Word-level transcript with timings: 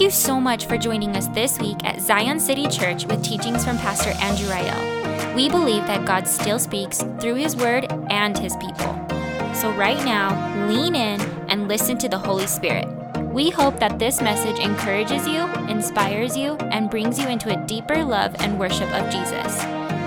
Thank 0.00 0.14
you 0.14 0.18
so 0.18 0.40
much 0.40 0.64
for 0.64 0.78
joining 0.78 1.14
us 1.14 1.26
this 1.26 1.58
week 1.58 1.76
at 1.84 2.00
Zion 2.00 2.40
City 2.40 2.66
Church 2.68 3.04
with 3.04 3.22
teachings 3.22 3.66
from 3.66 3.76
Pastor 3.76 4.12
Andrew 4.22 4.48
Rael. 4.48 5.34
We 5.34 5.50
believe 5.50 5.86
that 5.88 6.06
God 6.06 6.26
still 6.26 6.58
speaks 6.58 7.02
through 7.20 7.34
His 7.34 7.54
Word 7.54 7.86
and 8.08 8.38
His 8.38 8.56
people. 8.56 8.98
So, 9.52 9.70
right 9.72 10.02
now, 10.02 10.66
lean 10.68 10.96
in 10.96 11.20
and 11.50 11.68
listen 11.68 11.98
to 11.98 12.08
the 12.08 12.16
Holy 12.16 12.46
Spirit. 12.46 12.88
We 13.26 13.50
hope 13.50 13.78
that 13.80 13.98
this 13.98 14.22
message 14.22 14.58
encourages 14.58 15.28
you, 15.28 15.44
inspires 15.68 16.34
you, 16.34 16.54
and 16.72 16.88
brings 16.88 17.18
you 17.18 17.28
into 17.28 17.50
a 17.50 17.66
deeper 17.66 18.02
love 18.02 18.34
and 18.38 18.58
worship 18.58 18.90
of 18.94 19.12
Jesus. 19.12 19.54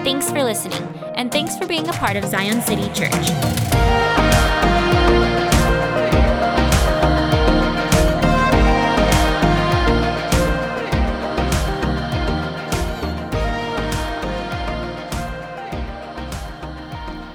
Thanks 0.04 0.32
for 0.32 0.44
listening, 0.44 0.82
and 1.14 1.32
thanks 1.32 1.56
for 1.56 1.68
being 1.68 1.88
a 1.88 1.94
part 1.94 2.16
of 2.16 2.26
Zion 2.26 2.64
City 2.64 2.92
Church. 2.96 4.03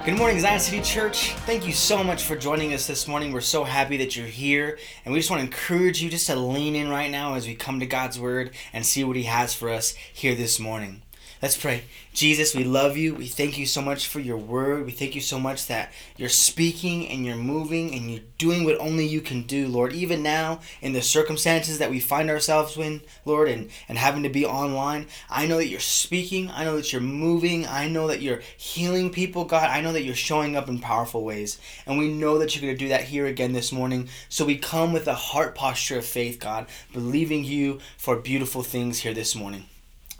Good 0.08 0.16
morning, 0.16 0.40
Zion 0.40 0.58
City 0.58 0.80
Church. 0.80 1.34
Thank 1.44 1.66
you 1.66 1.74
so 1.74 2.02
much 2.02 2.22
for 2.22 2.34
joining 2.34 2.72
us 2.72 2.86
this 2.86 3.06
morning. 3.06 3.30
We're 3.30 3.42
so 3.42 3.64
happy 3.64 3.98
that 3.98 4.16
you're 4.16 4.24
here, 4.24 4.78
and 5.04 5.12
we 5.12 5.20
just 5.20 5.30
want 5.30 5.40
to 5.40 5.46
encourage 5.46 6.00
you 6.00 6.08
just 6.08 6.28
to 6.28 6.34
lean 6.34 6.74
in 6.74 6.88
right 6.88 7.10
now 7.10 7.34
as 7.34 7.46
we 7.46 7.54
come 7.54 7.78
to 7.80 7.84
God's 7.84 8.18
Word 8.18 8.52
and 8.72 8.86
see 8.86 9.04
what 9.04 9.16
He 9.16 9.24
has 9.24 9.52
for 9.52 9.68
us 9.68 9.94
here 10.10 10.34
this 10.34 10.58
morning. 10.58 11.02
Let's 11.40 11.56
pray. 11.56 11.84
Jesus, 12.12 12.52
we 12.52 12.64
love 12.64 12.96
you. 12.96 13.14
We 13.14 13.28
thank 13.28 13.58
you 13.58 13.66
so 13.66 13.80
much 13.80 14.08
for 14.08 14.18
your 14.18 14.36
word. 14.36 14.84
We 14.84 14.90
thank 14.90 15.14
you 15.14 15.20
so 15.20 15.38
much 15.38 15.68
that 15.68 15.92
you're 16.16 16.28
speaking 16.28 17.06
and 17.06 17.24
you're 17.24 17.36
moving 17.36 17.94
and 17.94 18.10
you're 18.10 18.24
doing 18.38 18.64
what 18.64 18.76
only 18.80 19.06
you 19.06 19.20
can 19.20 19.42
do, 19.42 19.68
Lord. 19.68 19.92
Even 19.92 20.20
now, 20.20 20.58
in 20.82 20.94
the 20.94 21.00
circumstances 21.00 21.78
that 21.78 21.90
we 21.90 22.00
find 22.00 22.28
ourselves 22.28 22.76
in, 22.76 23.02
Lord, 23.24 23.48
and, 23.48 23.70
and 23.88 23.98
having 23.98 24.24
to 24.24 24.28
be 24.28 24.44
online, 24.44 25.06
I 25.30 25.46
know 25.46 25.58
that 25.58 25.68
you're 25.68 25.78
speaking. 25.78 26.50
I 26.50 26.64
know 26.64 26.74
that 26.74 26.92
you're 26.92 27.00
moving. 27.00 27.68
I 27.68 27.86
know 27.86 28.08
that 28.08 28.20
you're 28.20 28.42
healing 28.56 29.10
people, 29.10 29.44
God. 29.44 29.70
I 29.70 29.80
know 29.80 29.92
that 29.92 30.02
you're 30.02 30.16
showing 30.16 30.56
up 30.56 30.68
in 30.68 30.80
powerful 30.80 31.24
ways. 31.24 31.60
And 31.86 31.98
we 31.98 32.12
know 32.12 32.38
that 32.38 32.56
you're 32.56 32.62
going 32.62 32.76
to 32.76 32.84
do 32.84 32.88
that 32.88 33.04
here 33.04 33.26
again 33.26 33.52
this 33.52 33.70
morning. 33.70 34.08
So 34.28 34.44
we 34.44 34.58
come 34.58 34.92
with 34.92 35.06
a 35.06 35.14
heart 35.14 35.54
posture 35.54 35.98
of 35.98 36.04
faith, 36.04 36.40
God, 36.40 36.66
believing 36.92 37.44
you 37.44 37.78
for 37.96 38.16
beautiful 38.16 38.64
things 38.64 38.98
here 38.98 39.14
this 39.14 39.36
morning. 39.36 39.66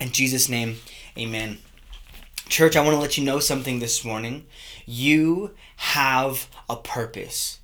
In 0.00 0.12
Jesus' 0.12 0.48
name, 0.48 0.76
amen. 1.18 1.58
Church, 2.48 2.76
I 2.76 2.80
want 2.80 2.94
to 2.94 3.00
let 3.00 3.18
you 3.18 3.24
know 3.24 3.40
something 3.40 3.78
this 3.78 4.04
morning. 4.04 4.46
You 4.86 5.54
have 5.76 6.48
a 6.68 6.76
purpose. 6.76 7.58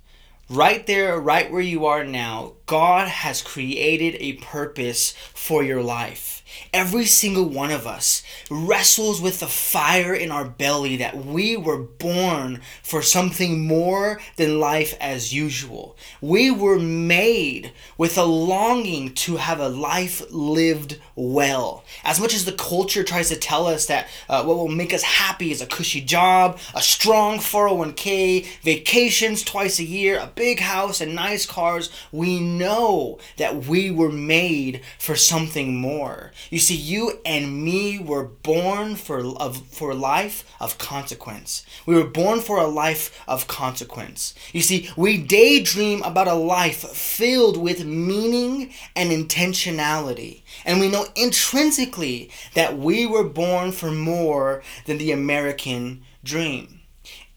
Right 0.47 0.85
there, 0.85 1.19
right 1.19 1.51
where 1.51 1.61
you 1.61 1.85
are 1.85 2.03
now, 2.03 2.53
God 2.67 3.07
has 3.07 3.41
created 3.41 4.15
a 4.19 4.33
purpose 4.33 5.11
for 5.33 5.63
your 5.63 5.81
life. 5.81 6.43
Every 6.73 7.05
single 7.05 7.45
one 7.45 7.71
of 7.71 7.87
us 7.87 8.23
wrestles 8.49 9.21
with 9.21 9.39
the 9.39 9.47
fire 9.47 10.13
in 10.13 10.31
our 10.31 10.45
belly 10.45 10.97
that 10.97 11.25
we 11.25 11.55
were 11.55 11.77
born 11.77 12.61
for 12.83 13.01
something 13.01 13.65
more 13.65 14.19
than 14.35 14.59
life 14.59 14.95
as 14.99 15.33
usual. 15.33 15.95
We 16.21 16.51
were 16.51 16.79
made 16.79 17.71
with 17.97 18.17
a 18.17 18.25
longing 18.25 19.13
to 19.13 19.37
have 19.37 19.59
a 19.59 19.69
life 19.69 20.21
lived 20.31 20.99
well. 21.15 21.83
As 22.03 22.19
much 22.19 22.33
as 22.33 22.45
the 22.45 22.51
culture 22.51 23.03
tries 23.03 23.29
to 23.29 23.35
tell 23.35 23.67
us 23.67 23.85
that 23.87 24.07
uh, 24.29 24.43
what 24.43 24.57
will 24.57 24.67
make 24.67 24.93
us 24.93 25.03
happy 25.03 25.51
is 25.51 25.61
a 25.61 25.65
cushy 25.65 26.01
job, 26.01 26.59
a 26.73 26.81
strong 26.81 27.37
401k, 27.37 28.45
vacations 28.61 29.43
twice 29.43 29.79
a 29.79 29.83
year, 29.83 30.19
a 30.19 30.27
big 30.27 30.59
house, 30.59 31.01
and 31.01 31.15
nice 31.15 31.45
cars, 31.45 31.89
we 32.11 32.39
know 32.39 33.19
that 33.37 33.65
we 33.65 33.91
were 33.91 34.11
made 34.11 34.81
for 34.99 35.15
something 35.15 35.75
more. 35.75 36.31
You 36.49 36.59
see, 36.59 36.75
you 36.75 37.19
and 37.25 37.63
me 37.63 37.99
were 37.99 38.23
born 38.23 38.95
for 38.95 39.19
of, 39.37 39.65
for 39.67 39.93
life 39.93 40.43
of 40.59 40.77
consequence. 40.77 41.65
We 41.85 41.95
were 41.95 42.07
born 42.07 42.39
for 42.39 42.59
a 42.59 42.67
life 42.67 43.23
of 43.27 43.47
consequence. 43.47 44.33
You 44.53 44.61
see, 44.61 44.89
we 44.95 45.17
daydream 45.17 46.03
about 46.03 46.27
a 46.27 46.33
life 46.33 46.87
filled 46.89 47.57
with 47.57 47.85
meaning 47.85 48.73
and 48.95 49.11
intentionality. 49.11 50.43
And 50.65 50.79
we 50.79 50.89
know 50.89 51.07
intrinsically 51.15 52.31
that 52.53 52.77
we 52.77 53.05
were 53.05 53.23
born 53.23 53.71
for 53.71 53.91
more 53.91 54.63
than 54.85 54.97
the 54.97 55.11
American 55.11 56.03
dream. 56.23 56.81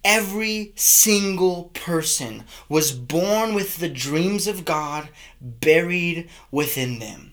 Every 0.04 0.72
single 0.76 1.64
person 1.74 2.44
was 2.68 2.92
born 2.92 3.52
with 3.52 3.78
the 3.78 3.88
dreams 3.88 4.46
of 4.46 4.64
God 4.64 5.08
buried 5.40 6.28
within 6.50 6.98
them. 6.98 7.32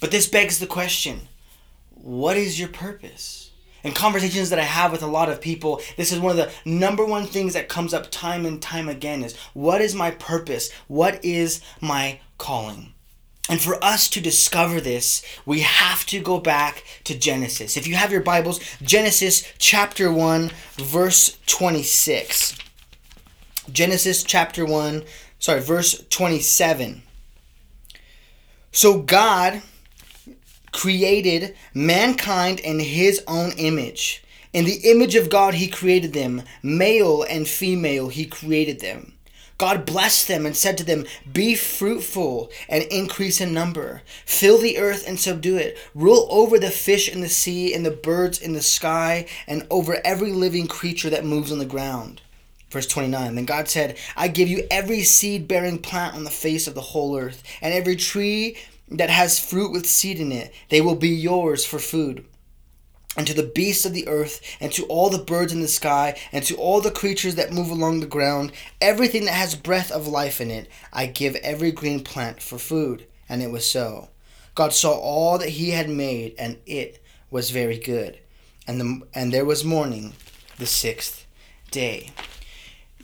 But 0.00 0.10
this 0.10 0.28
begs 0.28 0.58
the 0.58 0.66
question 0.66 1.28
what 1.90 2.36
is 2.36 2.60
your 2.60 2.68
purpose? 2.68 3.50
In 3.82 3.92
conversations 3.92 4.50
that 4.50 4.58
I 4.58 4.64
have 4.64 4.90
with 4.90 5.02
a 5.02 5.06
lot 5.06 5.28
of 5.28 5.40
people, 5.40 5.80
this 5.96 6.10
is 6.10 6.18
one 6.18 6.32
of 6.32 6.36
the 6.36 6.52
number 6.64 7.04
one 7.04 7.24
things 7.24 7.52
that 7.54 7.68
comes 7.68 7.94
up 7.94 8.10
time 8.10 8.44
and 8.44 8.60
time 8.60 8.88
again 8.88 9.22
is 9.22 9.36
what 9.54 9.80
is 9.80 9.94
my 9.94 10.10
purpose? 10.10 10.72
What 10.88 11.24
is 11.24 11.60
my 11.80 12.20
calling? 12.36 12.94
And 13.48 13.60
for 13.60 13.82
us 13.82 14.08
to 14.10 14.20
discover 14.20 14.80
this, 14.80 15.22
we 15.44 15.60
have 15.60 16.04
to 16.06 16.20
go 16.20 16.40
back 16.40 16.82
to 17.04 17.16
Genesis. 17.16 17.76
If 17.76 17.86
you 17.86 17.94
have 17.94 18.10
your 18.10 18.22
Bibles, 18.22 18.58
Genesis 18.82 19.52
chapter 19.58 20.12
1, 20.12 20.50
verse 20.74 21.38
26. 21.46 22.58
Genesis 23.70 24.24
chapter 24.24 24.64
1, 24.64 25.04
sorry, 25.38 25.60
verse 25.60 26.04
27. 26.10 27.02
So 28.72 29.00
God 29.00 29.62
created 30.76 31.56
mankind 31.72 32.60
in 32.60 32.78
his 32.78 33.24
own 33.26 33.50
image. 33.52 34.22
In 34.52 34.66
the 34.66 34.90
image 34.90 35.14
of 35.14 35.30
God, 35.30 35.54
he 35.54 35.68
created 35.68 36.12
them. 36.12 36.42
Male 36.62 37.22
and 37.22 37.48
female, 37.48 38.08
he 38.08 38.26
created 38.26 38.80
them. 38.80 39.14
God 39.58 39.86
blessed 39.86 40.28
them 40.28 40.44
and 40.44 40.54
said 40.54 40.76
to 40.76 40.84
them, 40.84 41.06
Be 41.32 41.54
fruitful 41.54 42.50
and 42.68 42.84
increase 42.84 43.40
in 43.40 43.54
number. 43.54 44.02
Fill 44.26 44.58
the 44.58 44.76
earth 44.76 45.08
and 45.08 45.18
subdue 45.18 45.56
it. 45.56 45.78
Rule 45.94 46.28
over 46.30 46.58
the 46.58 46.70
fish 46.70 47.08
in 47.08 47.22
the 47.22 47.30
sea 47.30 47.72
and 47.72 47.84
the 47.84 47.90
birds 47.90 48.38
in 48.38 48.52
the 48.52 48.60
sky 48.60 49.26
and 49.46 49.66
over 49.70 49.98
every 50.04 50.30
living 50.30 50.66
creature 50.66 51.08
that 51.08 51.24
moves 51.24 51.50
on 51.50 51.58
the 51.58 51.64
ground. 51.64 52.20
Verse 52.70 52.86
29 52.86 53.34
Then 53.34 53.46
God 53.46 53.68
said, 53.68 53.96
I 54.14 54.28
give 54.28 54.48
you 54.48 54.66
every 54.70 55.00
seed 55.02 55.48
bearing 55.48 55.78
plant 55.78 56.14
on 56.14 56.24
the 56.24 56.30
face 56.30 56.66
of 56.66 56.74
the 56.74 56.82
whole 56.82 57.16
earth, 57.16 57.42
and 57.62 57.72
every 57.72 57.96
tree 57.96 58.58
that 58.88 59.10
has 59.10 59.38
fruit 59.38 59.72
with 59.72 59.86
seed 59.86 60.20
in 60.20 60.32
it. 60.32 60.52
They 60.68 60.80
will 60.80 60.94
be 60.94 61.08
yours 61.08 61.64
for 61.64 61.78
food 61.78 62.24
and 63.16 63.26
to 63.26 63.34
the 63.34 63.42
beasts 63.42 63.86
of 63.86 63.94
the 63.94 64.06
earth, 64.08 64.40
and 64.60 64.70
to 64.72 64.84
all 64.86 65.08
the 65.08 65.18
birds 65.18 65.52
in 65.52 65.60
the 65.60 65.68
sky, 65.68 66.18
and 66.32 66.44
to 66.44 66.56
all 66.56 66.80
the 66.80 66.90
creatures 66.90 67.36
that 67.36 67.52
move 67.52 67.70
along 67.70 68.00
the 68.00 68.06
ground, 68.06 68.52
everything 68.80 69.24
that 69.24 69.34
has 69.34 69.54
breath 69.54 69.90
of 69.90 70.06
life 70.06 70.40
in 70.40 70.50
it, 70.50 70.68
I 70.92 71.06
give 71.06 71.34
every 71.36 71.72
green 71.72 72.00
plant 72.00 72.42
for 72.42 72.58
food. 72.58 73.06
And 73.28 73.42
it 73.42 73.50
was 73.50 73.68
so. 73.68 74.10
God 74.54 74.72
saw 74.72 74.92
all 74.92 75.38
that 75.38 75.48
he 75.50 75.70
had 75.70 75.88
made, 75.88 76.34
and 76.38 76.58
it 76.66 77.02
was 77.30 77.50
very 77.50 77.78
good. 77.78 78.18
And, 78.66 78.80
the, 78.80 79.06
and 79.14 79.32
there 79.32 79.44
was 79.44 79.64
morning, 79.64 80.12
the 80.58 80.66
sixth 80.66 81.26
day. 81.70 82.10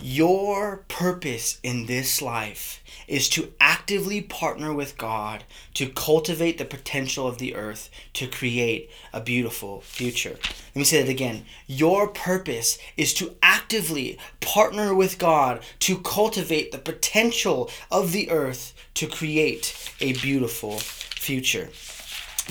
Your 0.05 0.79
purpose 0.89 1.61
in 1.63 1.87
this 1.87 2.21
life 2.21 2.83
is 3.07 3.29
to 3.29 3.53
actively 3.61 4.21
partner 4.21 4.75
with 4.75 4.99
God 4.99 5.45
to 5.75 5.89
cultivate 5.91 6.59
the 6.59 6.65
potential 6.65 7.29
of 7.29 7.39
the 7.39 7.55
earth 7.55 7.89
to 8.15 8.27
create 8.27 8.91
a 9.13 9.21
beautiful 9.21 9.81
future. 9.83 10.37
Let 10.41 10.77
me 10.77 10.83
say 10.83 11.03
that 11.03 11.09
again. 11.09 11.45
Your 11.69 12.09
purpose 12.09 12.79
is 12.97 13.15
to 13.15 13.37
actively 13.45 14.19
partner 14.41 14.93
with 14.93 15.21
God 15.21 15.61
to 15.81 15.99
cultivate 15.99 16.73
the 16.73 16.79
potential 16.79 17.71
of 17.89 18.11
the 18.11 18.29
earth 18.29 18.75
to 18.95 19.07
create 19.07 19.89
a 20.01 20.15
beautiful 20.15 20.81
future 20.81 21.69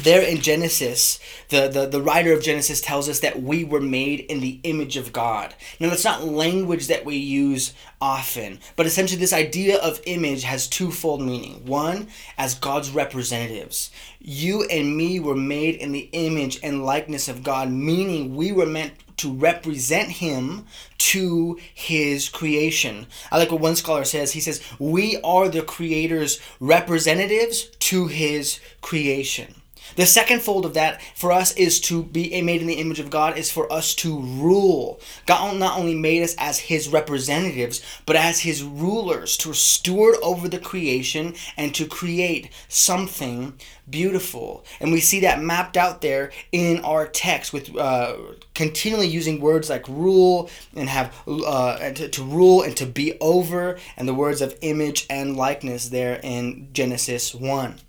there 0.03 0.21
in 0.21 0.41
Genesis, 0.41 1.19
the, 1.49 1.67
the, 1.67 1.85
the 1.85 2.01
writer 2.01 2.33
of 2.33 2.43
Genesis 2.43 2.81
tells 2.81 3.09
us 3.09 3.19
that 3.19 3.41
we 3.41 3.63
were 3.63 3.81
made 3.81 4.19
in 4.21 4.39
the 4.39 4.59
image 4.63 4.97
of 4.97 5.13
God. 5.13 5.53
Now, 5.79 5.89
that's 5.89 6.03
not 6.03 6.23
language 6.23 6.87
that 6.87 7.05
we 7.05 7.17
use 7.17 7.73
often, 7.99 8.59
but 8.75 8.85
essentially, 8.85 9.19
this 9.19 9.33
idea 9.33 9.77
of 9.77 10.01
image 10.05 10.43
has 10.43 10.67
twofold 10.67 11.21
meaning. 11.21 11.65
One, 11.65 12.07
as 12.37 12.55
God's 12.55 12.89
representatives. 12.91 13.91
You 14.19 14.63
and 14.65 14.95
me 14.95 15.19
were 15.19 15.35
made 15.35 15.75
in 15.75 15.91
the 15.91 16.09
image 16.11 16.59
and 16.61 16.85
likeness 16.85 17.27
of 17.27 17.43
God, 17.43 17.71
meaning 17.71 18.35
we 18.35 18.51
were 18.51 18.65
meant 18.65 18.93
to 19.17 19.31
represent 19.31 20.09
Him 20.09 20.65
to 20.97 21.59
His 21.73 22.27
creation. 22.27 23.05
I 23.31 23.37
like 23.37 23.51
what 23.51 23.61
one 23.61 23.75
scholar 23.75 24.03
says. 24.03 24.31
He 24.31 24.39
says, 24.39 24.61
We 24.79 25.19
are 25.23 25.47
the 25.47 25.61
Creator's 25.61 26.39
representatives 26.59 27.65
to 27.65 28.07
His 28.07 28.59
creation. 28.81 29.60
The 29.95 30.05
second 30.05 30.41
fold 30.41 30.65
of 30.65 30.73
that 30.73 31.01
for 31.15 31.31
us 31.31 31.53
is 31.53 31.79
to 31.81 32.03
be 32.03 32.41
made 32.41 32.61
in 32.61 32.67
the 32.67 32.75
image 32.75 32.99
of 32.99 33.09
God, 33.09 33.37
is 33.37 33.51
for 33.51 33.71
us 33.71 33.93
to 33.95 34.19
rule. 34.19 34.99
God 35.25 35.57
not 35.57 35.77
only 35.77 35.95
made 35.95 36.23
us 36.23 36.35
as 36.37 36.59
his 36.59 36.87
representatives, 36.87 37.81
but 38.05 38.15
as 38.15 38.41
his 38.41 38.63
rulers, 38.63 39.37
to 39.37 39.53
steward 39.53 40.15
over 40.21 40.47
the 40.47 40.59
creation 40.59 41.35
and 41.57 41.75
to 41.75 41.85
create 41.85 42.49
something 42.67 43.53
beautiful. 43.89 44.63
And 44.79 44.91
we 44.91 45.01
see 45.01 45.19
that 45.21 45.41
mapped 45.41 45.75
out 45.75 46.01
there 46.01 46.31
in 46.51 46.83
our 46.85 47.07
text 47.07 47.51
with 47.51 47.75
uh, 47.75 48.15
continually 48.53 49.07
using 49.07 49.41
words 49.41 49.69
like 49.69 49.87
rule 49.87 50.49
and 50.75 50.87
have 50.87 51.13
uh, 51.27 51.91
to, 51.91 52.07
to 52.07 52.23
rule 52.23 52.61
and 52.61 52.75
to 52.77 52.85
be 52.85 53.17
over, 53.19 53.77
and 53.97 54.07
the 54.07 54.13
words 54.13 54.41
of 54.41 54.57
image 54.61 55.05
and 55.09 55.35
likeness 55.35 55.89
there 55.89 56.19
in 56.23 56.69
Genesis 56.71 57.35
1 57.35 57.79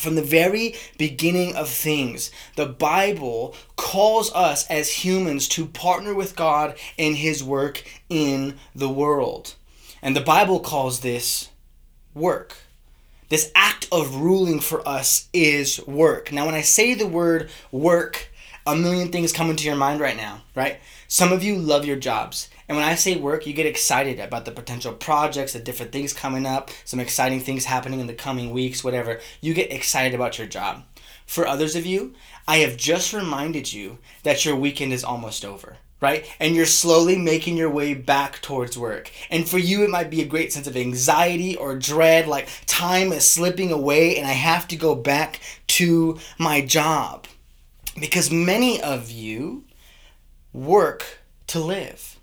from 0.00 0.14
the 0.14 0.22
very 0.22 0.74
beginning 0.98 1.54
of 1.54 1.68
things, 1.68 2.30
the 2.56 2.66
Bible 2.66 3.54
calls 3.76 4.32
us 4.32 4.66
as 4.68 5.04
humans 5.04 5.48
to 5.48 5.66
partner 5.66 6.14
with 6.14 6.36
God 6.36 6.76
in 6.96 7.14
His 7.14 7.44
work 7.44 7.84
in 8.08 8.58
the 8.74 8.88
world. 8.88 9.54
And 10.02 10.16
the 10.16 10.20
Bible 10.20 10.60
calls 10.60 11.00
this 11.00 11.50
work. 12.14 12.56
This 13.28 13.52
act 13.54 13.86
of 13.92 14.16
ruling 14.16 14.60
for 14.60 14.86
us 14.88 15.28
is 15.32 15.84
work. 15.86 16.32
Now, 16.32 16.46
when 16.46 16.54
I 16.54 16.62
say 16.62 16.94
the 16.94 17.06
word 17.06 17.50
work, 17.70 18.28
a 18.66 18.74
million 18.74 19.12
things 19.12 19.32
come 19.32 19.50
into 19.50 19.64
your 19.64 19.76
mind 19.76 20.00
right 20.00 20.16
now, 20.16 20.42
right? 20.54 20.80
Some 21.06 21.32
of 21.32 21.42
you 21.42 21.56
love 21.56 21.84
your 21.84 21.96
jobs. 21.96 22.48
And 22.70 22.76
when 22.76 22.86
I 22.86 22.94
say 22.94 23.16
work, 23.16 23.48
you 23.48 23.52
get 23.52 23.66
excited 23.66 24.20
about 24.20 24.44
the 24.44 24.52
potential 24.52 24.92
projects, 24.92 25.54
the 25.54 25.58
different 25.58 25.90
things 25.90 26.12
coming 26.12 26.46
up, 26.46 26.70
some 26.84 27.00
exciting 27.00 27.40
things 27.40 27.64
happening 27.64 27.98
in 27.98 28.06
the 28.06 28.14
coming 28.14 28.52
weeks, 28.52 28.84
whatever. 28.84 29.18
You 29.40 29.54
get 29.54 29.72
excited 29.72 30.14
about 30.14 30.38
your 30.38 30.46
job. 30.46 30.84
For 31.26 31.48
others 31.48 31.74
of 31.74 31.84
you, 31.84 32.14
I 32.46 32.58
have 32.58 32.76
just 32.76 33.12
reminded 33.12 33.72
you 33.72 33.98
that 34.22 34.44
your 34.44 34.54
weekend 34.54 34.92
is 34.92 35.02
almost 35.02 35.44
over 35.44 35.78
right? 36.00 36.32
And 36.38 36.56
you're 36.56 36.64
slowly 36.64 37.18
making 37.18 37.58
your 37.58 37.68
way 37.68 37.92
back 37.92 38.40
towards 38.40 38.78
work. 38.78 39.10
And 39.30 39.46
for 39.46 39.58
you, 39.58 39.82
it 39.84 39.90
might 39.90 40.08
be 40.08 40.22
a 40.22 40.26
great 40.26 40.50
sense 40.50 40.66
of 40.66 40.74
anxiety 40.74 41.56
or 41.56 41.76
dread, 41.76 42.26
like 42.26 42.48
time 42.64 43.12
is 43.12 43.28
slipping 43.28 43.70
away 43.70 44.16
and 44.16 44.26
I 44.26 44.32
have 44.32 44.66
to 44.68 44.76
go 44.76 44.94
back 44.94 45.40
to 45.66 46.18
my 46.38 46.62
job. 46.62 47.26
Because 48.00 48.30
many 48.30 48.80
of 48.80 49.10
you 49.10 49.64
work 50.54 51.18
to 51.48 51.60
live. 51.60 52.19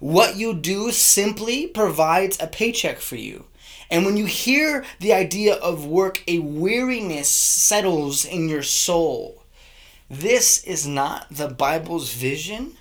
What 0.00 0.36
you 0.36 0.54
do 0.54 0.90
simply 0.90 1.66
provides 1.66 2.38
a 2.40 2.46
paycheck 2.46 2.98
for 2.98 3.16
you. 3.16 3.46
And 3.90 4.04
when 4.04 4.16
you 4.16 4.26
hear 4.26 4.84
the 5.00 5.12
idea 5.12 5.54
of 5.54 5.86
work, 5.86 6.22
a 6.26 6.40
weariness 6.40 7.28
settles 7.28 8.24
in 8.24 8.48
your 8.48 8.62
soul. 8.62 9.44
This 10.10 10.62
is 10.64 10.86
not 10.86 11.26
the 11.30 11.48
Bible's 11.48 12.12
vision 12.12 12.76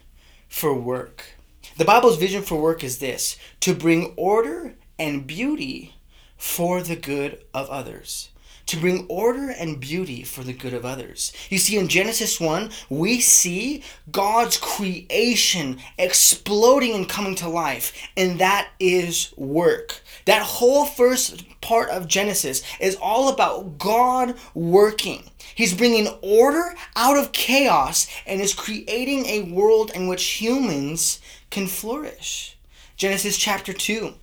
for 0.47 0.73
work. 0.73 1.35
The 1.77 1.85
Bible's 1.85 2.17
vision 2.17 2.41
for 2.41 2.59
work 2.59 2.83
is 2.83 2.99
this 2.99 3.37
to 3.61 3.73
bring 3.73 4.13
order 4.15 4.75
and 4.97 5.27
beauty 5.27 5.95
for 6.37 6.81
the 6.81 6.95
good 6.95 7.43
of 7.53 7.69
others 7.69 8.29
to 8.67 8.77
bring 8.77 9.05
order 9.07 9.49
and 9.49 9.79
beauty 9.79 10.23
for 10.23 10.43
the 10.43 10.53
good 10.53 10.73
of 10.73 10.85
others. 10.85 11.31
You 11.49 11.57
see, 11.57 11.77
in 11.77 11.87
Genesis 11.87 12.39
1, 12.39 12.71
we 12.89 13.19
see 13.19 13.83
God's 14.11 14.57
creation 14.57 15.79
exploding 15.97 16.93
and 16.95 17.07
coming 17.07 17.35
to 17.35 17.49
life, 17.49 18.09
and 18.17 18.39
that 18.39 18.69
is 18.79 19.33
work. 19.37 20.01
That 20.25 20.41
whole 20.41 20.85
first 20.85 21.45
part 21.61 21.89
of 21.89 22.07
Genesis 22.07 22.63
is 22.79 22.97
all 23.01 23.29
about 23.29 23.77
God 23.77 24.35
working. 24.53 25.29
He's 25.53 25.73
bringing 25.73 26.07
order 26.21 26.75
out 26.95 27.17
of 27.17 27.31
chaos 27.31 28.07
and 28.25 28.41
is 28.41 28.53
creating 28.53 29.25
a 29.25 29.43
world 29.43 29.91
in 29.93 30.07
which 30.07 30.23
humans 30.23 31.19
can 31.49 31.67
flourish. 31.67 32.57
Genesis 32.97 33.37
chapter 33.37 33.73
2. 33.73 34.13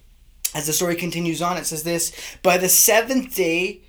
As 0.54 0.66
the 0.66 0.72
story 0.72 0.96
continues 0.96 1.40
on, 1.40 1.56
it 1.56 1.64
says 1.64 1.82
this 1.82 2.12
By 2.42 2.58
the 2.58 2.68
seventh 2.68 3.34
day, 3.34 3.80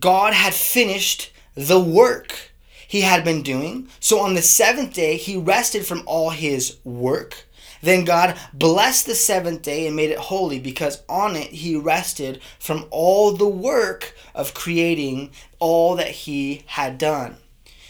God 0.00 0.34
had 0.34 0.54
finished 0.54 1.32
the 1.54 1.80
work 1.80 2.52
he 2.92 3.02
had 3.02 3.24
been 3.24 3.42
doing. 3.42 3.88
So 4.00 4.20
on 4.20 4.34
the 4.34 4.42
seventh 4.42 4.92
day, 4.92 5.16
he 5.16 5.36
rested 5.36 5.86
from 5.86 6.02
all 6.06 6.30
his 6.30 6.76
work. 6.84 7.46
Then 7.80 8.04
God 8.04 8.38
blessed 8.52 9.06
the 9.06 9.14
seventh 9.14 9.62
day 9.62 9.86
and 9.86 9.96
made 9.96 10.10
it 10.10 10.18
holy 10.18 10.60
because 10.60 11.02
on 11.08 11.34
it 11.34 11.48
he 11.48 11.74
rested 11.74 12.40
from 12.60 12.86
all 12.90 13.32
the 13.32 13.48
work 13.48 14.14
of 14.34 14.54
creating 14.54 15.30
all 15.58 15.96
that 15.96 16.10
he 16.10 16.64
had 16.66 16.98
done. 16.98 17.36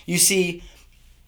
You 0.07 0.19
see, 0.19 0.63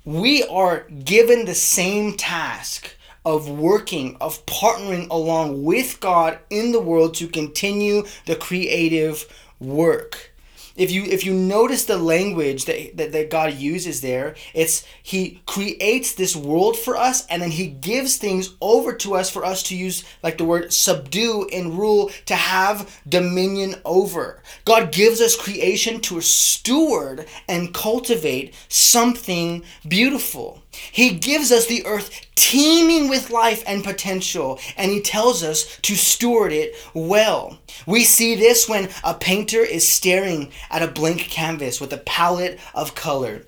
we 0.05 0.44
are 0.44 0.88
given 0.91 1.44
the 1.44 1.55
same 1.55 2.17
task 2.17 2.97
of 3.25 3.49
working, 3.49 4.17
of 4.20 4.44
partnering 4.47 5.09
along 5.11 5.65
with 5.65 5.99
God 6.00 6.38
in 6.49 6.73
the 6.73 6.81
world 6.81 7.15
to 7.15 7.27
continue 7.27 8.05
the 8.27 8.37
creative 8.37 9.27
work 9.59 10.34
if 10.76 10.91
you 10.91 11.05
if 11.05 11.25
you 11.25 11.32
notice 11.32 11.85
the 11.85 11.99
language 11.99 12.65
that, 12.65 12.97
that, 12.97 13.12
that 13.12 13.31
god 13.31 13.55
uses 13.55 14.00
there 14.00 14.35
it's 14.53 14.85
he 15.03 15.41
creates 15.47 16.15
this 16.15 16.35
world 16.35 16.76
for 16.76 16.97
us 16.97 17.26
and 17.26 17.43
then 17.43 17.50
he 17.50 17.67
gives 17.67 18.17
things 18.17 18.55
over 18.61 18.93
to 18.93 19.15
us 19.15 19.31
for 19.31 19.44
us 19.44 19.62
to 19.62 19.76
use 19.76 20.05
like 20.23 20.38
the 20.38 20.44
word 20.44 20.73
subdue 20.73 21.49
and 21.53 21.79
rule 21.79 22.11
to 22.26 22.35
have 22.35 23.00
dominion 23.09 23.75
over. 23.85 24.43
God 24.65 24.93
gives 24.93 25.21
us 25.21 25.37
creation 25.37 26.00
to 26.03 26.21
steward 26.21 27.27
and 27.49 27.75
cultivate 27.75 28.55
something 28.69 29.65
beautiful 29.87 30.62
he 30.93 31.11
gives 31.11 31.50
us 31.53 31.67
the 31.67 31.85
earth 31.87 32.11
teeming 32.35 33.09
with 33.09 33.31
life 33.31 33.62
and 33.67 33.82
potential, 33.82 34.59
and 34.76 34.91
he 34.91 35.00
tells 35.00 35.43
us 35.43 35.79
to 35.82 35.94
steward 35.94 36.53
it 36.53 36.75
well. 36.93 37.59
We 37.87 38.05
see 38.05 38.35
this 38.35 38.69
when 38.69 38.91
a 39.03 39.15
painter 39.15 39.61
is 39.61 39.88
staring 39.88 40.53
at 40.71 40.82
a 40.82 40.88
blank 40.88 41.21
canvas 41.21 41.81
with 41.81 41.93
a 41.93 41.99
palette 41.99 42.59
of 42.75 42.94
color. 42.94 43.47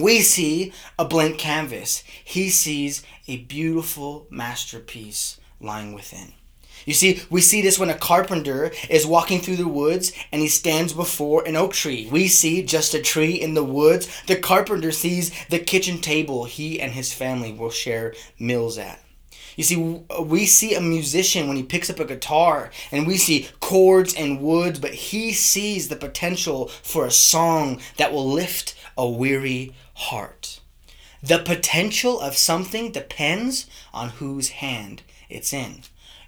We 0.00 0.20
see 0.20 0.72
a 0.98 1.04
blank 1.04 1.38
canvas. 1.38 2.02
He 2.24 2.50
sees 2.50 3.02
a 3.28 3.38
beautiful 3.38 4.26
masterpiece 4.28 5.40
lying 5.60 5.94
within. 5.94 6.34
You 6.84 6.94
see, 6.94 7.22
we 7.30 7.40
see 7.40 7.62
this 7.62 7.78
when 7.78 7.90
a 7.90 7.98
carpenter 7.98 8.72
is 8.90 9.06
walking 9.06 9.40
through 9.40 9.56
the 9.56 9.68
woods 9.68 10.12
and 10.30 10.42
he 10.42 10.48
stands 10.48 10.92
before 10.92 11.46
an 11.46 11.56
oak 11.56 11.72
tree. 11.72 12.08
We 12.10 12.28
see 12.28 12.62
just 12.62 12.94
a 12.94 13.00
tree 13.00 13.34
in 13.34 13.54
the 13.54 13.64
woods. 13.64 14.08
The 14.26 14.36
carpenter 14.36 14.92
sees 14.92 15.32
the 15.48 15.58
kitchen 15.58 16.00
table 16.00 16.44
he 16.44 16.80
and 16.80 16.92
his 16.92 17.12
family 17.12 17.52
will 17.52 17.70
share 17.70 18.14
meals 18.38 18.78
at. 18.78 19.00
You 19.56 19.64
see, 19.64 20.04
we 20.20 20.46
see 20.46 20.74
a 20.74 20.80
musician 20.80 21.46
when 21.46 21.56
he 21.56 21.62
picks 21.62 21.88
up 21.88 22.00
a 22.00 22.04
guitar 22.04 22.70
and 22.90 23.06
we 23.06 23.16
see 23.16 23.48
chords 23.60 24.12
and 24.12 24.40
woods, 24.40 24.80
but 24.80 24.94
he 24.94 25.32
sees 25.32 25.88
the 25.88 25.96
potential 25.96 26.68
for 26.68 27.06
a 27.06 27.10
song 27.10 27.80
that 27.96 28.12
will 28.12 28.28
lift 28.28 28.74
a 28.96 29.08
weary 29.08 29.72
heart. 29.94 30.60
The 31.22 31.38
potential 31.38 32.20
of 32.20 32.36
something 32.36 32.92
depends 32.92 33.66
on 33.92 34.10
whose 34.10 34.50
hand 34.50 35.02
it's 35.30 35.52
in. 35.52 35.82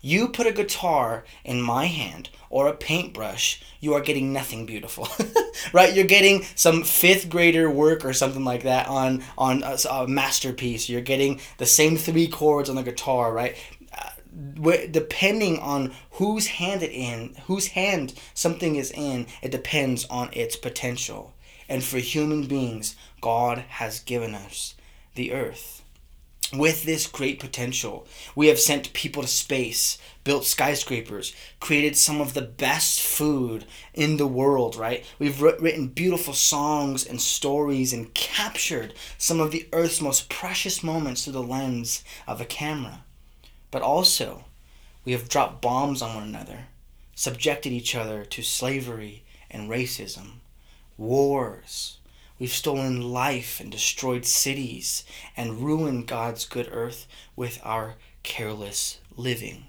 You 0.06 0.28
put 0.28 0.46
a 0.46 0.52
guitar 0.52 1.24
in 1.44 1.60
my 1.60 1.86
hand 1.86 2.30
or 2.48 2.68
a 2.68 2.76
paintbrush, 2.76 3.60
you 3.80 3.92
are 3.94 4.00
getting 4.00 4.32
nothing 4.32 4.64
beautiful, 4.64 5.08
right? 5.72 5.92
You're 5.92 6.04
getting 6.04 6.44
some 6.54 6.84
fifth 6.84 7.28
grader 7.28 7.68
work 7.68 8.04
or 8.04 8.12
something 8.12 8.44
like 8.44 8.62
that 8.62 8.86
on 8.86 9.24
on 9.36 9.64
a, 9.64 9.76
a 9.90 10.06
masterpiece. 10.06 10.88
You're 10.88 11.00
getting 11.00 11.40
the 11.58 11.66
same 11.66 11.96
three 11.96 12.28
chords 12.28 12.70
on 12.70 12.76
the 12.76 12.84
guitar, 12.84 13.32
right? 13.32 13.56
Uh, 13.92 14.86
depending 14.92 15.58
on 15.58 15.92
whose 16.12 16.46
hand 16.46 16.84
it 16.84 16.92
in, 16.92 17.34
whose 17.48 17.66
hand 17.66 18.14
something 18.32 18.76
is 18.76 18.92
in, 18.92 19.26
it 19.42 19.50
depends 19.50 20.04
on 20.04 20.28
its 20.32 20.54
potential. 20.54 21.34
And 21.68 21.82
for 21.82 21.98
human 21.98 22.46
beings, 22.46 22.94
God 23.20 23.58
has 23.70 23.98
given 23.98 24.36
us 24.36 24.76
the 25.16 25.32
earth 25.32 25.75
with 26.52 26.84
this 26.84 27.06
great 27.06 27.40
potential, 27.40 28.06
we 28.34 28.46
have 28.46 28.58
sent 28.58 28.92
people 28.92 29.22
to 29.22 29.28
space, 29.28 29.98
built 30.22 30.44
skyscrapers, 30.44 31.34
created 31.60 31.96
some 31.96 32.20
of 32.20 32.34
the 32.34 32.42
best 32.42 33.00
food 33.00 33.64
in 33.94 34.16
the 34.16 34.26
world, 34.26 34.76
right? 34.76 35.04
We've 35.18 35.40
written 35.42 35.88
beautiful 35.88 36.34
songs 36.34 37.04
and 37.04 37.20
stories 37.20 37.92
and 37.92 38.14
captured 38.14 38.94
some 39.18 39.40
of 39.40 39.50
the 39.50 39.68
Earth's 39.72 40.00
most 40.00 40.28
precious 40.28 40.82
moments 40.82 41.24
through 41.24 41.32
the 41.32 41.42
lens 41.42 42.04
of 42.28 42.40
a 42.40 42.44
camera. 42.44 43.04
But 43.70 43.82
also, 43.82 44.44
we 45.04 45.12
have 45.12 45.28
dropped 45.28 45.62
bombs 45.62 46.00
on 46.00 46.14
one 46.14 46.24
another, 46.24 46.66
subjected 47.14 47.72
each 47.72 47.94
other 47.94 48.24
to 48.24 48.42
slavery 48.42 49.24
and 49.50 49.68
racism, 49.68 50.38
wars, 50.96 51.98
We've 52.38 52.52
stolen 52.52 53.00
life 53.12 53.60
and 53.60 53.72
destroyed 53.72 54.26
cities 54.26 55.04
and 55.36 55.62
ruined 55.62 56.06
God's 56.06 56.44
good 56.44 56.68
earth 56.70 57.06
with 57.34 57.58
our 57.62 57.94
careless 58.22 59.00
living. 59.16 59.66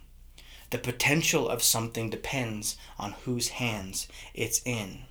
The 0.72 0.78
potential 0.78 1.48
of 1.48 1.64
something 1.64 2.10
depends 2.10 2.76
on 3.00 3.14
whose 3.24 3.50
hands 3.50 4.08
it's 4.34 4.62
in. 4.66 5.04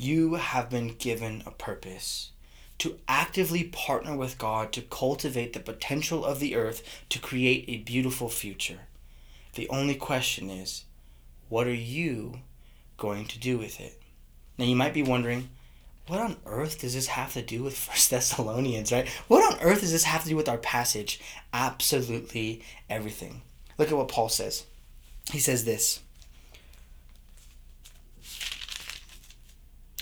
you 0.00 0.34
have 0.34 0.70
been 0.70 0.94
given 0.94 1.42
a 1.44 1.50
purpose 1.50 2.30
to 2.78 2.98
actively 3.06 3.64
partner 3.64 4.16
with 4.16 4.38
God 4.38 4.72
to 4.72 4.80
cultivate 4.80 5.52
the 5.52 5.60
potential 5.60 6.24
of 6.24 6.40
the 6.40 6.56
earth 6.56 6.82
to 7.10 7.18
create 7.18 7.66
a 7.68 7.78
beautiful 7.78 8.30
future. 8.30 8.80
The 9.54 9.68
only 9.68 9.94
question 9.94 10.48
is, 10.48 10.84
what 11.50 11.66
are 11.66 11.74
you 11.74 12.40
going 12.96 13.26
to 13.26 13.38
do 13.38 13.58
with 13.58 13.78
it? 13.80 14.00
Now 14.56 14.64
you 14.64 14.76
might 14.76 14.94
be 14.94 15.02
wondering, 15.02 15.50
what 16.06 16.20
on 16.20 16.36
earth 16.46 16.80
does 16.80 16.94
this 16.94 17.06
have 17.08 17.32
to 17.34 17.42
do 17.42 17.62
with 17.62 17.76
First 17.78 18.10
Thessalonians, 18.10 18.92
right? 18.92 19.08
What 19.28 19.52
on 19.52 19.60
earth 19.60 19.80
does 19.80 19.92
this 19.92 20.04
have 20.04 20.22
to 20.24 20.28
do 20.28 20.36
with 20.36 20.48
our 20.48 20.58
passage? 20.58 21.20
Absolutely 21.52 22.62
everything. 22.88 23.42
Look 23.78 23.90
at 23.90 23.96
what 23.96 24.08
Paul 24.08 24.28
says. 24.28 24.66
He 25.30 25.38
says 25.38 25.64
this. 25.64 26.00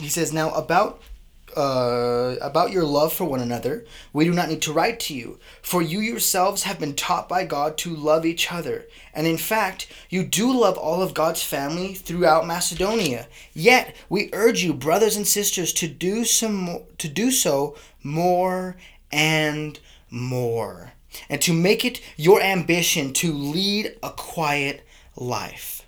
He 0.01 0.09
says, 0.09 0.33
Now 0.33 0.51
about 0.53 1.03
uh, 1.57 2.37
about 2.41 2.71
your 2.71 2.85
love 2.85 3.13
for 3.13 3.25
one 3.25 3.41
another, 3.41 3.85
we 4.13 4.25
do 4.25 4.33
not 4.33 4.49
need 4.49 4.63
to 4.63 4.73
write 4.73 5.01
to 5.01 5.15
you, 5.15 5.39
for 5.63 5.83
you 5.83 6.01
yourselves 6.01 6.63
have 6.63 6.79
been 6.79 6.95
taught 6.95 7.29
by 7.29 7.45
God 7.45 7.79
to 7.79 7.95
love 7.95 8.27
each 8.27 8.53
other. 8.53 8.87
And 9.15 9.27
in 9.27 9.39
fact, 9.39 9.89
you 10.11 10.25
do 10.25 10.53
love 10.53 10.77
all 10.77 11.03
of 11.03 11.15
God's 11.15 11.43
family 11.43 11.95
throughout 11.95 12.47
Macedonia. 12.47 13.29
Yet 13.55 13.97
we 14.09 14.31
urge 14.33 14.63
you, 14.63 14.75
brothers 14.75 15.17
and 15.17 15.27
sisters, 15.27 15.73
to 15.75 15.89
do 15.89 16.25
some 16.25 16.81
to 16.99 17.09
do 17.09 17.31
so 17.31 17.77
more 18.03 18.77
and 19.11 19.79
more, 20.11 20.93
and 21.29 21.41
to 21.43 21.53
make 21.53 21.85
it 21.85 22.01
your 22.17 22.41
ambition 22.43 23.13
to 23.15 23.33
lead 23.33 23.97
a 24.03 24.11
quiet 24.11 24.87
life 25.17 25.79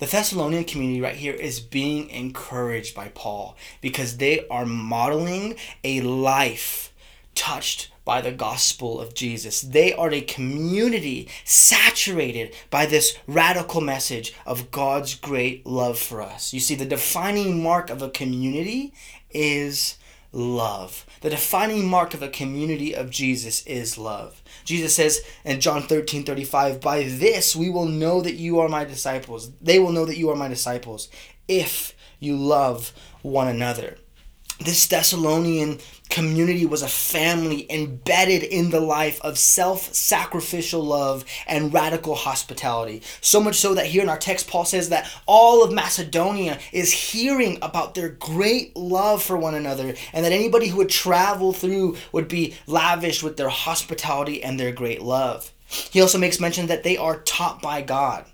the 0.00 0.06
Thessalonian 0.06 0.64
community 0.64 1.00
right 1.00 1.14
here 1.14 1.34
is 1.34 1.60
being 1.60 2.08
encouraged 2.10 2.94
by 2.94 3.08
Paul 3.08 3.56
because 3.80 4.16
they 4.16 4.48
are 4.48 4.64
modeling 4.64 5.56
a 5.84 6.00
life 6.00 6.92
touched 7.34 7.90
by 8.04 8.22
the 8.22 8.32
gospel 8.32 8.98
of 8.98 9.14
Jesus. 9.14 9.60
They 9.60 9.92
are 9.92 10.10
a 10.10 10.22
community 10.22 11.28
saturated 11.44 12.54
by 12.70 12.86
this 12.86 13.16
radical 13.26 13.82
message 13.82 14.34
of 14.46 14.70
God's 14.70 15.14
great 15.14 15.66
love 15.66 15.98
for 15.98 16.22
us. 16.22 16.52
You 16.54 16.60
see, 16.60 16.74
the 16.74 16.86
defining 16.86 17.62
mark 17.62 17.90
of 17.90 18.00
a 18.00 18.10
community 18.10 18.94
is 19.30 19.96
love. 20.32 21.06
The 21.20 21.30
defining 21.30 21.88
mark 21.88 22.14
of 22.14 22.22
a 22.22 22.28
community 22.28 22.94
of 22.94 23.10
Jesus 23.10 23.64
is 23.66 23.98
love. 23.98 24.42
Jesus 24.64 24.94
says 24.94 25.20
in 25.44 25.60
John 25.60 25.82
13 25.82 26.24
35, 26.24 26.80
By 26.80 27.04
this 27.04 27.56
we 27.56 27.68
will 27.68 27.86
know 27.86 28.20
that 28.20 28.34
you 28.34 28.60
are 28.60 28.68
my 28.68 28.84
disciples. 28.84 29.50
They 29.60 29.78
will 29.78 29.92
know 29.92 30.04
that 30.04 30.18
you 30.18 30.30
are 30.30 30.36
my 30.36 30.48
disciples 30.48 31.08
if 31.48 31.94
you 32.18 32.36
love 32.36 32.92
one 33.22 33.48
another. 33.48 33.98
This 34.60 34.86
Thessalonian 34.86 35.78
community 36.10 36.66
was 36.66 36.82
a 36.82 36.88
family 36.88 37.66
embedded 37.70 38.42
in 38.42 38.70
the 38.70 38.80
life 38.80 39.20
of 39.22 39.38
self 39.38 39.94
sacrificial 39.94 40.82
love 40.82 41.24
and 41.46 41.72
radical 41.72 42.14
hospitality. 42.14 43.02
So 43.20 43.40
much 43.40 43.56
so 43.56 43.74
that 43.74 43.86
here 43.86 44.02
in 44.02 44.08
our 44.08 44.18
text, 44.18 44.48
Paul 44.48 44.64
says 44.64 44.88
that 44.90 45.10
all 45.26 45.64
of 45.64 45.72
Macedonia 45.72 46.58
is 46.72 46.92
hearing 46.92 47.58
about 47.62 47.94
their 47.94 48.08
great 48.08 48.76
love 48.76 49.22
for 49.22 49.36
one 49.36 49.54
another, 49.54 49.94
and 50.12 50.24
that 50.24 50.32
anybody 50.32 50.68
who 50.68 50.78
would 50.78 50.90
travel 50.90 51.52
through 51.52 51.96
would 52.12 52.28
be 52.28 52.56
lavished 52.66 53.22
with 53.22 53.36
their 53.36 53.48
hospitality 53.48 54.42
and 54.42 54.58
their 54.58 54.72
great 54.72 55.02
love. 55.02 55.52
He 55.66 56.00
also 56.00 56.18
makes 56.18 56.40
mention 56.40 56.66
that 56.66 56.82
they 56.82 56.96
are 56.96 57.20
taught 57.20 57.62
by 57.62 57.82
God 57.82 58.24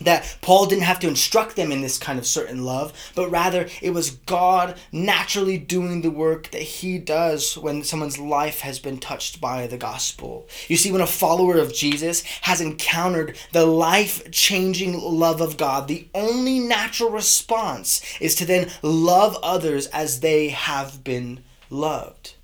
that 0.00 0.38
Paul 0.42 0.66
didn't 0.66 0.84
have 0.84 1.00
to 1.00 1.08
instruct 1.08 1.56
them 1.56 1.72
in 1.72 1.80
this 1.80 1.98
kind 1.98 2.18
of 2.18 2.26
certain 2.26 2.64
love, 2.64 2.92
but 3.14 3.30
rather 3.30 3.68
it 3.80 3.90
was 3.90 4.10
God 4.10 4.76
naturally 4.92 5.58
doing 5.58 6.02
the 6.02 6.10
work 6.10 6.50
that 6.50 6.62
he 6.62 6.98
does 6.98 7.56
when 7.56 7.82
someone's 7.82 8.18
life 8.18 8.60
has 8.60 8.78
been 8.78 8.98
touched 8.98 9.40
by 9.40 9.66
the 9.66 9.78
gospel. 9.78 10.48
You 10.68 10.76
see, 10.76 10.92
when 10.92 11.00
a 11.00 11.06
follower 11.06 11.58
of 11.58 11.74
Jesus 11.74 12.22
has 12.42 12.60
encountered 12.60 13.36
the 13.52 13.66
life 13.66 14.30
changing 14.30 15.00
love 15.00 15.40
of 15.40 15.56
God, 15.56 15.88
the 15.88 16.08
only 16.14 16.58
natural 16.58 17.10
response 17.10 18.02
is 18.20 18.34
to 18.36 18.46
then 18.46 18.70
love 18.82 19.38
others 19.42 19.86
as 19.88 20.20
they 20.20 20.48
have 20.48 21.02
been 21.04 21.42
loved. 21.70 22.34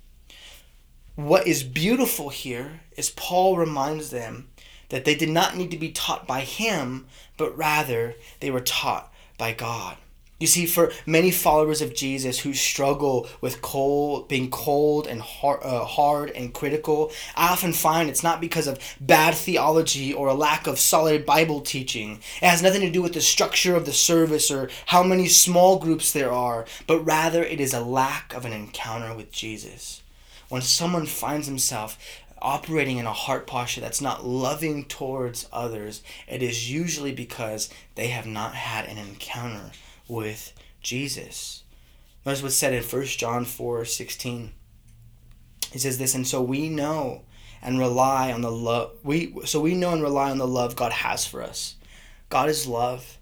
What 1.15 1.45
is 1.45 1.63
beautiful 1.63 2.29
here 2.29 2.81
is 2.97 3.11
Paul 3.11 3.57
reminds 3.57 4.09
them 4.09 4.49
that 4.93 5.05
they 5.05 5.15
did 5.15 5.29
not 5.29 5.57
need 5.57 5.71
to 5.71 5.77
be 5.77 5.91
taught 5.91 6.27
by 6.27 6.41
him, 6.41 7.07
but 7.35 7.57
rather 7.57 8.13
they 8.41 8.51
were 8.51 8.61
taught 8.61 9.11
by 9.39 9.51
God. 9.51 9.97
You 10.39 10.45
see, 10.45 10.67
for 10.67 10.91
many 11.07 11.31
followers 11.31 11.81
of 11.81 11.95
Jesus 11.95 12.41
who 12.41 12.53
struggle 12.53 13.27
with 13.41 13.63
cold, 13.63 14.27
being 14.27 14.51
cold 14.51 15.07
and 15.07 15.19
hard, 15.19 15.61
uh, 15.63 15.83
hard 15.83 16.29
and 16.29 16.53
critical, 16.53 17.11
I 17.35 17.51
often 17.51 17.73
find 17.73 18.07
it's 18.07 18.21
not 18.21 18.39
because 18.39 18.67
of 18.67 18.77
bad 19.01 19.33
theology 19.33 20.13
or 20.13 20.27
a 20.27 20.35
lack 20.35 20.67
of 20.67 20.77
solid 20.77 21.25
Bible 21.25 21.61
teaching. 21.61 22.19
It 22.39 22.47
has 22.47 22.61
nothing 22.61 22.81
to 22.81 22.91
do 22.91 23.01
with 23.01 23.15
the 23.15 23.21
structure 23.21 23.75
of 23.75 23.87
the 23.87 23.93
service 23.93 24.51
or 24.51 24.69
how 24.85 25.01
many 25.01 25.27
small 25.27 25.79
groups 25.79 26.11
there 26.11 26.31
are, 26.31 26.65
but 26.85 26.99
rather 26.99 27.43
it 27.43 27.59
is 27.59 27.73
a 27.73 27.81
lack 27.81 28.31
of 28.35 28.45
an 28.45 28.53
encounter 28.53 29.15
with 29.15 29.31
Jesus. 29.31 30.03
When 30.53 30.61
someone 30.61 31.07
finds 31.07 31.47
himself 31.47 31.97
operating 32.43 32.97
in 32.97 33.05
a 33.05 33.13
heart 33.13 33.47
posture 33.47 33.81
that's 33.81 34.01
not 34.01 34.25
loving 34.25 34.85
towards 34.85 35.47
others, 35.51 36.03
it 36.27 36.43
is 36.43 36.71
usually 36.71 37.13
because 37.13 37.69
they 37.95 38.07
have 38.07 38.27
not 38.27 38.53
had 38.53 38.85
an 38.85 38.97
encounter 38.97 39.71
with 40.07 40.53
Jesus. 40.81 41.63
Notice 42.25 42.43
what's 42.43 42.55
said 42.55 42.73
in 42.73 42.83
1 42.83 43.05
John 43.05 43.45
4 43.45 43.85
16. 43.85 44.51
He 45.71 45.79
says 45.79 45.97
this, 45.97 46.13
and 46.13 46.27
so 46.27 46.41
we 46.41 46.69
know 46.69 47.23
and 47.63 47.79
rely 47.79 48.31
on 48.31 48.41
the 48.41 48.51
love 48.51 48.91
we 49.03 49.33
so 49.45 49.59
we 49.61 49.73
know 49.73 49.93
and 49.93 50.03
rely 50.03 50.29
on 50.29 50.37
the 50.37 50.47
love 50.47 50.75
God 50.75 50.91
has 50.91 51.25
for 51.25 51.41
us. 51.41 51.75
God 52.29 52.49
is 52.49 52.67
love, 52.67 53.17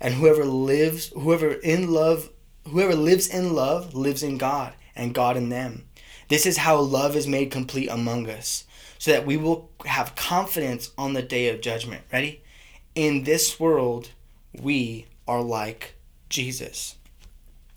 and 0.00 0.14
whoever 0.14 0.44
lives 0.44 1.08
whoever 1.08 1.52
in 1.52 1.92
love 1.92 2.30
whoever 2.68 2.94
lives 2.94 3.26
in 3.26 3.54
love 3.54 3.94
lives 3.94 4.22
in 4.22 4.38
God 4.38 4.74
and 4.94 5.14
God 5.14 5.36
in 5.36 5.48
them. 5.48 5.88
This 6.28 6.46
is 6.46 6.58
how 6.58 6.78
love 6.78 7.16
is 7.16 7.26
made 7.26 7.50
complete 7.50 7.88
among 7.88 8.28
us, 8.28 8.64
so 9.06 9.12
that 9.12 9.24
we 9.24 9.36
will 9.36 9.70
have 9.84 10.16
confidence 10.16 10.90
on 10.98 11.12
the 11.12 11.22
day 11.22 11.48
of 11.48 11.60
judgment. 11.60 12.02
Ready? 12.12 12.42
In 12.96 13.22
this 13.22 13.60
world, 13.60 14.10
we 14.60 15.06
are 15.28 15.42
like 15.42 15.94
Jesus. 16.28 16.96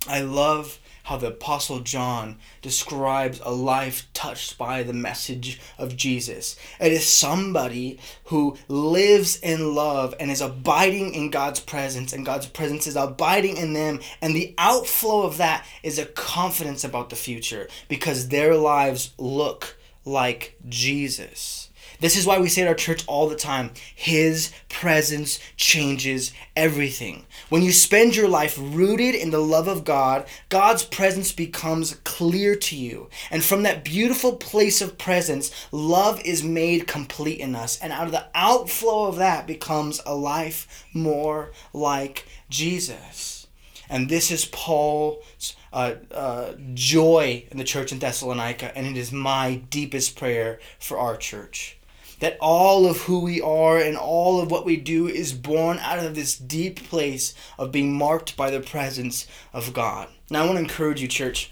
I 0.08 0.22
love 0.22 0.80
how 1.04 1.18
the 1.18 1.28
Apostle 1.28 1.82
John 1.82 2.40
describes 2.64 3.40
a 3.44 3.52
life 3.52 4.08
touched 4.12 4.58
by 4.58 4.82
the 4.82 4.92
message 4.92 5.62
of 5.78 5.96
Jesus. 5.96 6.56
It 6.80 6.92
is 6.92 7.06
somebody 7.06 8.00
who 8.26 8.58
lives 8.68 9.38
in 9.38 9.76
love 9.76 10.16
and 10.20 10.32
is 10.32 10.42
abiding 10.42 11.14
in 11.14 11.30
God's 11.30 11.60
presence, 11.60 12.12
and 12.12 12.26
God's 12.26 12.48
presence 12.48 12.88
is 12.88 12.96
abiding 12.96 13.58
in 13.58 13.74
them. 13.74 14.00
And 14.20 14.36
the 14.36 14.56
outflow 14.58 15.22
of 15.22 15.38
that 15.38 15.64
is 15.84 16.00
a 16.00 16.08
confidence 16.08 16.84
about 16.84 17.12
the 17.12 17.16
future 17.16 17.68
because 17.88 18.30
their 18.30 18.56
lives 18.56 19.14
look 19.20 19.76
like 20.10 20.56
Jesus. 20.68 21.70
This 22.00 22.16
is 22.16 22.26
why 22.26 22.40
we 22.40 22.48
say 22.48 22.62
at 22.62 22.68
our 22.68 22.76
church 22.76 23.04
all 23.08 23.28
the 23.28 23.36
time 23.36 23.72
His 23.94 24.54
presence 24.70 25.40
changes 25.58 26.32
everything. 26.56 27.26
When 27.50 27.62
you 27.62 27.74
spend 27.74 28.16
your 28.16 28.30
life 28.30 28.58
rooted 28.58 29.16
in 29.16 29.32
the 29.32 29.40
love 29.40 29.68
of 29.68 29.84
God, 29.84 30.26
God's 30.48 30.84
presence 30.86 31.34
becomes 31.34 31.96
clear 32.06 32.56
to 32.56 32.76
you. 32.76 33.10
And 33.30 33.44
from 33.44 33.64
that 33.64 33.84
beautiful 33.84 34.38
place 34.38 34.82
of 34.82 34.98
presence, 34.98 35.52
love 35.74 36.22
is 36.24 36.42
made 36.42 36.88
complete 36.88 37.40
in 37.40 37.54
us. 37.54 37.78
And 37.82 37.92
out 37.92 38.06
of 38.06 38.14
the 38.14 38.28
outflow 38.34 39.08
of 39.08 39.18
that 39.18 39.46
becomes 39.46 40.00
a 40.06 40.16
life 40.16 40.86
more 40.94 41.52
like 41.74 42.26
Jesus. 42.50 43.48
And 43.90 44.08
this 44.08 44.32
is 44.32 44.46
Paul's 44.46 45.56
uh, 45.74 45.96
uh, 46.12 46.54
joy 46.74 47.46
in 47.52 47.58
the 47.58 47.64
church 47.64 47.92
in 47.92 48.00
Thessalonica, 48.00 48.76
and 48.78 48.88
it 48.88 48.98
is 48.98 49.12
my 49.12 49.62
deepest 49.70 50.18
prayer 50.18 50.60
for 50.80 50.98
our 50.98 51.18
church 51.18 51.80
that 52.20 52.38
all 52.42 52.86
of 52.86 52.98
who 53.04 53.22
we 53.22 53.42
are 53.42 53.78
and 53.78 53.98
all 53.98 54.42
of 54.42 54.52
what 54.52 54.66
we 54.66 54.76
do 54.76 55.08
is 55.08 55.34
born 55.34 55.80
out 55.80 56.00
of 56.00 56.16
this 56.16 56.38
deep 56.38 56.88
place 56.90 57.34
of 57.58 57.72
being 57.72 57.94
marked 57.94 58.36
by 58.36 58.50
the 58.50 58.60
presence 58.60 59.28
of 59.54 59.74
God. 59.74 60.10
Now, 60.30 60.44
I 60.44 60.46
want 60.46 60.58
to 60.58 60.64
encourage 60.64 61.02
you, 61.02 61.08
church. 61.08 61.52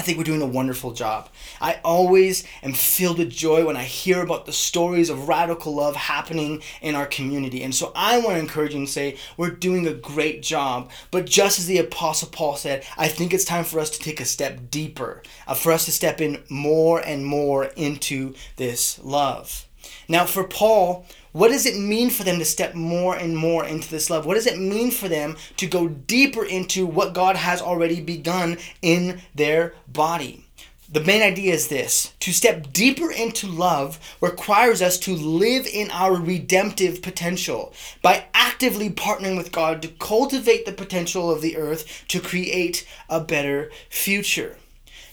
I 0.00 0.02
think 0.02 0.16
we're 0.16 0.24
doing 0.24 0.40
a 0.40 0.46
wonderful 0.46 0.94
job. 0.94 1.28
I 1.60 1.78
always 1.84 2.44
am 2.62 2.72
filled 2.72 3.18
with 3.18 3.28
joy 3.28 3.66
when 3.66 3.76
I 3.76 3.82
hear 3.82 4.22
about 4.22 4.46
the 4.46 4.52
stories 4.52 5.10
of 5.10 5.28
radical 5.28 5.74
love 5.74 5.94
happening 5.94 6.62
in 6.80 6.94
our 6.94 7.04
community. 7.04 7.62
And 7.62 7.74
so 7.74 7.92
I 7.94 8.16
want 8.16 8.30
to 8.30 8.38
encourage 8.38 8.72
you 8.72 8.78
and 8.78 8.88
say, 8.88 9.18
we're 9.36 9.50
doing 9.50 9.86
a 9.86 9.92
great 9.92 10.40
job. 10.40 10.90
But 11.10 11.26
just 11.26 11.58
as 11.58 11.66
the 11.66 11.76
Apostle 11.76 12.30
Paul 12.32 12.56
said, 12.56 12.86
I 12.96 13.08
think 13.08 13.34
it's 13.34 13.44
time 13.44 13.64
for 13.64 13.78
us 13.78 13.90
to 13.90 13.98
take 13.98 14.20
a 14.20 14.24
step 14.24 14.70
deeper, 14.70 15.22
uh, 15.46 15.52
for 15.52 15.70
us 15.70 15.84
to 15.84 15.92
step 15.92 16.22
in 16.22 16.44
more 16.48 17.00
and 17.00 17.26
more 17.26 17.66
into 17.76 18.32
this 18.56 18.98
love. 19.00 19.66
Now, 20.08 20.24
for 20.24 20.44
Paul, 20.44 21.04
what 21.32 21.48
does 21.48 21.66
it 21.66 21.78
mean 21.78 22.10
for 22.10 22.24
them 22.24 22.38
to 22.38 22.44
step 22.44 22.74
more 22.74 23.16
and 23.16 23.36
more 23.36 23.64
into 23.64 23.88
this 23.88 24.10
love? 24.10 24.26
What 24.26 24.34
does 24.34 24.46
it 24.46 24.58
mean 24.58 24.90
for 24.90 25.08
them 25.08 25.36
to 25.58 25.66
go 25.66 25.88
deeper 25.88 26.44
into 26.44 26.86
what 26.86 27.14
God 27.14 27.36
has 27.36 27.62
already 27.62 28.00
begun 28.00 28.58
in 28.82 29.20
their 29.34 29.74
body? 29.86 30.46
The 30.92 31.04
main 31.04 31.22
idea 31.22 31.54
is 31.54 31.68
this 31.68 32.14
to 32.18 32.32
step 32.32 32.72
deeper 32.72 33.12
into 33.12 33.46
love 33.46 34.00
requires 34.20 34.82
us 34.82 34.98
to 35.00 35.14
live 35.14 35.68
in 35.68 35.88
our 35.92 36.16
redemptive 36.16 37.00
potential 37.00 37.72
by 38.02 38.24
actively 38.34 38.90
partnering 38.90 39.36
with 39.36 39.52
God 39.52 39.82
to 39.82 39.88
cultivate 39.88 40.66
the 40.66 40.72
potential 40.72 41.30
of 41.30 41.42
the 41.42 41.56
earth 41.56 42.04
to 42.08 42.18
create 42.18 42.88
a 43.08 43.20
better 43.20 43.70
future. 43.88 44.56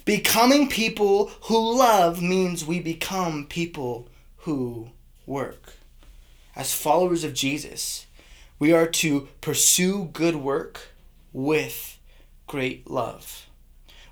Becoming 0.03 0.67
people 0.67 1.27
who 1.41 1.77
love 1.77 2.23
means 2.23 2.65
we 2.65 2.79
become 2.79 3.45
people 3.45 4.07
who 4.37 4.89
work. 5.27 5.76
As 6.57 6.73
followers 6.73 7.23
of 7.23 7.35
Jesus, 7.35 8.07
we 8.57 8.73
are 8.73 8.87
to 8.87 9.27
pursue 9.41 10.05
good 10.11 10.37
work 10.37 10.87
with 11.31 11.99
great 12.47 12.89
love. 12.89 13.45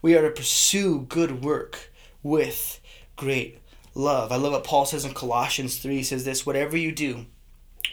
We 0.04 0.16
are 0.16 0.22
to 0.22 0.30
pursue 0.30 1.08
good 1.10 1.44
work 1.44 1.92
with 2.22 2.80
great 3.16 3.58
love. 3.96 4.32
I 4.32 4.36
love 4.36 4.52
what 4.52 4.64
Paul 4.64 4.86
says 4.86 5.06
in 5.06 5.16
Colossians 5.16 5.80
3. 5.80 5.96
He 5.96 6.04
says 6.04 6.24
this 6.24 6.46
whatever 6.46 6.78
you 6.78 6.92
do, 6.92 7.26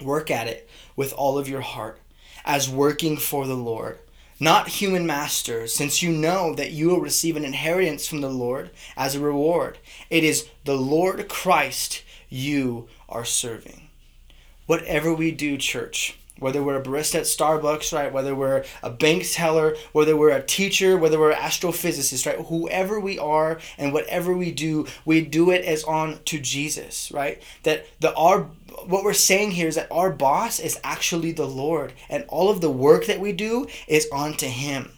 work 0.03 0.31
at 0.31 0.49
it 0.49 0.69
with 0.97 1.15
all 1.15 1.39
of 1.39 1.49
your 1.49 1.63
heart, 1.63 1.99
as 2.45 2.69
working 2.69 3.17
for 3.17 3.47
the 3.47 3.57
Lord, 3.57 4.01
not 4.39 4.69
human 4.69 5.07
masters, 5.07 5.75
since 5.75 6.03
you 6.03 6.13
know 6.13 6.55
that 6.57 6.73
you 6.73 6.91
will 6.91 7.01
receive 7.01 7.39
an 7.39 7.47
inheritance 7.47 8.07
from 8.07 8.21
the 8.21 8.29
Lord 8.29 8.69
as 8.99 9.15
a 9.15 9.21
reward. 9.21 9.79
It 10.11 10.25
is 10.25 10.47
the 10.67 10.77
Lord 10.77 11.27
Christ 11.31 12.03
you 12.29 12.87
are 13.09 13.25
serving. 13.25 13.89
Whatever 14.73 15.12
we 15.12 15.33
do, 15.33 15.59
church, 15.59 16.17
whether 16.38 16.62
we're 16.62 16.81
a 16.81 16.83
barista 16.83 17.17
at 17.17 17.25
Starbucks, 17.25 17.93
right? 17.93 18.11
Whether 18.11 18.35
we're 18.35 18.64
a 18.83 18.88
bank 18.88 19.25
teller, 19.31 19.76
whether 19.93 20.17
we're 20.17 20.31
a 20.31 20.43
teacher, 20.43 20.97
whether 20.97 21.19
we're 21.19 21.33
an 21.33 21.37
astrophysicist, 21.37 22.25
right? 22.25 22.47
Whoever 22.47 22.99
we 22.99 23.19
are 23.19 23.61
and 23.76 23.93
whatever 23.93 24.35
we 24.35 24.50
do, 24.50 24.87
we 25.05 25.21
do 25.21 25.50
it 25.50 25.62
as 25.67 25.85
on 25.85 26.21
to 26.25 26.41
Jesus, 26.41 27.12
right? 27.12 27.43
That 27.64 27.85
the 28.00 28.14
our 28.14 28.45
what 28.87 29.05
we're 29.05 29.12
saying 29.12 29.50
here 29.50 29.69
is 29.69 29.75
that 29.75 29.93
our 29.93 30.11
boss 30.11 30.59
is 30.59 30.81
actually 30.83 31.33
the 31.33 31.47
Lord, 31.47 31.93
and 32.09 32.25
all 32.29 32.49
of 32.49 32.62
the 32.62 32.71
work 32.71 33.05
that 33.05 33.21
we 33.21 33.33
do 33.33 33.67
is 33.87 34.09
on 34.11 34.33
to 34.38 34.47
Him. 34.49 34.93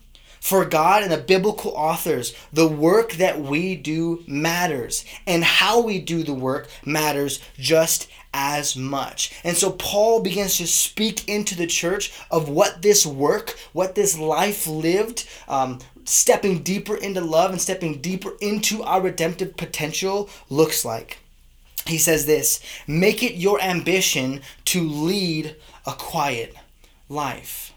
For 0.44 0.66
God 0.66 1.02
and 1.02 1.10
the 1.10 1.16
biblical 1.16 1.70
authors, 1.70 2.34
the 2.52 2.68
work 2.68 3.12
that 3.12 3.40
we 3.40 3.76
do 3.76 4.22
matters, 4.26 5.02
and 5.26 5.42
how 5.42 5.80
we 5.80 5.98
do 5.98 6.22
the 6.22 6.34
work 6.34 6.68
matters 6.84 7.40
just 7.58 8.08
as 8.34 8.76
much. 8.76 9.32
And 9.42 9.56
so 9.56 9.70
Paul 9.70 10.20
begins 10.20 10.58
to 10.58 10.66
speak 10.66 11.26
into 11.26 11.56
the 11.56 11.66
church 11.66 12.12
of 12.30 12.50
what 12.50 12.82
this 12.82 13.06
work, 13.06 13.58
what 13.72 13.94
this 13.94 14.18
life 14.18 14.66
lived, 14.66 15.26
um, 15.48 15.78
stepping 16.04 16.62
deeper 16.62 16.94
into 16.94 17.22
love 17.22 17.50
and 17.50 17.58
stepping 17.58 18.02
deeper 18.02 18.34
into 18.42 18.82
our 18.82 19.00
redemptive 19.00 19.56
potential 19.56 20.28
looks 20.50 20.84
like. 20.84 21.20
He 21.86 21.96
says 21.96 22.26
this 22.26 22.60
make 22.86 23.22
it 23.22 23.36
your 23.36 23.62
ambition 23.62 24.42
to 24.66 24.86
lead 24.86 25.56
a 25.86 25.92
quiet 25.92 26.54
life. 27.08 27.73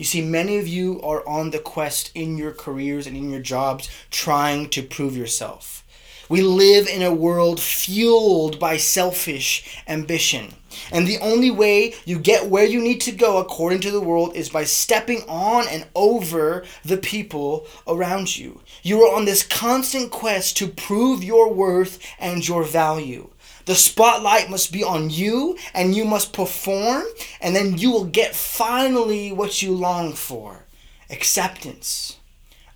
You 0.00 0.06
see, 0.06 0.22
many 0.22 0.56
of 0.56 0.66
you 0.66 0.98
are 1.02 1.22
on 1.28 1.50
the 1.50 1.58
quest 1.58 2.10
in 2.14 2.38
your 2.38 2.52
careers 2.52 3.06
and 3.06 3.14
in 3.14 3.28
your 3.28 3.42
jobs 3.42 3.90
trying 4.10 4.70
to 4.70 4.82
prove 4.82 5.14
yourself. 5.14 5.84
We 6.30 6.40
live 6.40 6.88
in 6.88 7.02
a 7.02 7.12
world 7.12 7.60
fueled 7.60 8.58
by 8.58 8.78
selfish 8.78 9.82
ambition. 9.86 10.54
And 10.90 11.06
the 11.06 11.18
only 11.18 11.50
way 11.50 11.92
you 12.06 12.18
get 12.18 12.48
where 12.48 12.64
you 12.64 12.80
need 12.80 13.02
to 13.02 13.12
go 13.12 13.36
according 13.36 13.80
to 13.80 13.90
the 13.90 14.00
world 14.00 14.34
is 14.34 14.48
by 14.48 14.64
stepping 14.64 15.22
on 15.28 15.68
and 15.68 15.86
over 15.94 16.64
the 16.82 16.96
people 16.96 17.66
around 17.86 18.38
you. 18.38 18.62
You 18.82 19.02
are 19.02 19.14
on 19.14 19.26
this 19.26 19.46
constant 19.46 20.10
quest 20.10 20.56
to 20.56 20.68
prove 20.68 21.22
your 21.22 21.52
worth 21.52 21.98
and 22.18 22.48
your 22.48 22.64
value. 22.64 23.28
The 23.66 23.74
spotlight 23.74 24.50
must 24.50 24.72
be 24.72 24.82
on 24.82 25.10
you 25.10 25.58
and 25.74 25.94
you 25.94 26.04
must 26.04 26.32
perform, 26.32 27.04
and 27.40 27.54
then 27.54 27.78
you 27.78 27.90
will 27.90 28.04
get 28.04 28.34
finally 28.34 29.32
what 29.32 29.62
you 29.62 29.72
long 29.72 30.12
for 30.12 30.64
acceptance, 31.10 32.18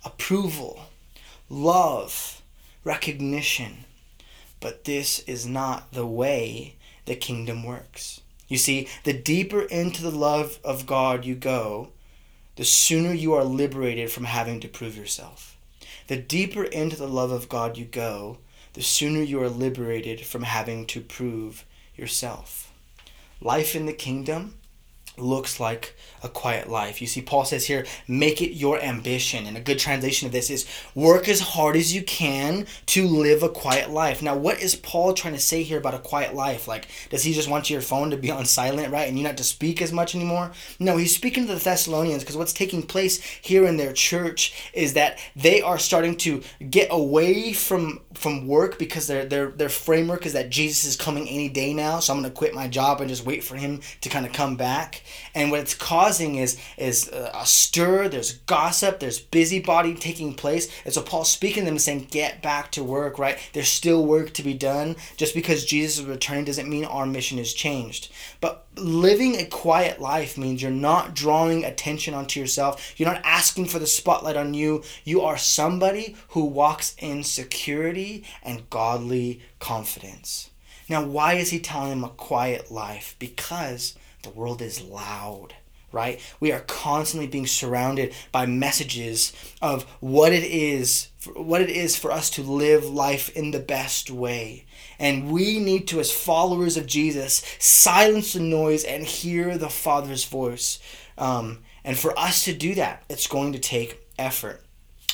approval, 0.03 0.87
love 1.49 2.41
recognition. 2.83 3.85
But 4.59 4.83
this 4.83 5.19
is 5.19 5.45
not 5.45 5.93
the 5.93 6.05
way 6.05 6.75
the 7.05 7.15
kingdom 7.15 7.63
works. 7.63 8.21
You 8.47 8.57
see, 8.57 8.87
the 9.03 9.13
deeper 9.13 9.63
into 9.63 10.03
the 10.03 10.11
love 10.11 10.59
of 10.63 10.85
God 10.85 11.25
you 11.25 11.35
go, 11.35 11.89
the 12.55 12.65
sooner 12.65 13.13
you 13.13 13.33
are 13.33 13.43
liberated 13.43 14.11
from 14.11 14.25
having 14.25 14.59
to 14.61 14.67
prove 14.67 14.95
yourself. 14.95 15.57
The 16.07 16.17
deeper 16.17 16.63
into 16.63 16.95
the 16.95 17.07
love 17.07 17.31
of 17.31 17.49
God 17.49 17.77
you 17.77 17.85
go, 17.85 18.37
the 18.75 18.81
sooner 18.81 19.21
you 19.21 19.41
are 19.41 19.49
liberated 19.49 20.21
from 20.21 20.43
having 20.43 20.85
to 20.87 21.01
prove 21.01 21.65
yourself. 21.95 22.71
Life 23.41 23.75
in 23.75 23.85
the 23.85 23.93
kingdom 23.93 24.55
looks 25.17 25.59
like 25.59 25.95
a 26.23 26.29
quiet 26.29 26.69
life. 26.69 27.01
You 27.01 27.07
see, 27.07 27.21
Paul 27.21 27.45
says 27.45 27.67
here, 27.67 27.85
make 28.07 28.41
it 28.41 28.53
your 28.53 28.81
ambition. 28.81 29.45
And 29.45 29.55
a 29.55 29.61
good 29.61 29.79
translation 29.79 30.25
of 30.25 30.31
this 30.31 30.49
is 30.49 30.65
work 30.93 31.29
as 31.29 31.39
hard 31.39 31.75
as 31.75 31.93
you 31.93 32.03
can 32.03 32.65
to 32.87 33.07
live 33.07 33.43
a 33.43 33.49
quiet 33.49 33.91
life. 33.91 34.21
Now, 34.21 34.35
what 34.35 34.61
is 34.61 34.75
Paul 34.75 35.13
trying 35.13 35.35
to 35.35 35.39
say 35.39 35.63
here 35.63 35.77
about 35.77 35.93
a 35.93 35.99
quiet 35.99 36.33
life? 36.33 36.67
Like, 36.67 36.87
does 37.09 37.23
he 37.23 37.33
just 37.33 37.49
want 37.49 37.69
your 37.69 37.81
phone 37.81 38.09
to 38.09 38.17
be 38.17 38.31
on 38.31 38.45
silent, 38.45 38.91
right? 38.91 39.07
And 39.07 39.17
you 39.17 39.23
not 39.23 39.37
to 39.37 39.43
speak 39.43 39.81
as 39.81 39.93
much 39.93 40.15
anymore? 40.15 40.51
No, 40.79 40.97
he's 40.97 41.15
speaking 41.15 41.47
to 41.47 41.53
the 41.53 41.59
Thessalonians 41.59 42.23
because 42.23 42.37
what's 42.37 42.53
taking 42.53 42.83
place 42.83 43.21
here 43.21 43.65
in 43.65 43.77
their 43.77 43.93
church 43.93 44.71
is 44.73 44.93
that 44.93 45.19
they 45.35 45.61
are 45.61 45.79
starting 45.79 46.17
to 46.17 46.41
get 46.69 46.87
away 46.91 47.53
from 47.53 48.01
from 48.15 48.47
work 48.47 48.79
because 48.79 49.07
their 49.07 49.25
their 49.25 49.47
their 49.51 49.69
framework 49.69 50.25
is 50.25 50.33
that 50.33 50.49
Jesus 50.49 50.85
is 50.85 50.95
coming 50.95 51.27
any 51.29 51.49
day 51.49 51.73
now. 51.73 51.99
So 51.99 52.13
I'm 52.13 52.23
to 52.23 52.29
quit 52.29 52.53
my 52.53 52.67
job 52.67 53.01
and 53.01 53.09
just 53.09 53.25
wait 53.25 53.43
for 53.43 53.55
him 53.55 53.81
to 54.01 54.09
kind 54.09 54.25
of 54.25 54.33
come 54.33 54.55
back. 54.55 55.03
And 55.33 55.51
what 55.51 55.59
it's 55.59 55.75
causing 55.75 56.35
is 56.35 56.59
is 56.77 57.09
a 57.09 57.45
stir. 57.45 58.09
There's 58.09 58.33
gossip. 58.33 58.99
There's 58.99 59.19
busybody 59.19 59.93
taking 59.93 60.33
place. 60.33 60.69
And 60.85 60.93
so 60.93 61.01
Paul's 61.01 61.31
speaking 61.31 61.63
to 61.63 61.69
them 61.69 61.79
saying, 61.79 62.07
"Get 62.11 62.41
back 62.41 62.71
to 62.71 62.83
work." 62.83 63.19
Right? 63.19 63.37
There's 63.53 63.67
still 63.67 64.05
work 64.05 64.33
to 64.33 64.43
be 64.43 64.53
done. 64.53 64.95
Just 65.17 65.33
because 65.33 65.65
Jesus 65.65 65.99
is 65.99 66.05
returning 66.05 66.45
doesn't 66.45 66.69
mean 66.69 66.85
our 66.85 67.05
mission 67.05 67.39
is 67.39 67.53
changed. 67.53 68.09
But 68.41 68.64
living 68.77 69.35
a 69.35 69.45
quiet 69.45 69.99
life 69.99 70.37
means 70.37 70.61
you're 70.61 70.71
not 70.71 71.13
drawing 71.13 71.63
attention 71.63 72.13
onto 72.13 72.39
yourself. 72.39 72.93
You're 72.97 73.11
not 73.11 73.21
asking 73.23 73.67
for 73.67 73.79
the 73.79 73.87
spotlight 73.87 74.37
on 74.37 74.53
you. 74.53 74.83
You 75.03 75.21
are 75.21 75.37
somebody 75.37 76.15
who 76.29 76.45
walks 76.45 76.95
in 76.99 77.23
security 77.23 78.23
and 78.43 78.69
godly 78.69 79.41
confidence. 79.59 80.49
Now, 80.87 81.03
why 81.03 81.33
is 81.33 81.49
he 81.49 81.59
telling 81.59 81.89
them 81.89 82.03
a 82.03 82.09
quiet 82.09 82.71
life? 82.71 83.15
Because 83.17 83.97
the 84.23 84.29
world 84.29 84.61
is 84.61 84.81
loud, 84.81 85.55
right? 85.91 86.19
We 86.39 86.51
are 86.51 86.61
constantly 86.61 87.27
being 87.27 87.47
surrounded 87.47 88.13
by 88.31 88.45
messages 88.45 89.33
of 89.61 89.83
what 89.99 90.33
it 90.33 90.43
is 90.43 91.09
what 91.33 91.61
it 91.61 91.69
is 91.69 91.95
for 91.95 92.11
us 92.11 92.29
to 92.29 92.43
live 92.43 92.85
life 92.85 93.29
in 93.35 93.51
the 93.51 93.59
best 93.59 94.11
way. 94.11 94.65
And 94.99 95.31
we 95.31 95.59
need 95.59 95.87
to 95.87 95.99
as 95.99 96.11
followers 96.11 96.77
of 96.77 96.85
Jesus 96.85 97.43
silence 97.59 98.33
the 98.33 98.39
noise 98.39 98.83
and 98.83 99.03
hear 99.03 99.57
the 99.57 99.69
Father's 99.69 100.25
voice. 100.25 100.79
Um, 101.17 101.63
and 101.83 101.97
for 101.97 102.17
us 102.17 102.43
to 102.45 102.53
do 102.53 102.75
that, 102.75 103.03
it's 103.09 103.27
going 103.27 103.53
to 103.53 103.59
take 103.59 104.05
effort. 104.17 104.64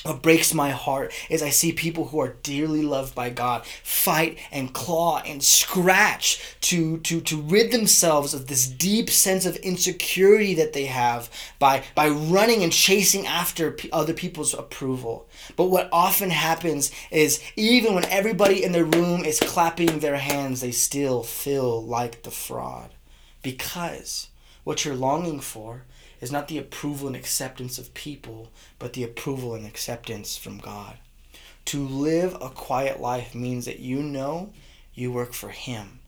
What 0.03 0.23
breaks 0.23 0.51
my 0.53 0.71
heart 0.71 1.13
is 1.29 1.43
I 1.43 1.49
see 1.49 1.71
people 1.71 2.07
who 2.07 2.19
are 2.19 2.35
dearly 2.41 2.81
loved 2.81 3.13
by 3.13 3.29
God 3.29 3.65
fight 3.65 4.39
and 4.51 4.73
claw 4.73 5.19
and 5.19 5.43
scratch 5.43 6.41
to, 6.61 6.97
to, 6.99 7.21
to 7.21 7.41
rid 7.41 7.71
themselves 7.71 8.33
of 8.33 8.47
this 8.47 8.67
deep 8.67 9.11
sense 9.11 9.45
of 9.45 9.57
insecurity 9.57 10.55
that 10.55 10.73
they 10.73 10.85
have 10.85 11.29
by, 11.59 11.83
by 11.93 12.09
running 12.09 12.63
and 12.63 12.73
chasing 12.73 13.27
after 13.27 13.77
other 13.93 14.13
people's 14.13 14.55
approval. 14.55 15.29
But 15.55 15.65
what 15.65 15.89
often 15.91 16.31
happens 16.31 16.91
is 17.11 17.39
even 17.55 17.93
when 17.93 18.05
everybody 18.05 18.63
in 18.63 18.71
the 18.71 18.85
room 18.85 19.23
is 19.23 19.39
clapping 19.39 19.99
their 19.99 20.17
hands, 20.17 20.61
they 20.61 20.71
still 20.71 21.21
feel 21.21 21.83
like 21.83 22.23
the 22.23 22.31
fraud. 22.31 22.89
Because 23.43 24.29
what 24.63 24.83
you're 24.83 24.95
longing 24.95 25.39
for 25.39 25.83
is 26.21 26.31
not 26.31 26.47
the 26.47 26.57
approval 26.57 27.07
and 27.07 27.15
acceptance 27.15 27.77
of 27.77 27.93
people, 27.93 28.51
but 28.79 28.93
the 28.93 29.03
approval 29.03 29.53
and 29.53 29.65
acceptance 29.65 30.37
from 30.37 30.59
God. 30.59 30.97
To 31.65 31.85
live 31.85 32.35
a 32.39 32.49
quiet 32.49 33.01
life 33.01 33.35
means 33.35 33.65
that 33.65 33.79
you 33.79 34.01
know 34.01 34.53
you 34.93 35.11
work 35.11 35.33
for 35.33 35.49
Him. 35.49 35.99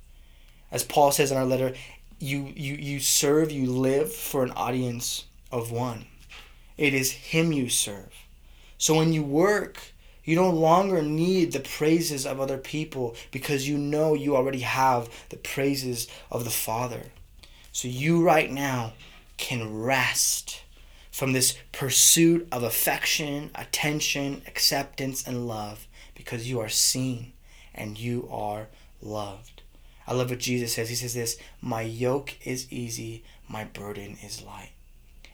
As 0.71 0.83
Paul 0.83 1.11
says 1.11 1.31
in 1.31 1.37
our 1.37 1.45
letter, 1.45 1.73
you, 2.19 2.53
you, 2.55 2.75
you 2.75 2.99
serve, 2.99 3.51
you 3.51 3.71
live 3.71 4.13
for 4.13 4.43
an 4.43 4.51
audience 4.51 5.25
of 5.51 5.71
one. 5.71 6.05
It 6.77 6.93
is 6.93 7.11
Him 7.11 7.51
you 7.51 7.69
serve. 7.69 8.13
So 8.77 8.95
when 8.95 9.13
you 9.13 9.23
work, 9.23 9.93
You 10.23 10.37
no 10.37 10.49
longer 10.49 11.01
need 11.01 11.51
the 11.51 11.59
praises 11.59 12.25
of 12.25 12.39
other 12.39 12.57
people 12.57 13.15
because 13.31 13.67
you 13.67 13.77
know 13.77 14.13
you 14.13 14.35
already 14.35 14.61
have 14.61 15.09
the 15.29 15.37
praises 15.37 16.07
of 16.31 16.45
the 16.45 16.49
Father. 16.49 17.07
So 17.73 17.87
you 17.87 18.23
right 18.23 18.49
now 18.49 18.93
can 19.37 19.81
rest 19.81 20.63
from 21.11 21.33
this 21.33 21.57
pursuit 21.71 22.47
of 22.51 22.63
affection, 22.63 23.51
attention, 23.55 24.41
acceptance, 24.47 25.25
and 25.27 25.47
love 25.47 25.87
because 26.15 26.49
you 26.49 26.59
are 26.59 26.69
seen 26.69 27.33
and 27.73 27.99
you 27.99 28.27
are 28.31 28.67
loved. 29.01 29.61
I 30.07 30.13
love 30.13 30.29
what 30.29 30.39
Jesus 30.39 30.73
says. 30.73 30.89
He 30.89 30.95
says 30.95 31.13
this 31.13 31.37
My 31.61 31.81
yoke 31.81 32.35
is 32.45 32.71
easy, 32.71 33.23
my 33.47 33.63
burden 33.63 34.17
is 34.23 34.41
light. 34.41 34.71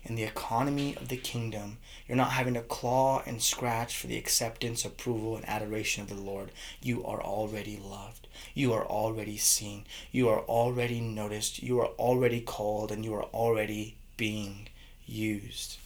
In 0.03 0.15
the 0.15 0.23
economy 0.23 0.95
of 0.95 1.09
the 1.09 1.17
kingdom, 1.17 1.77
you're 2.07 2.15
not 2.15 2.31
having 2.31 2.53
to 2.53 2.61
claw 2.61 3.21
and 3.25 3.41
scratch 3.41 3.97
for 3.97 4.07
the 4.07 4.17
acceptance, 4.17 4.85
approval, 4.85 5.35
and 5.35 5.47
adoration 5.47 6.03
of 6.03 6.09
the 6.09 6.15
Lord. 6.15 6.51
You 6.81 7.05
are 7.05 7.21
already 7.21 7.77
loved. 7.77 8.27
You 8.53 8.73
are 8.73 8.85
already 8.85 9.37
seen. 9.37 9.85
You 10.11 10.29
are 10.29 10.39
already 10.39 11.01
noticed. 11.01 11.61
You 11.61 11.79
are 11.81 11.89
already 11.99 12.41
called, 12.41 12.91
and 12.91 13.03
you 13.03 13.13
are 13.13 13.25
already 13.25 13.97
being 14.17 14.69
used. 15.05 15.77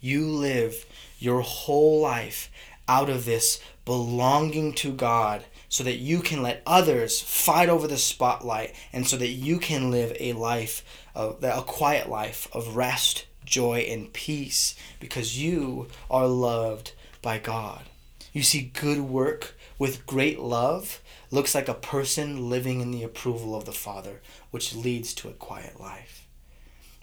You 0.00 0.26
live 0.26 0.84
your 1.18 1.40
whole 1.40 2.00
life 2.00 2.50
out 2.86 3.08
of 3.08 3.24
this 3.24 3.60
belonging 3.84 4.74
to 4.74 4.92
God 4.92 5.44
so 5.68 5.82
that 5.84 5.96
you 5.96 6.20
can 6.20 6.42
let 6.42 6.62
others 6.66 7.20
fight 7.20 7.68
over 7.68 7.88
the 7.88 7.96
spotlight 7.96 8.74
and 8.92 9.06
so 9.06 9.16
that 9.16 9.28
you 9.28 9.58
can 9.58 9.90
live 9.90 10.16
a 10.20 10.32
life 10.34 10.84
of 11.14 11.42
a 11.42 11.62
quiet 11.62 12.08
life 12.08 12.48
of 12.52 12.76
rest, 12.76 13.26
joy 13.44 13.80
and 13.80 14.12
peace 14.12 14.74
because 15.00 15.40
you 15.40 15.88
are 16.10 16.26
loved 16.26 16.92
by 17.22 17.38
God. 17.38 17.84
You 18.32 18.42
see 18.42 18.72
good 18.72 19.00
work 19.00 19.54
with 19.78 20.06
great 20.06 20.40
love 20.40 21.00
looks 21.30 21.54
like 21.54 21.68
a 21.68 21.74
person 21.74 22.48
living 22.48 22.80
in 22.80 22.90
the 22.90 23.02
approval 23.02 23.54
of 23.54 23.64
the 23.64 23.72
Father, 23.72 24.20
which 24.50 24.74
leads 24.74 25.14
to 25.14 25.28
a 25.28 25.32
quiet 25.32 25.80
life. 25.80 26.26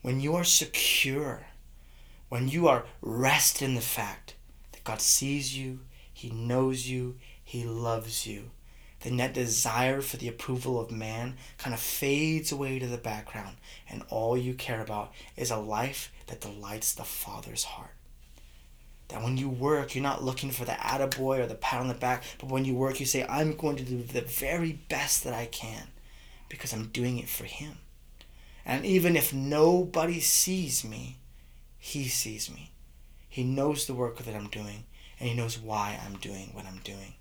When 0.02 0.20
you 0.20 0.36
are 0.36 0.44
secure, 0.44 1.48
when 2.30 2.48
you 2.48 2.68
are 2.68 2.86
rest 3.02 3.62
in 3.62 3.76
the 3.76 3.82
fact 3.82 4.36
that 4.72 4.84
God 4.84 5.02
sees 5.02 5.58
you, 5.58 5.82
He 6.14 6.30
knows 6.32 6.88
you, 6.88 7.18
He 7.44 7.64
loves 7.66 8.26
you, 8.26 8.52
then 9.02 9.18
that 9.18 9.34
desire 9.34 10.02
for 10.02 10.18
the 10.18 10.28
approval 10.28 10.80
of 10.80 10.92
man 10.92 11.36
kind 11.58 11.74
of 11.74 11.80
fades 11.80 12.52
away 12.52 12.80
to 12.80 12.88
the 12.88 12.98
background, 12.98 13.58
and 13.90 14.04
all 14.10 14.38
you 14.38 14.54
care 14.54 14.82
about 14.82 15.12
is 15.36 15.52
a 15.52 15.58
life 15.58 16.12
that 16.28 16.42
delights 16.42 16.94
the 16.94 17.04
Father's 17.04 17.64
heart. 17.64 17.96
That 19.08 19.24
when 19.24 19.38
you 19.38 19.50
work, 19.50 19.94
you're 19.94 20.04
not 20.04 20.24
looking 20.24 20.52
for 20.52 20.66
the 20.66 20.72
attaboy 20.72 21.40
or 21.40 21.48
the 21.48 21.56
pat 21.56 21.82
on 21.82 21.88
the 21.88 21.94
back, 21.94 22.24
but 22.40 22.50
when 22.50 22.64
you 22.64 22.76
work, 22.76 23.00
you 23.00 23.06
say, 23.06 23.26
I'm 23.28 23.58
going 23.58 23.76
to 23.78 23.84
do 23.84 24.02
the 24.02 24.22
very 24.22 24.80
best 24.88 25.24
that 25.24 25.34
I 25.34 25.48
can 25.48 25.88
because 26.48 26.72
I'm 26.72 26.88
doing 26.88 27.18
it 27.18 27.28
for 27.28 27.46
Him. 27.46 27.80
And 28.66 28.86
even 28.86 29.16
if 29.16 29.34
nobody 29.34 30.20
sees 30.20 30.86
me, 30.86 31.18
He 31.78 32.08
sees 32.08 32.50
me. 32.50 32.72
He 33.28 33.44
knows 33.44 33.88
the 33.88 33.96
work 33.96 34.20
that 34.20 34.36
I'm 34.36 34.48
doing, 34.48 34.86
and 35.20 35.28
He 35.28 35.36
knows 35.36 35.58
why 35.58 36.00
I'm 36.06 36.18
doing 36.18 36.52
what 36.54 36.66
I'm 36.66 36.80
doing. 36.84 37.16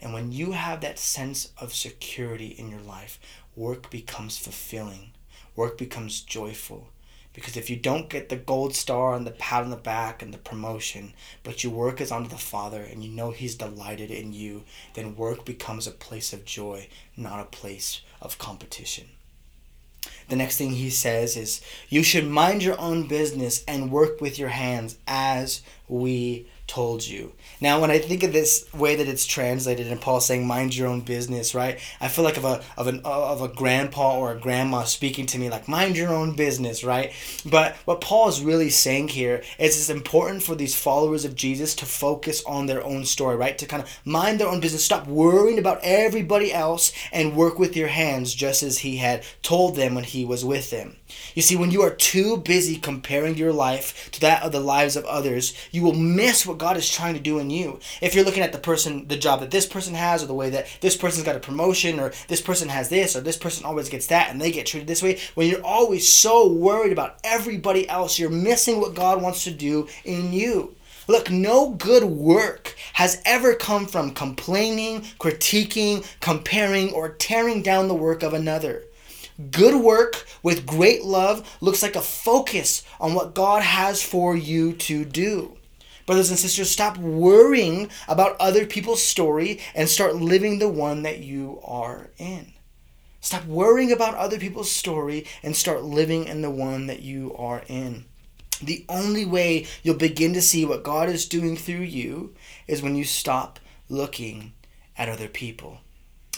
And 0.00 0.12
when 0.12 0.32
you 0.32 0.52
have 0.52 0.80
that 0.80 0.98
sense 0.98 1.52
of 1.58 1.74
security 1.74 2.48
in 2.48 2.70
your 2.70 2.80
life, 2.80 3.18
work 3.56 3.90
becomes 3.90 4.38
fulfilling. 4.38 5.10
Work 5.56 5.76
becomes 5.76 6.20
joyful. 6.20 6.88
Because 7.32 7.56
if 7.56 7.70
you 7.70 7.76
don't 7.76 8.08
get 8.08 8.28
the 8.28 8.36
gold 8.36 8.74
star 8.74 9.14
and 9.14 9.26
the 9.26 9.30
pat 9.30 9.62
on 9.62 9.70
the 9.70 9.76
back 9.76 10.22
and 10.22 10.34
the 10.34 10.38
promotion, 10.38 11.14
but 11.44 11.62
your 11.62 11.72
work 11.72 12.00
is 12.00 12.10
unto 12.10 12.28
the 12.28 12.36
Father 12.36 12.82
and 12.82 13.04
you 13.04 13.10
know 13.10 13.30
He's 13.30 13.54
delighted 13.54 14.10
in 14.10 14.32
you, 14.32 14.64
then 14.94 15.14
work 15.14 15.44
becomes 15.44 15.86
a 15.86 15.92
place 15.92 16.32
of 16.32 16.44
joy, 16.44 16.88
not 17.16 17.40
a 17.40 17.44
place 17.44 18.00
of 18.20 18.38
competition. 18.38 19.06
The 20.28 20.36
next 20.36 20.56
thing 20.56 20.72
he 20.72 20.90
says 20.90 21.36
is, 21.36 21.60
You 21.88 22.02
should 22.02 22.26
mind 22.26 22.62
your 22.62 22.78
own 22.80 23.06
business 23.06 23.64
and 23.66 23.90
work 23.90 24.20
with 24.20 24.38
your 24.38 24.50
hands 24.50 24.98
as 25.06 25.62
we 25.86 26.48
told 26.68 27.04
you. 27.04 27.32
Now, 27.60 27.80
when 27.80 27.90
I 27.90 27.98
think 27.98 28.22
of 28.22 28.32
this 28.32 28.64
way 28.72 28.94
that 28.94 29.08
it's 29.08 29.26
translated, 29.26 29.88
and 29.88 30.00
Paul 30.00 30.20
saying 30.20 30.46
"mind 30.46 30.76
your 30.76 30.86
own 30.86 31.00
business," 31.00 31.54
right? 31.54 31.80
I 32.00 32.06
feel 32.06 32.24
like 32.24 32.36
of 32.36 32.44
a 32.44 32.62
of 32.76 32.86
an 32.86 33.00
of 33.04 33.42
a 33.42 33.48
grandpa 33.48 34.16
or 34.16 34.30
a 34.30 34.38
grandma 34.38 34.84
speaking 34.84 35.26
to 35.26 35.38
me 35.38 35.50
like 35.50 35.66
"mind 35.66 35.96
your 35.96 36.10
own 36.10 36.36
business," 36.36 36.84
right? 36.84 37.12
But 37.44 37.74
what 37.84 38.00
Paul 38.00 38.28
is 38.28 38.40
really 38.40 38.70
saying 38.70 39.08
here 39.08 39.42
is 39.58 39.76
it's 39.76 39.90
important 39.90 40.44
for 40.44 40.54
these 40.54 40.76
followers 40.76 41.24
of 41.24 41.34
Jesus 41.34 41.74
to 41.76 41.86
focus 41.86 42.44
on 42.46 42.66
their 42.66 42.84
own 42.84 43.04
story, 43.04 43.34
right? 43.34 43.58
To 43.58 43.66
kind 43.66 43.82
of 43.82 43.88
mind 44.04 44.38
their 44.38 44.48
own 44.48 44.60
business, 44.60 44.84
stop 44.84 45.08
worrying 45.08 45.58
about 45.58 45.80
everybody 45.82 46.52
else, 46.52 46.92
and 47.10 47.34
work 47.34 47.58
with 47.58 47.76
your 47.76 47.88
hands, 47.88 48.34
just 48.34 48.62
as 48.62 48.78
he 48.78 48.98
had 48.98 49.24
told 49.42 49.74
them 49.74 49.94
when 49.94 50.04
he 50.04 50.24
was 50.24 50.44
with 50.44 50.70
them. 50.70 50.96
You 51.34 51.42
see, 51.42 51.56
when 51.56 51.70
you 51.70 51.82
are 51.82 51.90
too 51.90 52.36
busy 52.36 52.76
comparing 52.76 53.36
your 53.36 53.52
life 53.52 54.10
to 54.12 54.20
that 54.20 54.42
of 54.42 54.52
the 54.52 54.60
lives 54.60 54.94
of 54.94 55.04
others, 55.06 55.54
you 55.70 55.82
will 55.82 55.94
miss 55.94 56.46
God 56.58 56.76
is 56.76 56.90
trying 56.90 57.14
to 57.14 57.20
do 57.20 57.38
in 57.38 57.50
you. 57.50 57.80
If 58.00 58.14
you're 58.14 58.24
looking 58.24 58.42
at 58.42 58.52
the 58.52 58.58
person, 58.58 59.08
the 59.08 59.16
job 59.16 59.40
that 59.40 59.50
this 59.50 59.66
person 59.66 59.94
has, 59.94 60.22
or 60.22 60.26
the 60.26 60.34
way 60.34 60.50
that 60.50 60.66
this 60.80 60.96
person's 60.96 61.24
got 61.24 61.36
a 61.36 61.40
promotion, 61.40 61.98
or 61.98 62.12
this 62.28 62.40
person 62.40 62.68
has 62.68 62.88
this, 62.88 63.16
or 63.16 63.20
this 63.20 63.36
person 63.36 63.64
always 63.64 63.88
gets 63.88 64.08
that, 64.08 64.30
and 64.30 64.40
they 64.40 64.50
get 64.50 64.66
treated 64.66 64.88
this 64.88 65.02
way, 65.02 65.18
when 65.34 65.48
you're 65.48 65.64
always 65.64 66.12
so 66.12 66.46
worried 66.52 66.92
about 66.92 67.18
everybody 67.24 67.88
else, 67.88 68.18
you're 68.18 68.30
missing 68.30 68.80
what 68.80 68.94
God 68.94 69.22
wants 69.22 69.44
to 69.44 69.50
do 69.50 69.88
in 70.04 70.32
you. 70.32 70.74
Look, 71.06 71.30
no 71.30 71.70
good 71.70 72.04
work 72.04 72.76
has 72.92 73.22
ever 73.24 73.54
come 73.54 73.86
from 73.86 74.10
complaining, 74.10 75.02
critiquing, 75.18 76.06
comparing, 76.20 76.92
or 76.92 77.14
tearing 77.14 77.62
down 77.62 77.88
the 77.88 77.94
work 77.94 78.22
of 78.22 78.34
another. 78.34 78.84
Good 79.50 79.82
work 79.82 80.26
with 80.42 80.66
great 80.66 81.04
love 81.04 81.56
looks 81.60 81.80
like 81.80 81.94
a 81.94 82.00
focus 82.00 82.82
on 83.00 83.14
what 83.14 83.34
God 83.34 83.62
has 83.62 84.02
for 84.02 84.36
you 84.36 84.72
to 84.72 85.04
do. 85.04 85.57
Brothers 86.08 86.30
and 86.30 86.38
sisters, 86.38 86.70
stop 86.70 86.96
worrying 86.96 87.90
about 88.08 88.34
other 88.40 88.64
people's 88.64 89.02
story 89.02 89.60
and 89.74 89.86
start 89.86 90.16
living 90.16 90.58
the 90.58 90.66
one 90.66 91.02
that 91.02 91.18
you 91.18 91.60
are 91.62 92.08
in. 92.16 92.54
Stop 93.20 93.44
worrying 93.44 93.92
about 93.92 94.14
other 94.14 94.38
people's 94.38 94.70
story 94.70 95.26
and 95.42 95.54
start 95.54 95.82
living 95.82 96.24
in 96.24 96.40
the 96.40 96.48
one 96.48 96.86
that 96.86 97.02
you 97.02 97.36
are 97.36 97.62
in. 97.68 98.06
The 98.62 98.86
only 98.88 99.26
way 99.26 99.66
you'll 99.82 99.96
begin 99.96 100.32
to 100.32 100.40
see 100.40 100.64
what 100.64 100.82
God 100.82 101.10
is 101.10 101.28
doing 101.28 101.58
through 101.58 101.84
you 101.84 102.34
is 102.66 102.80
when 102.80 102.96
you 102.96 103.04
stop 103.04 103.60
looking 103.90 104.54
at 104.96 105.10
other 105.10 105.28
people. 105.28 105.80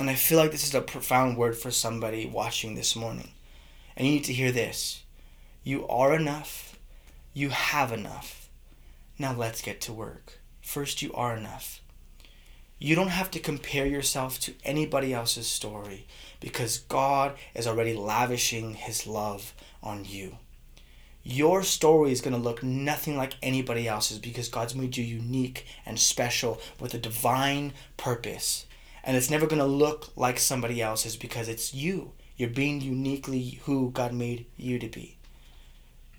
And 0.00 0.10
I 0.10 0.16
feel 0.16 0.38
like 0.38 0.50
this 0.50 0.66
is 0.66 0.74
a 0.74 0.80
profound 0.80 1.36
word 1.36 1.56
for 1.56 1.70
somebody 1.70 2.26
watching 2.26 2.74
this 2.74 2.96
morning. 2.96 3.30
And 3.96 4.04
you 4.04 4.14
need 4.14 4.24
to 4.24 4.32
hear 4.32 4.50
this 4.50 5.04
You 5.62 5.86
are 5.86 6.12
enough, 6.12 6.76
you 7.32 7.50
have 7.50 7.92
enough. 7.92 8.39
Now 9.20 9.34
let's 9.34 9.60
get 9.60 9.82
to 9.82 9.92
work. 9.92 10.40
First, 10.62 11.02
you 11.02 11.12
are 11.12 11.36
enough. 11.36 11.82
You 12.78 12.96
don't 12.96 13.08
have 13.08 13.30
to 13.32 13.38
compare 13.38 13.84
yourself 13.84 14.40
to 14.40 14.54
anybody 14.64 15.12
else's 15.12 15.46
story 15.46 16.06
because 16.40 16.78
God 16.78 17.34
is 17.54 17.66
already 17.66 17.92
lavishing 17.92 18.72
His 18.76 19.06
love 19.06 19.52
on 19.82 20.06
you. 20.06 20.38
Your 21.22 21.62
story 21.62 22.12
is 22.12 22.22
going 22.22 22.32
to 22.32 22.40
look 22.40 22.62
nothing 22.62 23.18
like 23.18 23.34
anybody 23.42 23.86
else's 23.86 24.18
because 24.18 24.48
God's 24.48 24.74
made 24.74 24.96
you 24.96 25.04
unique 25.04 25.66
and 25.84 26.00
special 26.00 26.58
with 26.80 26.94
a 26.94 26.98
divine 26.98 27.74
purpose 27.98 28.64
and 29.04 29.18
it's 29.18 29.28
never 29.28 29.46
going 29.46 29.60
to 29.60 29.66
look 29.66 30.16
like 30.16 30.38
somebody 30.38 30.80
else's 30.80 31.18
because 31.18 31.46
it's 31.46 31.74
you. 31.74 32.12
You're 32.38 32.48
being 32.48 32.80
uniquely 32.80 33.60
who 33.64 33.90
God 33.90 34.14
made 34.14 34.46
you 34.56 34.78
to 34.78 34.88
be. 34.88 35.18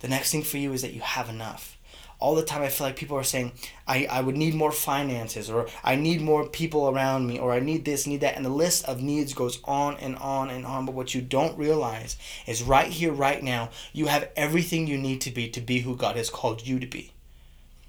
The 0.02 0.08
next 0.08 0.32
thing 0.32 0.44
for 0.44 0.58
you 0.58 0.72
is 0.72 0.84
that 0.84 0.94
you 0.94 1.02
have 1.02 1.30
enough. 1.30 1.80
All 2.22 2.36
the 2.36 2.46
time, 2.46 2.62
I 2.62 2.70
feel 2.70 2.88
like 2.88 2.96
people 2.96 3.18
are 3.18 3.24
saying, 3.24 3.52
I, 3.88 4.06
I 4.06 4.22
would 4.22 4.38
need 4.38 4.54
more 4.54 4.72
finances, 4.72 5.50
or 5.50 5.68
I 5.84 5.96
need 5.96 6.22
more 6.22 6.48
people 6.48 6.88
around 6.88 7.28
me, 7.28 7.40
or 7.40 7.52
I 7.52 7.60
need 7.60 7.84
this, 7.84 8.06
need 8.06 8.22
that. 8.22 8.36
And 8.36 8.46
the 8.46 8.50
list 8.50 8.86
of 8.86 9.02
needs 9.02 9.34
goes 9.34 9.60
on 9.66 9.98
and 9.98 10.16
on 10.18 10.50
and 10.50 10.66
on. 10.66 10.86
But 10.86 10.96
what 10.96 11.16
you 11.16 11.22
don't 11.22 11.58
realize 11.58 12.18
is 12.46 12.62
right 12.62 12.88
here, 12.88 13.12
right 13.12 13.42
now, 13.44 13.72
you 13.92 14.06
have 14.06 14.30
everything 14.36 14.86
you 14.86 14.98
need 14.98 15.20
to 15.22 15.32
be 15.32 15.50
to 15.50 15.60
be 15.60 15.80
who 15.80 15.96
God 15.96 16.16
has 16.16 16.30
called 16.30 16.66
you 16.66 16.80
to 16.80 16.88
be. 16.88 17.12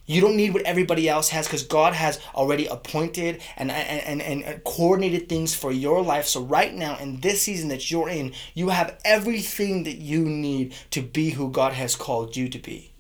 You 0.05 0.21
don't 0.21 0.37
need 0.37 0.53
what 0.53 0.63
everybody 0.63 1.09
else 1.09 1.29
has 1.29 1.47
because 1.47 1.63
God 1.63 1.95
has 1.95 2.19
already 2.35 2.67
appointed 2.67 3.41
and, 3.57 3.71
and, 3.71 4.21
and, 4.21 4.45
and 4.45 4.65
coordinated 4.65 5.29
things 5.29 5.55
for 5.55 5.71
your 5.71 6.03
life. 6.03 6.27
So, 6.27 6.43
right 6.43 6.75
now, 6.75 6.97
in 6.99 7.21
this 7.21 7.43
season 7.43 7.69
that 7.69 7.91
you're 7.91 8.09
in, 8.09 8.33
you 8.55 8.71
have 8.71 8.99
everything 9.05 9.85
that 9.85 9.99
you 9.99 10.25
need 10.25 10.75
to 10.91 11.03
be 11.03 11.31
who 11.31 11.51
God 11.51 11.75
has 11.75 11.95
called 11.95 12.37
you 12.37 12.49
to 12.49 12.59
be. 12.59 12.92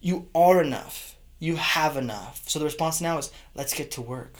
You 0.00 0.28
are 0.34 0.62
enough. 0.62 1.16
You 1.38 1.56
have 1.56 1.96
enough. 1.96 2.48
So, 2.48 2.58
the 2.58 2.64
response 2.64 3.00
now 3.00 3.18
is 3.18 3.30
let's 3.54 3.74
get 3.74 3.90
to 3.92 4.02
work. 4.02 4.34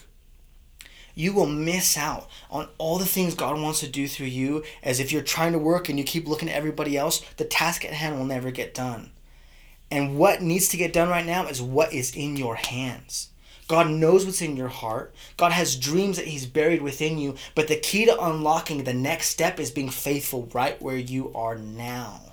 You 1.14 1.32
will 1.32 1.46
miss 1.46 1.96
out 1.96 2.28
on 2.48 2.68
all 2.78 2.98
the 2.98 3.04
things 3.04 3.34
God 3.34 3.60
wants 3.60 3.80
to 3.80 3.88
do 3.88 4.06
through 4.06 4.26
you 4.26 4.62
as 4.84 5.00
if 5.00 5.10
you're 5.10 5.22
trying 5.22 5.52
to 5.52 5.58
work 5.58 5.88
and 5.88 5.98
you 5.98 6.04
keep 6.04 6.28
looking 6.28 6.48
at 6.48 6.54
everybody 6.54 6.96
else. 6.96 7.20
The 7.38 7.44
task 7.44 7.84
at 7.84 7.92
hand 7.92 8.16
will 8.16 8.24
never 8.24 8.52
get 8.52 8.72
done. 8.72 9.10
And 9.90 10.16
what 10.16 10.42
needs 10.42 10.68
to 10.68 10.76
get 10.76 10.92
done 10.92 11.08
right 11.08 11.26
now 11.26 11.46
is 11.46 11.60
what 11.60 11.92
is 11.92 12.14
in 12.14 12.36
your 12.36 12.54
hands. 12.54 13.30
God 13.66 13.90
knows 13.90 14.24
what's 14.24 14.42
in 14.42 14.56
your 14.56 14.68
heart. 14.68 15.14
God 15.36 15.52
has 15.52 15.76
dreams 15.76 16.16
that 16.16 16.26
He's 16.26 16.46
buried 16.46 16.82
within 16.82 17.18
you. 17.18 17.34
But 17.54 17.68
the 17.68 17.76
key 17.76 18.06
to 18.06 18.24
unlocking 18.24 18.84
the 18.84 18.94
next 18.94 19.28
step 19.28 19.58
is 19.58 19.70
being 19.70 19.90
faithful 19.90 20.48
right 20.54 20.80
where 20.80 20.96
you 20.96 21.32
are 21.34 21.56
now. 21.56 22.27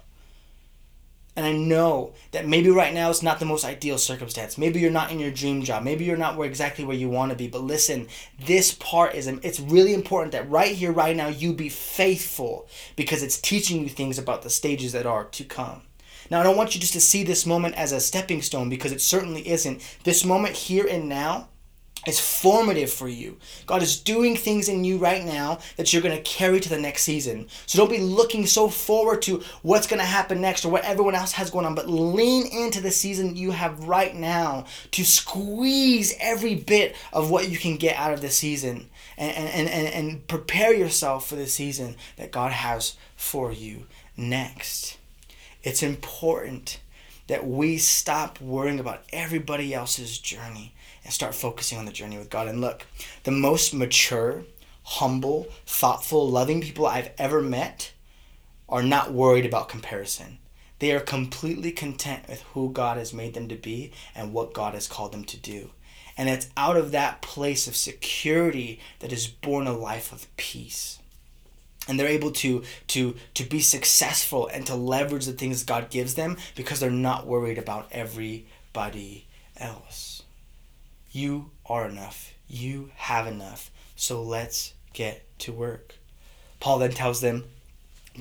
And 1.36 1.46
I 1.46 1.52
know 1.52 2.14
that 2.32 2.48
maybe 2.48 2.70
right 2.70 2.94
now 2.94 3.10
it's 3.10 3.22
not 3.22 3.40
the 3.40 3.46
most 3.46 3.66
ideal 3.66 3.98
circumstance. 3.98 4.58
Maybe 4.58 4.80
you're 4.80 4.90
not 4.90 5.12
in 5.12 5.20
your 5.20 5.32
dream 5.32 5.64
job. 5.64 5.84
Maybe 5.84 6.06
you're 6.06 6.16
not 6.16 6.38
where 6.38 6.48
exactly 6.48 6.86
where 6.86 6.96
you 6.96 7.10
want 7.10 7.32
to 7.32 7.38
be. 7.38 7.48
But 7.48 7.64
listen, 7.64 8.08
this 8.40 8.74
part 8.74 9.16
is 9.16 9.28
it's 9.28 9.60
really 9.60 9.94
important 9.94 10.32
that 10.32 10.50
right 10.50 10.74
here, 10.74 10.94
right 10.94 11.16
now, 11.16 11.28
you 11.28 11.54
be 11.54 11.68
faithful 11.68 12.68
because 12.96 13.22
it's 13.22 13.40
teaching 13.40 13.82
you 13.82 13.90
things 13.90 14.18
about 14.18 14.44
the 14.44 14.50
stages 14.50 14.94
that 14.94 15.06
are 15.06 15.26
to 15.26 15.44
come. 15.44 15.82
Now, 16.32 16.40
I 16.40 16.44
don't 16.44 16.58
want 16.58 16.74
you 16.74 16.82
just 16.82 16.94
to 16.94 17.02
see 17.02 17.24
this 17.24 17.46
moment 17.46 17.76
as 17.76 17.92
a 17.92 18.00
stepping 18.00 18.42
stone 18.42 18.70
because 18.70 18.92
it 18.92 19.02
certainly 19.02 19.48
isn't. 19.48 19.82
This 20.06 20.24
moment 20.24 20.56
here 20.56 20.88
and 20.88 21.10
now 21.10 21.50
is 22.06 22.20
formative 22.20 22.92
for 22.92 23.08
you. 23.08 23.38
God 23.66 23.82
is 23.82 24.00
doing 24.00 24.36
things 24.36 24.70
in 24.70 24.84
you 24.84 24.98
right 24.98 25.24
now 25.24 25.60
that 25.78 25.92
you're 25.92 26.02
going 26.02 26.16
to 26.16 26.24
carry 26.24 26.60
to 26.60 26.70
the 26.70 26.78
next 26.78 27.04
season. 27.04 27.48
So 27.66 27.78
don't 27.78 27.90
be 27.90 28.00
looking 28.00 28.46
so 28.46 28.70
forward 28.70 29.22
to 29.24 29.44
what's 29.62 29.88
going 29.88 30.00
to 30.00 30.06
happen 30.06 30.42
next 30.42 30.66
or 30.66 30.72
what 30.72 30.86
everyone 30.86 31.16
else 31.16 31.32
has 31.34 31.50
going 31.50 31.66
on, 31.66 31.76
but 31.76 31.90
lean 31.90 32.46
into 32.48 32.82
the 32.82 32.92
season 32.92 33.36
you 33.36 33.52
have 33.52 33.88
right 33.88 34.16
now 34.16 34.66
to 34.92 35.04
squeeze 35.04 36.14
every 36.20 36.56
bit 36.56 36.96
of 37.12 37.32
what 37.32 37.50
you 37.50 37.58
can 37.58 37.78
get 37.78 37.98
out 37.98 38.14
of 38.14 38.22
the 38.22 38.30
season 38.30 38.90
and, 39.18 39.36
and, 39.36 39.70
and, 39.70 39.88
and 39.88 40.28
prepare 40.28 40.74
yourself 40.74 41.28
for 41.28 41.36
the 41.36 41.48
season 41.48 41.96
that 42.18 42.32
God 42.32 42.52
has 42.52 42.96
for 43.16 43.52
you 43.52 43.86
next. 44.16 44.98
It's 45.64 45.82
important 45.82 46.80
that 47.28 47.48
we 47.48 47.78
stop 47.78 48.40
worrying 48.40 48.80
about 48.80 49.04
everybody 49.12 49.74
else's 49.74 50.20
journey 50.20 50.75
and 51.06 51.14
start 51.14 51.36
focusing 51.36 51.78
on 51.78 51.86
the 51.86 51.92
journey 51.92 52.18
with 52.18 52.30
God. 52.30 52.48
And 52.48 52.60
look, 52.60 52.86
the 53.24 53.32
most 53.32 53.74
mature, 53.74 54.44
humble, 54.84 55.48
thoughtful, 55.66 56.30
loving 56.30 56.60
people 56.62 56.88
I've 56.88 57.12
ever 57.18 57.42
met 57.42 57.94
are 58.68 58.84
not 58.84 59.14
worried 59.14 59.46
about 59.46 59.70
comparison. 59.70 60.40
They 60.80 60.92
are 60.92 61.00
completely 61.00 61.72
content 61.72 62.28
with 62.28 62.42
who 62.54 62.72
God 62.72 62.98
has 62.98 63.14
made 63.14 63.36
them 63.36 63.48
to 63.48 63.56
be 63.56 63.92
and 64.14 64.34
what 64.34 64.54
God 64.54 64.74
has 64.74 64.88
called 64.88 65.14
them 65.14 65.24
to 65.26 65.38
do. 65.38 65.70
And 66.18 66.28
it's 66.28 66.50
out 66.58 66.76
of 66.76 66.92
that 66.92 67.22
place 67.22 67.68
of 67.68 67.76
security 67.76 68.80
that 69.00 69.14
is 69.14 69.28
born 69.28 69.68
a 69.68 69.74
life 69.74 70.12
of 70.12 70.28
peace. 70.38 71.00
And 71.88 72.00
they're 72.00 72.08
able 72.08 72.32
to 72.32 72.64
to 72.88 73.16
to 73.36 73.44
be 73.44 73.60
successful 73.60 74.48
and 74.48 74.66
to 74.66 74.76
leverage 74.76 75.28
the 75.28 75.34
things 75.34 75.64
God 75.64 75.92
gives 75.92 76.16
them 76.16 76.38
because 76.56 76.80
they're 76.80 76.90
not 76.90 77.28
worried 77.28 77.60
about 77.60 77.90
everybody 77.92 79.28
else. 79.58 80.24
You 81.16 81.52
are 81.66 81.88
enough. 81.88 82.34
You 82.46 82.92
have 82.96 83.26
enough. 83.26 83.72
So 83.96 84.22
let's 84.22 84.74
get 84.92 85.24
to 85.40 85.54
work. 85.54 85.96
Paul 86.60 86.80
then 86.80 86.92
tells 86.92 87.22
them, 87.22 87.46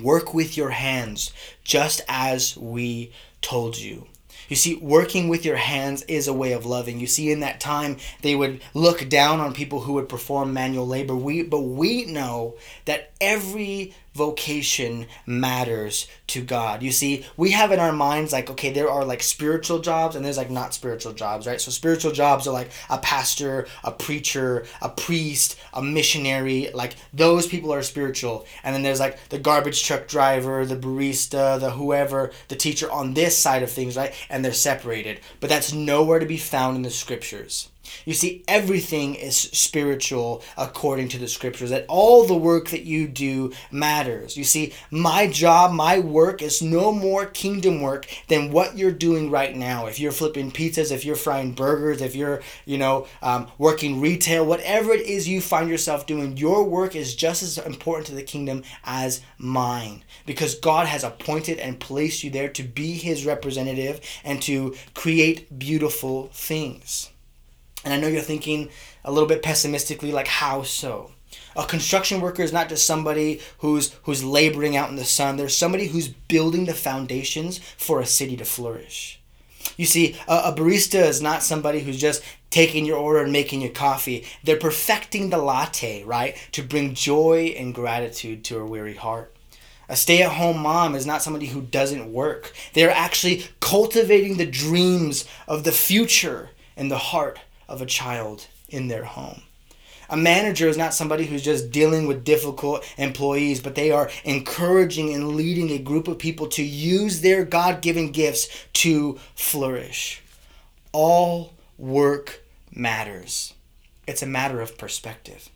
Work 0.01 0.33
with 0.33 0.57
your 0.57 0.71
hands, 0.71 1.33
just 1.65 2.03
as 2.09 2.57
we 2.57 3.11
told 3.43 3.77
you. 3.77 4.07
You 4.49 4.55
see, 4.55 4.77
working 4.77 5.27
with 5.27 5.45
your 5.45 5.57
hands 5.57 6.03
is 6.03 6.29
a 6.29 6.33
way 6.33 6.53
of 6.53 6.67
loving. 6.67 7.01
You 7.01 7.09
see, 7.09 7.33
in 7.33 7.41
that 7.41 7.59
time, 7.59 7.97
they 8.23 8.37
would 8.37 8.63
look 8.75 9.09
down 9.09 9.41
on 9.41 9.55
people 9.55 9.81
who 9.81 9.95
would 9.95 10.09
perform 10.09 10.53
manual 10.53 10.87
labor. 10.87 11.17
We, 11.17 11.43
but 11.43 11.63
we 11.63 12.05
know 12.05 12.55
that 12.85 13.11
every 13.21 13.93
vocation 14.15 15.07
matters 15.27 16.07
to 16.29 16.43
God. 16.43 16.83
You 16.83 16.93
see, 16.93 17.27
we 17.37 17.51
have 17.51 17.73
in 17.73 17.81
our 17.81 17.93
minds 17.93 18.33
like, 18.33 18.49
okay, 18.51 18.73
there 18.73 18.91
are 18.91 19.05
like 19.05 19.23
spiritual 19.23 19.81
jobs 19.81 20.17
and 20.17 20.25
there's 20.25 20.37
like 20.39 20.51
not 20.51 20.73
spiritual 20.73 21.13
jobs, 21.13 21.47
right? 21.47 21.61
So 21.61 21.71
spiritual 21.71 22.13
jobs 22.13 22.47
are 22.47 22.53
like 22.53 22.71
a 22.89 22.99
pastor, 22.99 23.67
a 23.83 23.91
preacher, 23.91 24.67
a 24.81 24.89
priest, 24.89 25.59
a 25.73 25.83
missionary, 25.83 26.71
like 26.73 26.97
those 27.13 27.47
people 27.47 27.73
are 27.73 27.83
spiritual. 27.83 28.47
And 28.63 28.75
then 28.75 28.83
there's 28.83 29.01
like 29.01 29.29
the 29.29 29.39
garbage 29.39 29.83
truck 29.83 30.07
driver, 30.07 30.65
the 30.65 30.77
barista, 30.77 31.59
the 31.59 31.71
whoever, 31.71 32.31
the 32.49 32.57
teacher 32.57 32.91
on 32.91 33.15
this 33.15 33.37
side 33.37 33.63
of 33.63 33.71
things, 33.71 33.97
right? 33.97 34.15
And 34.31 34.45
they're 34.45 34.53
separated. 34.53 35.21
But 35.41 35.51
that's 35.51 35.73
nowhere 35.73 36.21
to 36.21 36.27
be 36.27 36.37
found 36.37 36.77
in 36.77 36.83
the 36.83 36.91
scriptures. 36.91 37.69
You 38.05 38.15
see, 38.15 38.45
everything 38.49 39.15
is 39.15 39.37
spiritual 39.37 40.43
according 40.57 41.09
to 41.11 41.19
the 41.19 41.29
scriptures, 41.29 41.71
that 41.71 41.87
all 41.89 42.25
the 42.25 42.37
work 42.37 42.69
that 42.71 42.85
you 42.85 43.09
do 43.09 43.53
matters. 43.71 44.37
You 44.37 44.45
see, 44.45 44.73
my 44.91 45.27
job, 45.27 45.73
my 45.73 45.99
work 45.99 46.43
is 46.43 46.63
no 46.63 46.93
more 46.93 47.27
kingdom 47.27 47.81
work 47.81 48.07
than 48.29 48.51
what 48.51 48.77
you're 48.77 48.93
doing 48.93 49.31
right 49.31 49.55
now. 49.57 49.87
If 49.87 49.99
you're 50.01 50.13
flipping 50.13 50.51
pizzas, 50.51 50.93
if 50.93 51.05
you're 51.05 51.17
frying 51.17 51.53
burgers, 51.53 52.01
if 52.01 52.15
you're, 52.15 52.43
you 52.65 52.79
know, 52.79 53.07
um, 53.23 53.49
working 53.59 54.01
retail, 54.01 54.47
whatever 54.47 54.93
it 54.93 55.07
is 55.07 55.29
you 55.29 55.41
find 55.41 55.69
yourself 55.69 56.07
doing, 56.07 56.37
your 56.37 56.65
work 56.65 56.95
is 56.95 57.15
just 57.15 57.43
as 57.43 57.59
important 57.59 58.07
to 58.07 58.15
the 58.15 58.23
kingdom 58.23 58.63
as 58.85 59.21
mine. 59.39 60.05
Because 60.27 60.55
God 60.55 60.87
has 60.87 61.05
appointed 61.05 61.59
and 61.59 61.81
placed 61.81 62.25
you 62.25 62.31
there 62.31 62.49
to 62.51 62.63
be 62.63 62.95
his 62.95 63.27
representative 63.27 64.01
and 64.25 64.41
to 64.43 64.75
create 64.95 65.59
beautiful 65.59 66.31
things. 66.33 67.11
And 67.85 67.93
I 67.93 67.99
know 67.99 68.09
you're 68.09 68.23
thinking 68.23 68.71
a 69.05 69.13
little 69.13 69.29
bit 69.29 69.43
pessimistically, 69.43 70.11
like, 70.11 70.29
how 70.29 70.63
so? 70.63 71.11
A 71.57 71.65
construction 71.65 72.21
worker 72.21 72.43
is 72.43 72.53
not 72.53 72.69
just 72.69 72.87
somebody 72.87 73.41
who's 73.59 73.95
who's 74.05 74.25
laboring 74.25 74.77
out 74.77 74.91
in 74.91 74.97
the 74.97 75.05
sun. 75.05 75.37
There's 75.37 75.57
somebody 75.57 75.89
who's 75.89 76.09
building 76.09 76.65
the 76.65 76.75
foundations 76.75 77.59
for 77.77 78.01
a 78.01 78.07
city 78.07 78.37
to 78.37 78.45
flourish. 78.45 79.21
You 79.77 79.87
see, 79.87 80.17
a, 80.29 80.43
a 80.47 80.55
barista 80.55 81.01
is 81.03 81.23
not 81.23 81.43
somebody 81.43 81.81
who's 81.81 82.01
just 82.01 82.23
taking 82.51 82.85
your 82.85 82.99
order 82.99 83.23
and 83.23 83.33
making 83.33 83.61
your 83.61 83.73
coffee. 83.73 84.25
They're 84.43 84.57
perfecting 84.57 85.31
the 85.31 85.39
latte, 85.39 86.05
right, 86.05 86.37
to 86.53 86.63
bring 86.63 86.95
joy 86.95 87.55
and 87.57 87.75
gratitude 87.75 88.45
to 88.45 88.59
a 88.59 88.67
weary 88.67 88.95
heart. 88.95 89.35
A 89.89 89.97
stay 89.97 90.23
at 90.23 90.33
home 90.33 90.59
mom 90.59 90.95
is 90.95 91.07
not 91.07 91.23
somebody 91.23 91.47
who 91.47 91.61
doesn't 91.61 92.13
work. 92.13 92.53
They're 92.73 92.91
actually 92.91 93.45
cultivating 93.61 94.37
the 94.37 94.47
dreams 94.47 95.27
of 95.47 95.65
the 95.65 95.73
future 95.73 96.51
in 96.77 96.89
the 96.89 96.99
heart 96.99 97.39
of 97.75 97.83
a 97.83 97.87
child 97.87 98.47
in 98.69 98.89
their 98.89 99.05
home. 99.05 99.43
A 100.09 100.17
manager 100.17 100.69
is 100.69 100.77
not 100.77 100.95
somebody 100.95 101.27
who's 101.27 101.43
just 101.43 101.71
dealing 101.71 102.07
with 102.07 102.25
difficult 102.25 102.85
employees, 102.97 103.61
but 103.61 103.75
they 103.75 103.91
are 103.91 104.11
encouraging 104.23 105.13
and 105.13 105.35
leading 105.35 105.71
a 105.71 105.79
group 105.79 106.09
of 106.09 106.19
people 106.19 106.47
to 106.49 106.63
use 106.63 107.21
their 107.21 107.45
God 107.45 107.83
given 107.83 108.13
gifts 108.13 108.49
to 108.75 109.19
flourish. 109.35 110.23
All 110.93 111.55
work 111.79 112.45
matters, 112.71 113.55
it's 114.07 114.23
a 114.23 114.27
matter 114.27 114.61
of 114.61 114.79
perspective. 114.79 115.49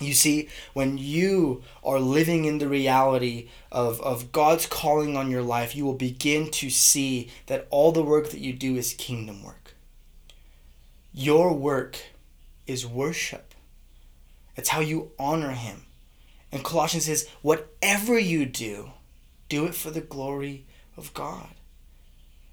You 0.00 0.12
see, 0.12 0.48
when 0.72 0.98
you 0.98 1.62
are 1.84 2.00
living 2.00 2.46
in 2.46 2.58
the 2.58 2.68
reality 2.68 3.48
of, 3.70 4.00
of 4.00 4.32
God's 4.32 4.66
calling 4.66 5.16
on 5.16 5.30
your 5.30 5.42
life, 5.42 5.76
you 5.76 5.84
will 5.84 5.94
begin 5.94 6.50
to 6.50 6.68
see 6.68 7.30
that 7.46 7.68
all 7.70 7.92
the 7.92 8.02
work 8.02 8.30
that 8.30 8.40
you 8.40 8.52
do 8.52 8.74
is 8.74 8.92
kingdom 8.94 9.44
work. 9.44 9.63
Your 11.16 11.54
work 11.54 11.96
is 12.66 12.84
worship. 12.84 13.54
It's 14.56 14.70
how 14.70 14.80
you 14.80 15.12
honor 15.16 15.52
him. 15.52 15.86
And 16.50 16.64
Colossians 16.64 17.04
says, 17.04 17.28
whatever 17.40 18.18
you 18.18 18.46
do, 18.46 18.90
do 19.48 19.64
it 19.66 19.76
for 19.76 19.90
the 19.90 20.00
glory 20.00 20.66
of 20.96 21.14
God. 21.14 21.50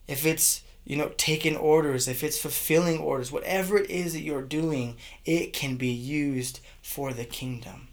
If 0.07 0.25
it's, 0.25 0.61
you 0.85 0.95
know, 0.95 1.11
taking 1.17 1.55
orders, 1.55 2.07
if 2.07 2.23
it's 2.23 2.39
fulfilling 2.39 2.99
orders, 2.99 3.31
whatever 3.31 3.77
it 3.77 3.89
is 3.89 4.13
that 4.13 4.21
you're 4.21 4.41
doing, 4.43 4.97
it 5.25 5.53
can 5.53 5.75
be 5.75 5.91
used 5.91 6.59
for 6.83 7.13
the 7.13 7.25
kingdom. 7.25 7.87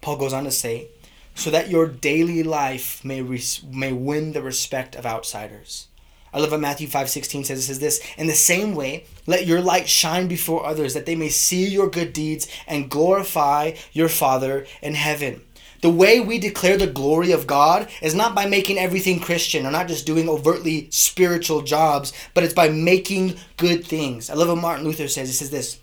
Paul 0.00 0.16
goes 0.16 0.32
on 0.32 0.44
to 0.44 0.50
say, 0.50 0.88
so 1.36 1.50
that 1.50 1.70
your 1.70 1.86
daily 1.86 2.42
life 2.42 3.04
may, 3.04 3.22
res- 3.22 3.62
may 3.62 3.92
win 3.92 4.32
the 4.32 4.42
respect 4.42 4.96
of 4.96 5.06
outsiders. 5.06 5.86
I 6.32 6.40
love 6.40 6.50
what 6.50 6.60
Matthew 6.60 6.88
5 6.88 7.08
16 7.08 7.44
says. 7.44 7.58
It 7.58 7.62
says 7.62 7.78
this 7.78 8.00
In 8.16 8.26
the 8.26 8.34
same 8.34 8.74
way, 8.74 9.04
let 9.26 9.46
your 9.46 9.60
light 9.60 9.88
shine 9.88 10.28
before 10.28 10.66
others, 10.66 10.94
that 10.94 11.06
they 11.06 11.14
may 11.14 11.28
see 11.28 11.66
your 11.66 11.88
good 11.88 12.12
deeds 12.12 12.46
and 12.66 12.90
glorify 12.90 13.72
your 13.92 14.08
Father 14.08 14.66
in 14.82 14.94
heaven. 14.94 15.42
The 15.82 15.90
way 15.90 16.20
we 16.20 16.38
declare 16.38 16.76
the 16.76 16.86
glory 16.86 17.32
of 17.32 17.46
God 17.46 17.88
is 18.00 18.14
not 18.14 18.34
by 18.34 18.46
making 18.46 18.78
everything 18.78 19.20
Christian 19.20 19.66
or 19.66 19.70
not 19.70 19.88
just 19.88 20.06
doing 20.06 20.28
overtly 20.28 20.88
spiritual 20.90 21.62
jobs, 21.62 22.12
but 22.34 22.44
it's 22.44 22.54
by 22.54 22.68
making 22.68 23.36
good 23.56 23.84
things. 23.84 24.30
I 24.30 24.34
love 24.34 24.48
what 24.48 24.58
Martin 24.58 24.84
Luther 24.84 25.08
says. 25.08 25.28
He 25.28 25.34
says 25.34 25.50
this 25.50 25.78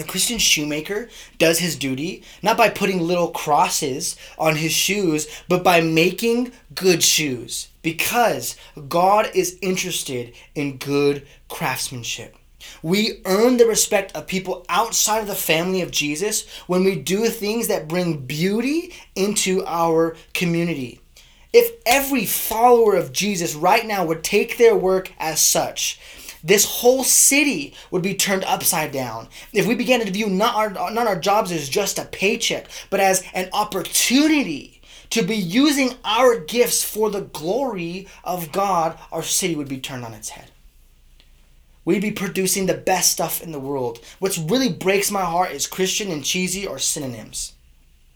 the 0.00 0.04
Christian 0.04 0.38
shoemaker 0.38 1.08
does 1.38 1.58
his 1.58 1.76
duty 1.76 2.22
not 2.42 2.56
by 2.56 2.68
putting 2.68 3.00
little 3.00 3.30
crosses 3.30 4.16
on 4.38 4.56
his 4.56 4.72
shoes, 4.72 5.28
but 5.48 5.62
by 5.62 5.80
making 5.80 6.52
good 6.74 7.02
shoes 7.02 7.68
because 7.82 8.56
God 8.88 9.30
is 9.34 9.58
interested 9.62 10.34
in 10.54 10.78
good 10.78 11.26
craftsmanship. 11.48 12.36
We 12.82 13.20
earn 13.24 13.58
the 13.58 13.66
respect 13.66 14.12
of 14.16 14.26
people 14.26 14.64
outside 14.68 15.20
of 15.20 15.26
the 15.26 15.34
family 15.34 15.82
of 15.82 15.90
Jesus 15.90 16.48
when 16.66 16.82
we 16.82 16.96
do 16.96 17.26
things 17.26 17.68
that 17.68 17.88
bring 17.88 18.26
beauty 18.26 18.94
into 19.14 19.64
our 19.66 20.16
community. 20.32 21.00
If 21.52 21.72
every 21.86 22.26
follower 22.26 22.96
of 22.96 23.12
Jesus 23.12 23.54
right 23.54 23.86
now 23.86 24.04
would 24.04 24.24
take 24.24 24.58
their 24.58 24.74
work 24.74 25.12
as 25.20 25.40
such, 25.40 26.00
this 26.44 26.66
whole 26.66 27.02
city 27.02 27.74
would 27.90 28.02
be 28.02 28.14
turned 28.14 28.44
upside 28.44 28.92
down. 28.92 29.28
If 29.54 29.66
we 29.66 29.74
began 29.74 30.04
to 30.04 30.12
view 30.12 30.28
not 30.28 30.54
our, 30.54 30.90
not 30.90 31.06
our 31.06 31.18
jobs 31.18 31.50
as 31.50 31.70
just 31.70 31.98
a 31.98 32.04
paycheck, 32.04 32.68
but 32.90 33.00
as 33.00 33.24
an 33.32 33.48
opportunity 33.54 34.82
to 35.08 35.22
be 35.22 35.36
using 35.36 35.94
our 36.04 36.38
gifts 36.38 36.84
for 36.84 37.08
the 37.10 37.22
glory 37.22 38.06
of 38.22 38.52
God, 38.52 38.98
our 39.10 39.22
city 39.22 39.56
would 39.56 39.68
be 39.68 39.80
turned 39.80 40.04
on 40.04 40.12
its 40.12 40.30
head. 40.30 40.50
We'd 41.86 42.02
be 42.02 42.10
producing 42.10 42.66
the 42.66 42.74
best 42.74 43.12
stuff 43.12 43.42
in 43.42 43.52
the 43.52 43.58
world. 43.58 44.00
What 44.18 44.38
really 44.48 44.72
breaks 44.72 45.10
my 45.10 45.24
heart 45.24 45.52
is 45.52 45.66
Christian 45.66 46.10
and 46.10 46.24
cheesy 46.24 46.66
are 46.66 46.78
synonyms. 46.78 47.54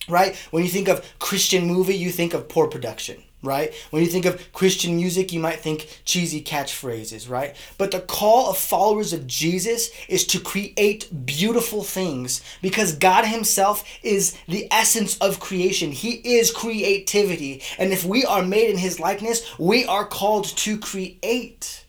Right? 0.09 0.37
When 0.51 0.63
you 0.63 0.71
think 0.71 0.89
of 0.89 1.05
Christian 1.19 1.67
movie, 1.67 1.97
you 1.97 2.11
think 2.11 2.33
of 2.33 2.49
poor 2.49 2.67
production 2.67 3.23
right? 3.43 3.73
When 3.91 4.03
you 4.03 4.09
think 4.09 4.25
of 4.25 4.53
Christian 4.53 4.97
music, 4.97 5.33
you 5.33 5.41
might 5.41 5.61
think 5.61 6.01
cheesy 6.05 6.43
catchphrases, 6.43 7.29
right? 7.29 7.55
But 7.77 7.91
the 7.91 8.01
call 8.01 8.51
of 8.51 8.59
followers 8.59 9.13
of 9.13 9.27
Jesus 9.27 9.91
is 10.09 10.27
to 10.29 10.41
create 10.41 11.27
beautiful 11.27 11.83
things 11.83 12.43
because 12.63 12.95
God 12.95 13.25
Himself 13.25 13.85
is 14.03 14.37
the 14.49 14.67
essence 14.71 15.17
of 15.19 15.41
creation. 15.41 15.93
He 15.93 16.37
is 16.37 16.51
creativity. 16.51 17.63
And 17.79 17.93
if 17.93 18.05
we 18.05 18.25
are 18.25 18.43
made 18.43 18.71
in 18.71 18.79
His 18.79 18.99
likeness, 18.99 19.59
we 19.59 19.85
are 19.87 20.07
called 20.07 20.45
to 20.45 20.79
create. 20.79 21.85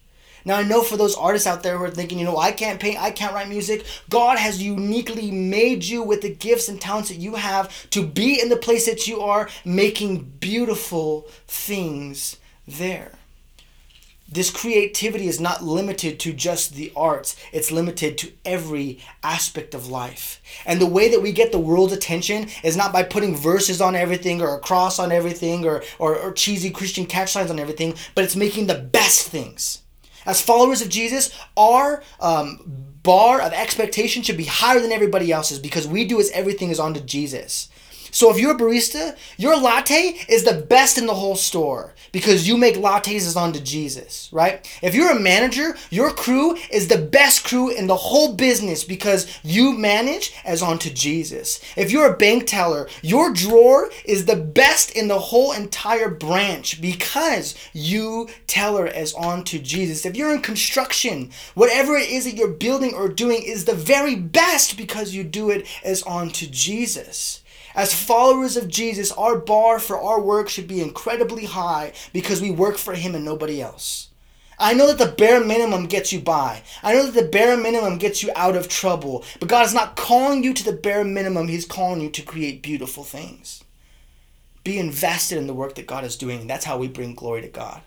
Now, 0.45 0.57
I 0.57 0.63
know 0.63 0.81
for 0.81 0.97
those 0.97 1.15
artists 1.15 1.47
out 1.47 1.63
there 1.63 1.77
who 1.77 1.83
are 1.83 1.89
thinking, 1.89 2.19
you 2.19 2.25
know, 2.25 2.37
I 2.37 2.51
can't 2.51 2.79
paint, 2.79 3.01
I 3.01 3.11
can't 3.11 3.33
write 3.33 3.49
music, 3.49 3.85
God 4.09 4.37
has 4.37 4.61
uniquely 4.61 5.31
made 5.31 5.83
you 5.83 6.03
with 6.03 6.21
the 6.21 6.33
gifts 6.33 6.69
and 6.69 6.79
talents 6.79 7.09
that 7.09 7.17
you 7.17 7.35
have 7.35 7.89
to 7.91 8.05
be 8.05 8.41
in 8.41 8.49
the 8.49 8.57
place 8.57 8.85
that 8.85 9.07
you 9.07 9.21
are, 9.21 9.49
making 9.65 10.33
beautiful 10.39 11.27
things 11.47 12.37
there. 12.67 13.11
This 14.31 14.51
creativity 14.51 15.27
is 15.27 15.39
not 15.39 15.63
limited 15.63 16.19
to 16.19 16.33
just 16.33 16.75
the 16.75 16.91
arts, 16.95 17.35
it's 17.51 17.71
limited 17.71 18.15
to 18.19 18.31
every 18.45 18.99
aspect 19.23 19.73
of 19.73 19.87
life. 19.87 20.39
And 20.67 20.79
the 20.79 20.85
way 20.85 21.09
that 21.09 21.21
we 21.23 21.31
get 21.31 21.51
the 21.51 21.57
world's 21.57 21.93
attention 21.93 22.47
is 22.63 22.77
not 22.77 22.93
by 22.93 23.01
putting 23.01 23.35
verses 23.35 23.81
on 23.81 23.95
everything 23.95 24.39
or 24.39 24.53
a 24.53 24.59
cross 24.59 24.99
on 24.99 25.11
everything 25.11 25.65
or, 25.65 25.83
or, 25.97 26.15
or 26.15 26.31
cheesy 26.31 26.69
Christian 26.69 27.07
catchlines 27.07 27.49
on 27.49 27.59
everything, 27.59 27.95
but 28.13 28.23
it's 28.23 28.35
making 28.35 28.67
the 28.67 28.75
best 28.75 29.27
things 29.27 29.81
as 30.29 30.41
followers 30.41 30.81
of 30.81 30.89
Jesus, 30.89 31.35
our 31.57 32.03
um, 32.19 32.59
bar 33.01 33.41
of 33.41 33.51
expectation 33.51 34.21
should 34.21 34.37
be 34.37 34.45
higher 34.45 34.79
than 34.79 34.91
everybody 34.91 35.31
else's 35.31 35.57
because 35.57 35.87
we 35.87 36.05
do 36.05 36.19
as 36.19 36.29
everything 36.31 36.69
is 36.69 36.79
onto 36.79 36.99
Jesus. 36.99 37.69
So 38.11 38.29
if 38.31 38.39
you're 38.39 38.55
a 38.55 38.57
barista, 38.57 39.17
your 39.37 39.59
latte 39.59 40.17
is 40.27 40.43
the 40.43 40.53
best 40.53 40.97
in 40.97 41.05
the 41.05 41.15
whole 41.15 41.35
store 41.35 41.93
because 42.11 42.47
you 42.47 42.57
make 42.57 42.75
lattes 42.75 43.27
as 43.27 43.35
onto 43.35 43.59
Jesus, 43.59 44.29
right? 44.31 44.67
If 44.81 44.95
you're 44.95 45.11
a 45.11 45.19
manager, 45.19 45.75
your 45.89 46.11
crew 46.11 46.57
is 46.71 46.87
the 46.87 46.97
best 46.97 47.45
crew 47.45 47.69
in 47.69 47.87
the 47.87 47.95
whole 47.95 48.33
business 48.33 48.83
because 48.83 49.39
you 49.43 49.73
manage 49.73 50.33
as 50.43 50.61
onto 50.61 50.89
Jesus. 50.89 51.61
If 51.75 51.91
you're 51.91 52.11
a 52.11 52.17
bank 52.17 52.47
teller, 52.47 52.87
your 53.01 53.31
drawer 53.31 53.89
is 54.05 54.25
the 54.25 54.35
best 54.35 54.91
in 54.95 55.07
the 55.07 55.19
whole 55.19 55.51
entire 55.51 56.09
branch 56.09 56.81
because 56.81 57.55
you 57.73 58.27
teller 58.47 58.87
as 58.87 59.13
onto 59.13 59.59
Jesus. 59.59 60.05
If 60.05 60.15
you're 60.15 60.33
in 60.33 60.41
construction, 60.41 61.31
whatever 61.53 61.95
it 61.95 62.09
is 62.09 62.25
that 62.25 62.35
you're 62.35 62.47
building 62.47 62.93
or 62.93 63.07
doing 63.07 63.43
is 63.43 63.65
the 63.65 63.75
very 63.75 64.15
best 64.15 64.77
because 64.77 65.13
you 65.13 65.23
do 65.23 65.49
it 65.49 65.67
as 65.83 66.03
onto 66.03 66.47
Jesus. 66.47 67.41
As 67.79 67.93
followers 67.93 68.57
of 68.57 68.67
Jesus, 68.67 69.09
our 69.13 69.37
bar 69.37 69.79
for 69.79 69.97
our 69.97 70.19
work 70.19 70.49
should 70.49 70.67
be 70.67 70.81
incredibly 70.81 71.45
high 71.45 71.93
because 72.11 72.41
we 72.41 72.51
work 72.51 72.77
for 72.77 72.93
Him 72.93 73.15
and 73.15 73.23
nobody 73.23 73.61
else. 73.61 74.09
I 74.57 74.73
know 74.73 74.87
that 74.87 74.97
the 74.97 75.15
bare 75.15 75.41
minimum 75.41 75.85
gets 75.85 76.11
you 76.11 76.19
by. 76.19 76.63
I 76.83 76.91
know 76.91 77.05
that 77.05 77.13
the 77.13 77.29
bare 77.29 77.55
minimum 77.55 77.97
gets 77.97 78.21
you 78.21 78.31
out 78.35 78.57
of 78.57 78.67
trouble. 78.67 79.23
But 79.39 79.47
God 79.47 79.65
is 79.65 79.73
not 79.73 79.95
calling 79.95 80.43
you 80.43 80.53
to 80.55 80.63
the 80.65 80.73
bare 80.73 81.05
minimum, 81.05 81.47
He's 81.47 81.65
calling 81.65 82.01
you 82.01 82.09
to 82.09 82.21
create 82.21 82.61
beautiful 82.61 83.05
things. 83.05 83.63
Be 84.65 84.77
invested 84.77 85.37
in 85.37 85.47
the 85.47 85.53
work 85.53 85.75
that 85.75 85.87
God 85.87 86.03
is 86.03 86.17
doing. 86.17 86.47
That's 86.47 86.65
how 86.65 86.77
we 86.77 86.89
bring 86.89 87.15
glory 87.15 87.43
to 87.43 87.47
God, 87.47 87.81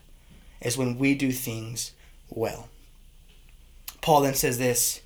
is 0.62 0.78
when 0.78 0.96
we 0.96 1.14
do 1.14 1.33
things 1.33 1.92
well. 2.31 2.70
Paul 4.00 4.22
then 4.22 4.33
says 4.33 4.57
this 4.57 5.02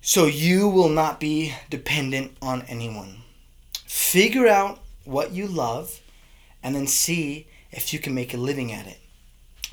So 0.00 0.24
you 0.24 0.66
will 0.66 0.88
not 0.88 1.20
be 1.20 1.52
dependent 1.68 2.38
on 2.40 2.62
anyone. 2.62 3.21
Figure 3.92 4.48
out 4.48 4.78
what 5.04 5.32
you 5.32 5.46
love 5.46 6.00
and 6.62 6.74
then 6.74 6.86
see 6.86 7.46
if 7.70 7.92
you 7.92 7.98
can 7.98 8.14
make 8.14 8.32
a 8.32 8.38
living 8.38 8.72
at 8.72 8.86
it. 8.86 8.98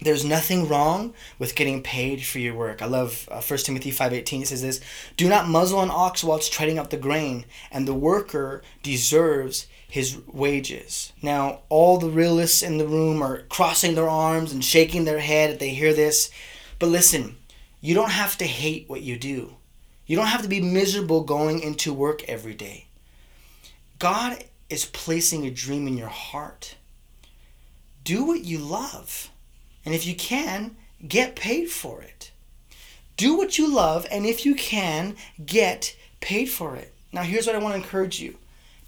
There's 0.02 0.26
nothing 0.26 0.68
wrong 0.68 1.14
with 1.40 1.56
getting 1.56 1.82
paid 1.82 2.26
for 2.26 2.40
your 2.40 2.54
work. 2.54 2.82
I 2.82 2.86
love 2.86 3.30
uh, 3.32 3.42
1 3.42 3.60
Timothy 3.60 3.92
5:18 3.94 4.42
it 4.42 4.48
says 4.50 4.62
this, 4.62 4.82
"Do 5.16 5.30
not 5.30 5.48
muzzle 5.48 5.80
an 5.82 5.90
ox 5.90 6.22
while 6.22 6.38
it's 6.38 6.50
treading 6.50 6.78
up 6.78 6.90
the 6.90 6.98
grain, 6.98 7.46
and 7.72 7.88
the 7.88 7.94
worker 7.94 8.62
deserves 8.84 9.68
his 9.88 10.18
wages." 10.28 11.14
Now, 11.22 11.62
all 11.70 11.98
the 11.98 12.10
realists 12.10 12.62
in 12.62 12.78
the 12.78 12.88
room 12.88 13.24
are 13.24 13.44
crossing 13.44 13.96
their 13.96 14.10
arms 14.10 14.52
and 14.52 14.64
shaking 14.64 15.06
their 15.06 15.22
head 15.22 15.52
if 15.52 15.60
they 15.60 15.70
hear 15.70 15.94
this. 15.94 16.30
But 16.78 16.90
listen, 16.90 17.38
you 17.80 17.96
don't 17.96 18.12
have 18.12 18.38
to 18.40 18.46
hate 18.46 18.90
what 18.90 19.02
you 19.02 19.18
do. 19.18 19.56
You 20.06 20.18
don't 20.18 20.28
have 20.28 20.44
to 20.44 20.50
be 20.50 20.60
miserable 20.60 21.24
going 21.24 21.62
into 21.62 21.94
work 21.94 22.24
every 22.24 22.54
day. 22.54 22.89
God 24.00 24.44
is 24.70 24.86
placing 24.86 25.46
a 25.46 25.52
dream 25.52 25.88
in 25.88 25.98
your 25.98 26.08
heart. 26.08 26.76
Do 28.04 28.24
what 28.24 28.46
you 28.46 28.58
love. 28.58 29.30
And 29.86 29.94
if 29.94 30.08
you 30.08 30.16
can, 30.16 30.76
get 31.08 31.36
paid 31.36 31.70
for 31.70 32.02
it. 32.02 32.32
Do 33.18 33.36
what 33.36 33.58
you 33.58 33.68
love, 33.74 34.08
and 34.10 34.26
if 34.26 34.46
you 34.46 34.56
can, 34.56 35.18
get 35.46 35.94
paid 36.22 36.46
for 36.46 36.78
it. 36.78 36.94
Now, 37.12 37.24
here's 37.24 37.46
what 37.46 37.56
I 37.56 37.60
want 37.60 37.76
to 37.76 37.82
encourage 37.82 38.22
you 38.22 38.38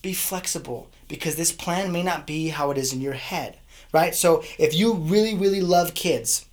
be 0.01 0.13
flexible 0.13 0.89
because 1.07 1.35
this 1.35 1.51
plan 1.51 1.91
may 1.91 2.01
not 2.01 2.25
be 2.25 2.47
how 2.47 2.71
it 2.71 2.77
is 2.77 2.93
in 2.93 3.01
your 3.01 3.13
head, 3.13 3.57
right? 3.91 4.15
So, 4.15 4.41
if 4.57 4.73
you 4.73 4.93
really, 4.93 5.35
really 5.35 5.59
love 5.59 5.93
kids 5.93 6.45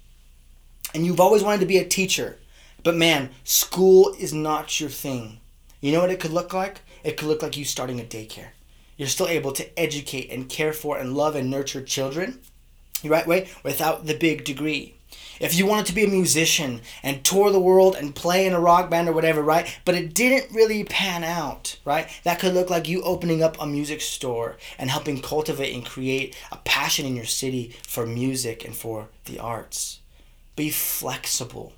and 0.93 1.07
you've 1.07 1.21
always 1.21 1.45
wanted 1.45 1.61
to 1.61 1.67
be 1.67 1.79
a 1.79 1.85
teacher, 1.85 2.39
but 2.83 2.97
man, 2.97 3.31
school 3.45 4.13
is 4.19 4.35
not 4.35 4.81
your 4.81 4.91
thing, 4.91 5.39
you 5.81 5.93
know 5.93 6.01
what 6.01 6.11
it 6.11 6.19
could 6.19 6.33
look 6.33 6.53
like? 6.53 6.81
It 7.05 7.17
could 7.17 7.29
look 7.29 7.43
like 7.43 7.57
you 7.57 7.65
starting 7.65 8.01
a 8.01 8.05
daycare. 8.05 8.51
You're 8.97 9.09
still 9.09 9.29
able 9.29 9.53
to 9.53 9.79
educate 9.79 10.31
and 10.31 10.49
care 10.49 10.73
for 10.73 10.99
and 10.99 11.15
love 11.15 11.37
and 11.37 11.51
nurture 11.51 11.83
children, 11.83 12.41
right 13.05 13.27
way, 13.27 13.49
without 13.63 14.07
the 14.07 14.15
big 14.15 14.45
degree. 14.45 14.95
If 15.41 15.57
you 15.57 15.67
wanted 15.67 15.87
to 15.87 15.95
be 15.95 16.05
a 16.05 16.09
musician 16.09 16.81
and 17.03 17.25
tour 17.25 17.51
the 17.51 17.61
world 17.61 17.95
and 17.95 18.15
play 18.15 18.45
in 18.45 18.53
a 18.53 18.61
rock 18.61 18.91
band 18.91 19.09
or 19.09 19.13
whatever, 19.13 19.41
right? 19.41 19.79
But 19.85 19.95
it 19.95 20.15
didn't 20.15 20.55
really 20.55 20.83
pan 20.85 21.23
out, 21.23 21.79
right? 21.85 22.09
That 22.25 22.41
could 22.41 22.55
look 22.55 22.71
like 22.71 22.89
you 22.89 23.03
opening 23.03 23.43
up 23.43 23.57
a 23.61 23.67
music 23.67 24.01
store 24.01 24.57
and 24.79 24.91
helping 24.91 25.23
cultivate 25.23 25.75
and 25.75 25.87
create 25.87 26.37
a 26.51 26.57
passion 26.57 27.07
in 27.07 27.15
your 27.15 27.25
city 27.25 27.77
for 27.87 28.05
music 28.05 28.65
and 28.65 28.75
for 28.75 29.09
the 29.27 29.39
arts. 29.39 30.01
Be 30.57 30.71
flexible. 30.71 31.73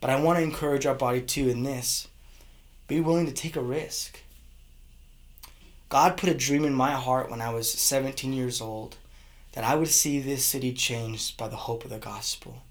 But 0.00 0.10
I 0.10 0.20
want 0.20 0.38
to 0.38 0.44
encourage 0.44 0.86
our 0.86 0.94
body 0.94 1.20
too 1.20 1.48
in 1.48 1.64
this 1.64 2.08
be 2.86 3.00
willing 3.00 3.26
to 3.26 3.32
take 3.32 3.54
a 3.54 3.60
risk. 3.60 4.22
God 5.88 6.18
put 6.18 6.28
a 6.28 6.34
dream 6.34 6.64
in 6.64 6.74
my 6.74 6.92
heart 6.92 7.30
when 7.30 7.40
I 7.40 7.48
was 7.50 7.72
17 7.72 8.34
years 8.34 8.60
old 8.60 8.98
that 9.52 9.64
I 9.64 9.74
would 9.74 9.88
see 9.88 10.20
this 10.20 10.44
city 10.44 10.74
changed 10.74 11.38
by 11.38 11.48
the 11.48 11.56
hope 11.56 11.82
of 11.84 11.90
the 11.90 11.98
gospel. 11.98 12.62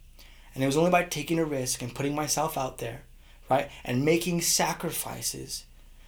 And 0.53 0.63
it 0.63 0.67
was 0.67 0.77
only 0.77 0.91
by 0.91 1.03
taking 1.03 1.39
a 1.39 1.45
risk 1.45 1.81
and 1.81 1.95
putting 1.95 2.13
myself 2.13 2.57
out 2.59 2.77
there, 2.77 3.01
right? 3.49 3.71
And 3.83 4.05
making 4.05 4.41
sacrifices 4.41 5.65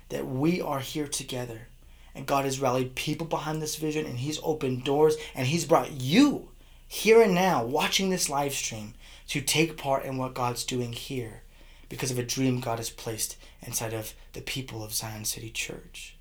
that 0.10 0.28
we 0.28 0.62
are 0.62 0.82
here 0.82 1.08
together. 1.08 1.68
And 2.14 2.28
God 2.28 2.46
has 2.46 2.60
rallied 2.60 2.94
people 2.94 3.26
behind 3.26 3.60
this 3.60 3.76
vision 3.76 4.06
and 4.06 4.20
He's 4.20 4.40
opened 4.44 4.84
doors 4.84 5.16
and 5.34 5.48
He's 5.48 5.66
brought 5.66 5.92
you 5.92 6.50
here 6.88 7.22
and 7.24 7.34
now 7.34 7.64
watching 7.64 8.12
this 8.12 8.30
live 8.30 8.54
stream 8.54 8.94
to 9.30 9.42
take 9.42 9.78
part 9.78 10.06
in 10.06 10.18
what 10.18 10.36
God's 10.36 10.64
doing 10.64 10.94
here 10.94 11.42
because 11.88 12.12
of 12.12 12.20
a 12.20 12.24
dream 12.24 12.60
God 12.60 12.78
has 12.78 12.92
placed 12.92 13.36
inside 13.62 13.94
of 13.94 14.14
the 14.34 14.42
people 14.42 14.84
of 14.84 14.94
Zion 14.94 15.26
City 15.26 15.50
Church. 15.50 16.16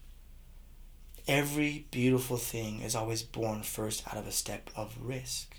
Every 1.29 1.85
beautiful 1.91 2.39
thing 2.39 2.81
is 2.81 2.97
always 2.97 3.23
born 3.23 3.63
first 3.63 4.03
out 4.09 4.17
of 4.17 4.27
a 4.27 4.33
step 4.33 4.71
of 4.75 4.97
risk. 4.99 5.55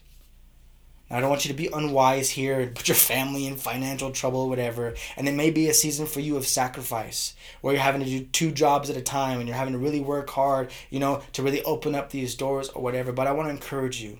Now, 1.10 1.18
I 1.18 1.20
don't 1.22 1.30
want 1.30 1.46
you 1.46 1.50
to 1.50 1.58
be 1.58 1.70
unwise 1.72 2.32
here 2.32 2.60
and 2.60 2.74
put 2.74 2.88
your 2.88 2.96
family 2.96 3.46
in 3.46 3.56
financial 3.56 4.12
trouble 4.12 4.42
or 4.42 4.50
whatever. 4.50 4.96
And 5.16 5.28
it 5.28 5.36
may 5.36 5.52
be 5.52 5.70
a 5.70 5.74
season 5.76 6.08
for 6.08 6.22
you 6.22 6.38
of 6.38 6.48
sacrifice 6.48 7.36
where 7.62 7.76
you're 7.76 7.84
having 7.84 8.02
to 8.02 8.08
do 8.08 8.26
two 8.26 8.52
jobs 8.52 8.90
at 8.90 8.98
a 8.98 9.02
time 9.02 9.38
and 9.38 9.48
you're 9.48 9.58
having 9.58 9.74
to 9.74 9.80
really 9.80 10.00
work 10.00 10.32
hard, 10.32 10.72
you 10.90 11.00
know, 11.00 11.22
to 11.34 11.44
really 11.44 11.62
open 11.62 11.94
up 11.94 12.10
these 12.10 12.34
doors 12.34 12.70
or 12.70 12.82
whatever. 12.82 13.12
But 13.12 13.28
I 13.28 13.32
want 13.32 13.48
to 13.48 13.54
encourage 13.54 14.02
you 14.02 14.18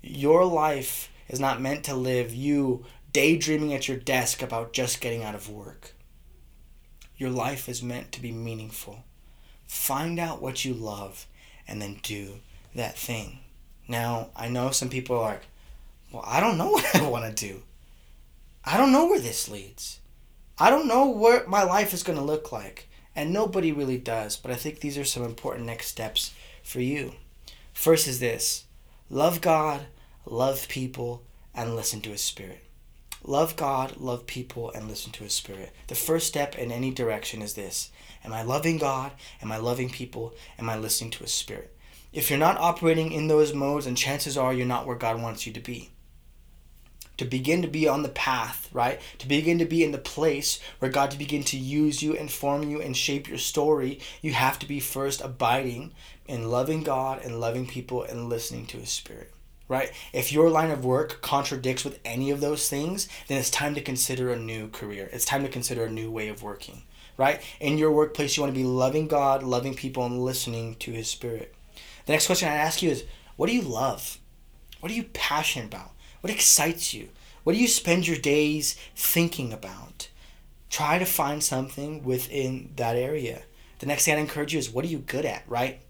your 0.00 0.44
life 0.44 1.10
is 1.28 1.40
not 1.40 1.60
meant 1.60 1.84
to 1.84 1.94
live 1.94 2.32
you 2.32 2.84
daydreaming 3.12 3.74
at 3.74 3.88
your 3.88 3.96
desk 3.96 4.42
about 4.42 4.72
just 4.72 5.00
getting 5.00 5.24
out 5.24 5.34
of 5.34 5.50
work. 5.50 5.92
Your 7.16 7.30
life 7.30 7.68
is 7.68 7.82
meant 7.82 8.12
to 8.12 8.22
be 8.22 8.30
meaningful. 8.30 9.04
Find 9.72 10.20
out 10.20 10.42
what 10.42 10.66
you 10.66 10.74
love 10.74 11.26
and 11.66 11.80
then 11.80 11.98
do 12.02 12.34
that 12.74 12.96
thing. 12.96 13.38
Now, 13.88 14.28
I 14.36 14.48
know 14.48 14.70
some 14.70 14.90
people 14.90 15.16
are 15.16 15.32
like, 15.32 15.42
well, 16.12 16.22
I 16.26 16.40
don't 16.40 16.58
know 16.58 16.68
what 16.72 16.94
I 16.94 17.08
want 17.08 17.24
to 17.36 17.48
do. 17.48 17.62
I 18.64 18.76
don't 18.76 18.92
know 18.92 19.06
where 19.06 19.18
this 19.18 19.48
leads. 19.48 19.98
I 20.58 20.68
don't 20.68 20.86
know 20.86 21.06
what 21.06 21.48
my 21.48 21.62
life 21.64 21.94
is 21.94 22.02
going 22.02 22.18
to 22.18 22.24
look 22.24 22.52
like. 22.52 22.90
And 23.16 23.32
nobody 23.32 23.72
really 23.72 23.96
does. 23.96 24.36
But 24.36 24.50
I 24.52 24.56
think 24.56 24.80
these 24.80 24.98
are 24.98 25.04
some 25.04 25.24
important 25.24 25.66
next 25.66 25.88
steps 25.88 26.32
for 26.62 26.80
you. 26.80 27.14
First 27.72 28.06
is 28.06 28.20
this 28.20 28.66
love 29.08 29.40
God, 29.40 29.86
love 30.26 30.68
people, 30.68 31.24
and 31.54 31.74
listen 31.74 32.02
to 32.02 32.10
His 32.10 32.22
Spirit. 32.22 32.62
Love 33.24 33.56
God, 33.56 33.96
love 33.98 34.26
people, 34.26 34.70
and 34.72 34.88
listen 34.88 35.12
to 35.12 35.24
His 35.24 35.34
Spirit. 35.34 35.72
The 35.86 35.94
first 35.94 36.26
step 36.26 36.56
in 36.56 36.72
any 36.72 36.90
direction 36.90 37.42
is 37.42 37.54
this 37.54 37.90
Am 38.24 38.32
I 38.32 38.42
loving 38.42 38.78
God? 38.78 39.12
Am 39.40 39.52
I 39.52 39.58
loving 39.58 39.90
people? 39.90 40.34
Am 40.58 40.68
I 40.68 40.76
listening 40.76 41.10
to 41.12 41.24
His 41.24 41.32
Spirit? 41.32 41.76
If 42.12 42.28
you're 42.28 42.38
not 42.38 42.58
operating 42.58 43.12
in 43.12 43.28
those 43.28 43.54
modes, 43.54 43.86
and 43.86 43.96
chances 43.96 44.36
are 44.36 44.52
you're 44.52 44.66
not 44.66 44.86
where 44.86 44.96
God 44.96 45.22
wants 45.22 45.46
you 45.46 45.52
to 45.52 45.60
be 45.60 45.92
to 47.22 47.24
begin 47.24 47.62
to 47.62 47.68
be 47.68 47.86
on 47.86 48.02
the 48.02 48.08
path, 48.08 48.68
right? 48.72 49.00
To 49.18 49.28
begin 49.28 49.58
to 49.58 49.64
be 49.64 49.84
in 49.84 49.92
the 49.92 49.98
place 49.98 50.58
where 50.78 50.90
God 50.90 51.10
to 51.10 51.18
begin 51.18 51.44
to 51.44 51.56
use 51.56 52.02
you 52.02 52.16
and 52.16 52.30
form 52.30 52.68
you 52.68 52.80
and 52.80 52.96
shape 52.96 53.28
your 53.28 53.38
story, 53.38 54.00
you 54.20 54.32
have 54.32 54.58
to 54.60 54.66
be 54.66 54.80
first 54.80 55.20
abiding 55.20 55.92
in 56.26 56.50
loving 56.50 56.82
God 56.82 57.22
and 57.22 57.40
loving 57.40 57.66
people 57.66 58.02
and 58.02 58.28
listening 58.28 58.66
to 58.66 58.78
his 58.78 58.90
spirit. 58.90 59.32
Right? 59.68 59.92
If 60.12 60.32
your 60.32 60.50
line 60.50 60.70
of 60.70 60.84
work 60.84 61.22
contradicts 61.22 61.84
with 61.84 61.98
any 62.04 62.30
of 62.30 62.40
those 62.40 62.68
things, 62.68 63.08
then 63.28 63.38
it's 63.38 63.50
time 63.50 63.74
to 63.74 63.80
consider 63.80 64.30
a 64.30 64.38
new 64.38 64.68
career. 64.68 65.08
It's 65.12 65.24
time 65.24 65.42
to 65.44 65.48
consider 65.48 65.84
a 65.84 65.90
new 65.90 66.10
way 66.10 66.28
of 66.28 66.42
working. 66.42 66.82
Right? 67.16 67.40
In 67.60 67.78
your 67.78 67.92
workplace, 67.92 68.36
you 68.36 68.42
want 68.42 68.54
to 68.54 68.60
be 68.60 68.66
loving 68.66 69.08
God, 69.08 69.42
loving 69.42 69.74
people, 69.74 70.04
and 70.04 70.22
listening 70.22 70.74
to 70.76 70.92
his 70.92 71.08
spirit. 71.08 71.54
The 72.06 72.12
next 72.12 72.26
question 72.26 72.48
I 72.48 72.54
ask 72.54 72.82
you 72.82 72.90
is 72.90 73.04
what 73.36 73.48
do 73.48 73.54
you 73.54 73.62
love? 73.62 74.18
What 74.80 74.90
are 74.90 74.94
you 74.94 75.04
passionate 75.04 75.66
about? 75.66 75.92
What 76.20 76.32
excites 76.32 76.92
you? 76.92 77.08
What 77.44 77.54
do 77.54 77.58
you 77.58 77.68
spend 77.68 78.06
your 78.06 78.16
days 78.16 78.76
thinking 78.94 79.52
about? 79.52 80.08
Try 80.70 80.98
to 80.98 81.04
find 81.04 81.42
something 81.42 82.02
within 82.02 82.72
that 82.76 82.96
area. 82.96 83.42
The 83.80 83.86
next 83.86 84.04
thing 84.04 84.14
i 84.14 84.18
encourage 84.18 84.52
you 84.52 84.58
is 84.58 84.70
what 84.70 84.84
are 84.84 84.88
you 84.88 84.98
good 84.98 85.24
at, 85.24 85.42
right? 85.48 85.80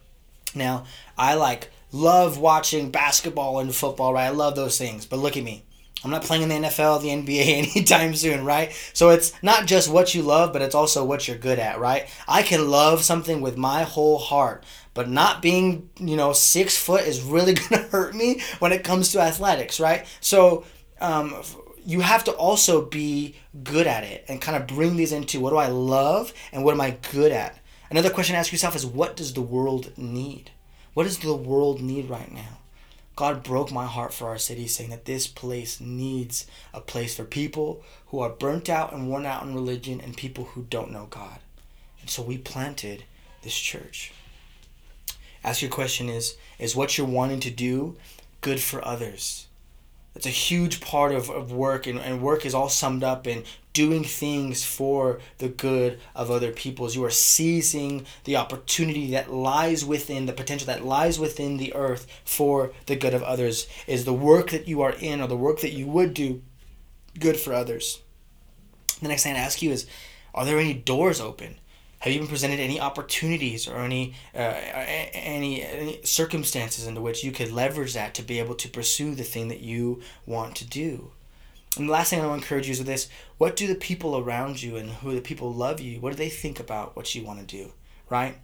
Now, 0.54 0.84
I 1.16 1.34
like 1.34 1.70
love 1.92 2.38
watching 2.38 2.90
basketball 2.90 3.58
and 3.58 3.74
football, 3.74 4.14
right? 4.14 4.26
I 4.26 4.30
love 4.30 4.56
those 4.56 4.78
things. 4.78 5.06
But 5.06 5.18
look 5.18 5.36
at 5.36 5.44
me. 5.44 5.64
I'm 6.04 6.10
not 6.10 6.24
playing 6.24 6.42
in 6.42 6.48
the 6.48 6.68
NFL, 6.68 7.00
the 7.00 7.08
NBA 7.08 7.74
anytime 7.76 8.14
soon, 8.14 8.44
right? 8.44 8.72
So 8.92 9.10
it's 9.10 9.32
not 9.42 9.66
just 9.66 9.90
what 9.90 10.14
you 10.14 10.22
love, 10.22 10.52
but 10.52 10.62
it's 10.62 10.74
also 10.74 11.04
what 11.04 11.28
you're 11.28 11.36
good 11.36 11.58
at, 11.58 11.78
right? 11.78 12.08
I 12.26 12.42
can 12.42 12.68
love 12.68 13.02
something 13.02 13.40
with 13.40 13.56
my 13.56 13.84
whole 13.84 14.18
heart, 14.18 14.64
but 14.94 15.08
not 15.08 15.42
being, 15.42 15.90
you 16.00 16.16
know, 16.16 16.32
six 16.32 16.76
foot 16.76 17.02
is 17.02 17.22
really 17.22 17.54
going 17.68 17.82
to 17.82 17.88
hurt 17.88 18.14
me 18.14 18.42
when 18.58 18.72
it 18.72 18.84
comes 18.84 19.12
to 19.12 19.20
athletics, 19.20 19.78
right? 19.78 20.06
So 20.20 20.64
um, 21.00 21.36
you 21.84 22.00
have 22.00 22.24
to 22.24 22.32
also 22.32 22.84
be 22.84 23.36
good 23.62 23.86
at 23.86 24.02
it 24.04 24.24
and 24.28 24.40
kind 24.40 24.56
of 24.56 24.66
bring 24.66 24.96
these 24.96 25.12
into 25.12 25.40
what 25.40 25.50
do 25.50 25.56
I 25.56 25.68
love 25.68 26.32
and 26.52 26.64
what 26.64 26.74
am 26.74 26.80
I 26.80 26.96
good 27.12 27.32
at? 27.32 27.58
Another 27.90 28.10
question 28.10 28.34
to 28.34 28.38
ask 28.38 28.50
yourself 28.50 28.74
is 28.74 28.86
what 28.86 29.16
does 29.16 29.34
the 29.34 29.42
world 29.42 29.92
need? 29.96 30.50
What 30.94 31.04
does 31.04 31.18
the 31.18 31.34
world 31.34 31.80
need 31.80 32.10
right 32.10 32.32
now? 32.32 32.58
God 33.14 33.42
broke 33.42 33.70
my 33.70 33.86
heart 33.86 34.14
for 34.14 34.28
our 34.28 34.38
city, 34.38 34.66
saying 34.66 34.90
that 34.90 35.04
this 35.04 35.26
place 35.26 35.80
needs 35.80 36.46
a 36.72 36.80
place 36.80 37.16
for 37.16 37.24
people 37.24 37.82
who 38.06 38.20
are 38.20 38.30
burnt 38.30 38.70
out 38.70 38.92
and 38.92 39.08
worn 39.08 39.26
out 39.26 39.42
in 39.42 39.54
religion 39.54 40.00
and 40.00 40.16
people 40.16 40.44
who 40.44 40.62
don't 40.62 40.90
know 40.90 41.06
God. 41.10 41.38
And 42.00 42.08
so 42.08 42.22
we 42.22 42.38
planted 42.38 43.04
this 43.42 43.58
church 43.58 44.12
ask 45.44 45.62
your 45.62 45.70
question 45.70 46.08
is 46.08 46.36
is 46.58 46.76
what 46.76 46.96
you're 46.96 47.06
wanting 47.06 47.40
to 47.40 47.50
do 47.50 47.96
good 48.40 48.60
for 48.60 48.86
others 48.86 49.46
that's 50.14 50.26
a 50.26 50.30
huge 50.30 50.80
part 50.80 51.12
of, 51.12 51.30
of 51.30 51.52
work 51.52 51.86
and, 51.86 51.98
and 51.98 52.22
work 52.22 52.44
is 52.44 52.54
all 52.54 52.68
summed 52.68 53.02
up 53.02 53.26
in 53.26 53.44
doing 53.72 54.04
things 54.04 54.64
for 54.64 55.20
the 55.38 55.48
good 55.48 55.98
of 56.14 56.30
other 56.30 56.52
peoples. 56.52 56.94
you 56.94 57.04
are 57.04 57.10
seizing 57.10 58.04
the 58.24 58.36
opportunity 58.36 59.10
that 59.10 59.32
lies 59.32 59.84
within 59.84 60.26
the 60.26 60.32
potential 60.32 60.66
that 60.66 60.84
lies 60.84 61.18
within 61.18 61.56
the 61.56 61.74
earth 61.74 62.06
for 62.24 62.72
the 62.86 62.96
good 62.96 63.14
of 63.14 63.22
others 63.22 63.66
is 63.86 64.04
the 64.04 64.12
work 64.12 64.50
that 64.50 64.68
you 64.68 64.82
are 64.82 64.94
in 65.00 65.20
or 65.20 65.26
the 65.26 65.36
work 65.36 65.60
that 65.60 65.72
you 65.72 65.86
would 65.86 66.12
do 66.14 66.42
good 67.18 67.36
for 67.36 67.52
others 67.52 68.00
the 69.00 69.08
next 69.08 69.22
thing 69.22 69.34
i 69.34 69.38
ask 69.38 69.62
you 69.62 69.70
is 69.70 69.86
are 70.34 70.44
there 70.44 70.58
any 70.58 70.74
doors 70.74 71.20
open 71.20 71.56
have 72.02 72.12
you 72.12 72.18
been 72.18 72.28
presented 72.28 72.58
any 72.58 72.80
opportunities 72.80 73.68
or 73.68 73.78
any, 73.78 74.14
uh, 74.34 74.38
any, 74.38 75.62
any 75.62 76.00
circumstances 76.02 76.84
into 76.84 77.00
which 77.00 77.22
you 77.22 77.30
could 77.30 77.52
leverage 77.52 77.94
that 77.94 78.12
to 78.14 78.22
be 78.22 78.40
able 78.40 78.56
to 78.56 78.68
pursue 78.68 79.14
the 79.14 79.22
thing 79.22 79.46
that 79.46 79.60
you 79.60 80.02
want 80.26 80.56
to 80.56 80.66
do? 80.66 81.12
And 81.78 81.88
the 81.88 81.92
last 81.92 82.10
thing 82.10 82.20
I 82.20 82.26
want 82.26 82.42
to 82.42 82.44
encourage 82.44 82.66
you 82.66 82.72
is 82.72 82.78
with 82.78 82.86
this: 82.86 83.08
What 83.38 83.56
do 83.56 83.66
the 83.66 83.74
people 83.74 84.18
around 84.18 84.62
you 84.62 84.76
and 84.76 84.90
who 84.90 85.14
the 85.14 85.20
people 85.20 85.52
love 85.52 85.80
you? 85.80 86.00
What 86.00 86.10
do 86.10 86.16
they 86.16 86.28
think 86.28 86.60
about 86.60 86.94
what 86.96 87.14
you 87.14 87.24
want 87.24 87.40
to 87.40 87.56
do? 87.56 87.72
Right? 88.10 88.36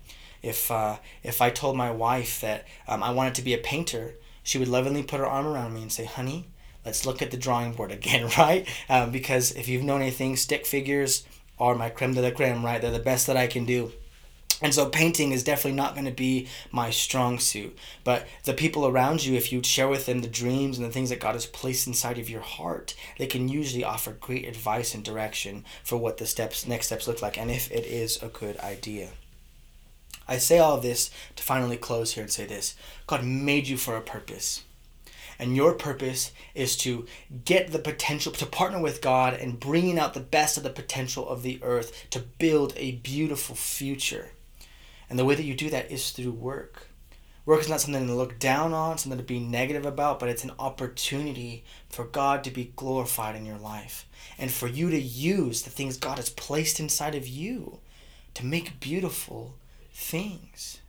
If 0.43 0.71
uh, 0.71 0.97
if 1.23 1.43
I 1.43 1.51
told 1.51 1.77
my 1.77 1.91
wife 1.91 2.41
that 2.41 2.67
um, 2.87 3.03
I 3.03 3.11
wanted 3.11 3.35
to 3.37 3.43
be 3.43 3.55
a 3.55 3.59
painter, 3.59 4.15
she 4.43 4.59
would 4.59 4.69
lovingly 4.69 5.03
put 5.03 5.21
her 5.21 5.27
arm 5.27 5.47
around 5.47 5.75
me 5.75 5.83
and 5.83 5.93
say, 5.93 6.05
"Honey, 6.05 6.49
let's 6.85 7.05
look 7.05 7.21
at 7.21 7.31
the 7.31 7.37
drawing 7.37 7.73
board 7.73 7.93
again." 7.99 8.31
Right? 8.39 8.67
Um, 8.89 9.11
because 9.11 9.53
if 9.53 9.69
you've 9.69 9.85
known 9.85 10.01
anything, 10.01 10.37
stick 10.37 10.65
figures 10.65 11.27
are 11.59 11.75
my 11.75 11.91
creme 11.91 12.15
de 12.15 12.23
la 12.23 12.31
creme, 12.31 12.65
right? 12.65 12.81
They're 12.81 12.91
the 12.91 12.99
best 12.99 13.27
that 13.27 13.37
I 13.37 13.47
can 13.47 13.65
do. 13.65 13.93
And 14.61 14.75
so 14.75 14.89
painting 14.89 15.31
is 15.31 15.45
definitely 15.45 15.77
not 15.77 15.95
going 15.95 16.07
to 16.07 16.11
be 16.11 16.49
my 16.73 16.91
strong 16.91 17.39
suit. 17.39 17.79
But 18.03 18.27
the 18.43 18.53
people 18.53 18.87
around 18.87 19.25
you, 19.25 19.37
if 19.37 19.53
you 19.53 19.63
share 19.63 19.87
with 19.87 20.07
them 20.07 20.21
the 20.21 20.29
dreams 20.29 20.79
and 20.79 20.87
the 20.87 20.93
things 20.93 21.11
that 21.11 21.21
God 21.21 21.35
has 21.35 21.47
placed 21.47 21.87
inside 21.87 22.19
of 22.19 22.29
your 22.29 22.41
heart, 22.41 22.97
they 23.19 23.27
can 23.27 23.49
usually 23.49 23.85
offer 23.85 24.13
great 24.13 24.49
advice 24.49 24.95
and 24.95 25.05
direction 25.05 25.65
for 25.85 25.97
what 25.97 26.17
the 26.17 26.27
steps 26.27 26.67
next 26.67 26.87
steps 26.87 27.07
look 27.07 27.23
like 27.23 27.39
and 27.39 27.51
if 27.51 27.71
it 27.71 27.87
is 27.87 28.21
a 28.21 28.29
good 28.29 28.59
idea. 28.59 29.11
I 30.27 30.39
say 30.39 30.59
all 30.59 30.79
this 30.79 31.11
to 31.37 31.43
finally 31.43 31.77
close 31.77 32.15
here 32.15 32.25
and 32.25 32.33
say 32.33 32.45
this. 32.45 32.75
God 33.07 33.25
made 33.25 33.69
you 33.69 33.77
for 33.77 33.97
a 33.97 34.03
purpose. 34.03 34.65
And 35.39 35.55
your 35.55 35.73
purpose 35.73 36.33
is 36.57 36.77
to 36.79 37.07
get 37.45 37.71
the 37.71 37.79
potential, 37.79 38.33
to 38.33 38.45
partner 38.45 38.83
with 38.83 39.01
God 39.01 39.35
and 39.35 39.61
bringing 39.61 40.01
out 40.01 40.15
the 40.15 40.21
best 40.21 40.57
of 40.57 40.65
the 40.65 40.71
potential 40.71 41.29
of 41.29 41.43
the 41.43 41.61
earth 41.63 42.11
to 42.11 42.19
build 42.19 42.75
a 42.77 42.97
beautiful 42.97 43.55
future. 43.55 44.33
And 45.09 45.19
the 45.19 45.25
way 45.25 45.35
that 45.35 45.45
you 45.45 45.55
do 45.55 45.71
that 45.71 45.91
is 45.91 46.11
through 46.11 46.33
work. 46.33 46.89
Work 47.47 47.61
is 47.61 47.69
not 47.69 47.81
something 47.81 48.07
to 48.07 48.15
look 48.15 48.39
down 48.39 48.75
on, 48.75 48.99
something 48.99 49.19
to 49.19 49.25
be 49.25 49.41
negative 49.41 49.87
about, 49.87 50.21
but 50.21 50.29
it's 50.29 50.45
an 50.45 50.53
opportunity 50.59 51.65
for 51.89 52.05
God 52.05 52.45
to 52.45 52.51
be 52.51 52.73
glorified 52.77 53.37
in 53.37 53.47
your 53.47 53.57
life 53.57 54.07
and 54.39 54.51
for 54.51 54.67
you 54.69 54.91
to 54.91 55.01
use 55.01 55.63
the 55.63 55.71
things 55.71 55.97
God 55.97 56.19
has 56.19 56.29
placed 56.29 56.79
inside 56.79 57.15
of 57.15 57.27
you 57.27 57.79
to 58.35 58.45
make 58.45 58.81
beautiful 58.81 59.55
things. 59.93 60.81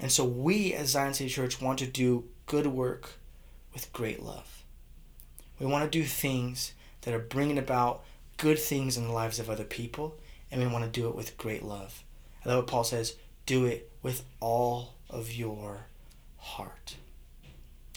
And 0.00 0.10
so 0.10 0.24
we 0.24 0.72
as 0.72 0.88
Zion 0.88 1.12
City 1.12 1.28
Church 1.28 1.60
want 1.60 1.80
to 1.80 1.86
do 1.86 2.24
good 2.46 2.66
work 2.66 3.18
with 3.74 3.92
great 3.92 4.22
love. 4.22 4.64
We 5.60 5.66
want 5.66 5.84
to 5.84 5.98
do 5.98 6.04
things 6.04 6.72
that 7.02 7.12
are 7.12 7.18
bringing 7.18 7.58
about 7.58 8.04
good 8.38 8.58
things 8.58 8.96
in 8.96 9.04
the 9.04 9.12
lives 9.12 9.38
of 9.38 9.50
other 9.50 9.64
people, 9.64 10.18
and 10.50 10.60
we 10.62 10.66
want 10.66 10.84
to 10.84 11.00
do 11.00 11.08
it 11.08 11.14
with 11.14 11.36
great 11.36 11.62
love. 11.62 12.04
I 12.44 12.48
love 12.48 12.58
what 12.58 12.66
Paul 12.66 12.84
says 12.84 13.16
do 13.46 13.64
it 13.64 13.90
with 14.02 14.24
all 14.40 14.94
of 15.08 15.32
your 15.32 15.86
heart. 16.36 16.96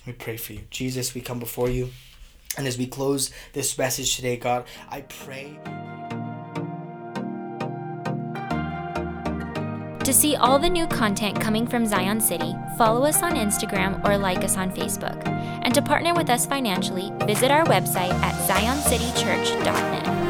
We 0.06 0.14
pray 0.14 0.38
for 0.38 0.54
you. 0.54 0.62
Jesus, 0.70 1.14
we 1.14 1.22
come 1.22 1.40
before 1.40 1.70
you. 1.70 1.90
And 2.58 2.68
as 2.68 2.78
we 2.78 2.88
close 2.88 3.32
this 3.54 3.78
message 3.78 4.16
today, 4.16 4.38
God, 4.38 4.66
I 4.90 5.02
pray. 5.02 5.60
To 10.04 10.14
see 10.14 10.36
all 10.36 10.58
the 10.58 10.70
new 10.70 10.88
content 10.88 11.40
coming 11.40 11.68
from 11.68 11.86
Zion 11.86 12.20
City, 12.20 12.56
follow 12.78 13.06
us 13.06 13.22
on 13.22 13.34
Instagram 13.34 14.04
or 14.06 14.18
like 14.18 14.44
us 14.44 14.58
on 14.58 14.72
Facebook. 14.72 15.26
And 15.64 15.74
to 15.76 15.82
partner 15.82 16.14
with 16.14 16.30
us 16.30 16.46
financially, 16.46 17.12
visit 17.26 17.52
our 17.52 17.64
website 17.66 18.12
at 18.12 18.34
zioncitychurch.net. 18.50 20.21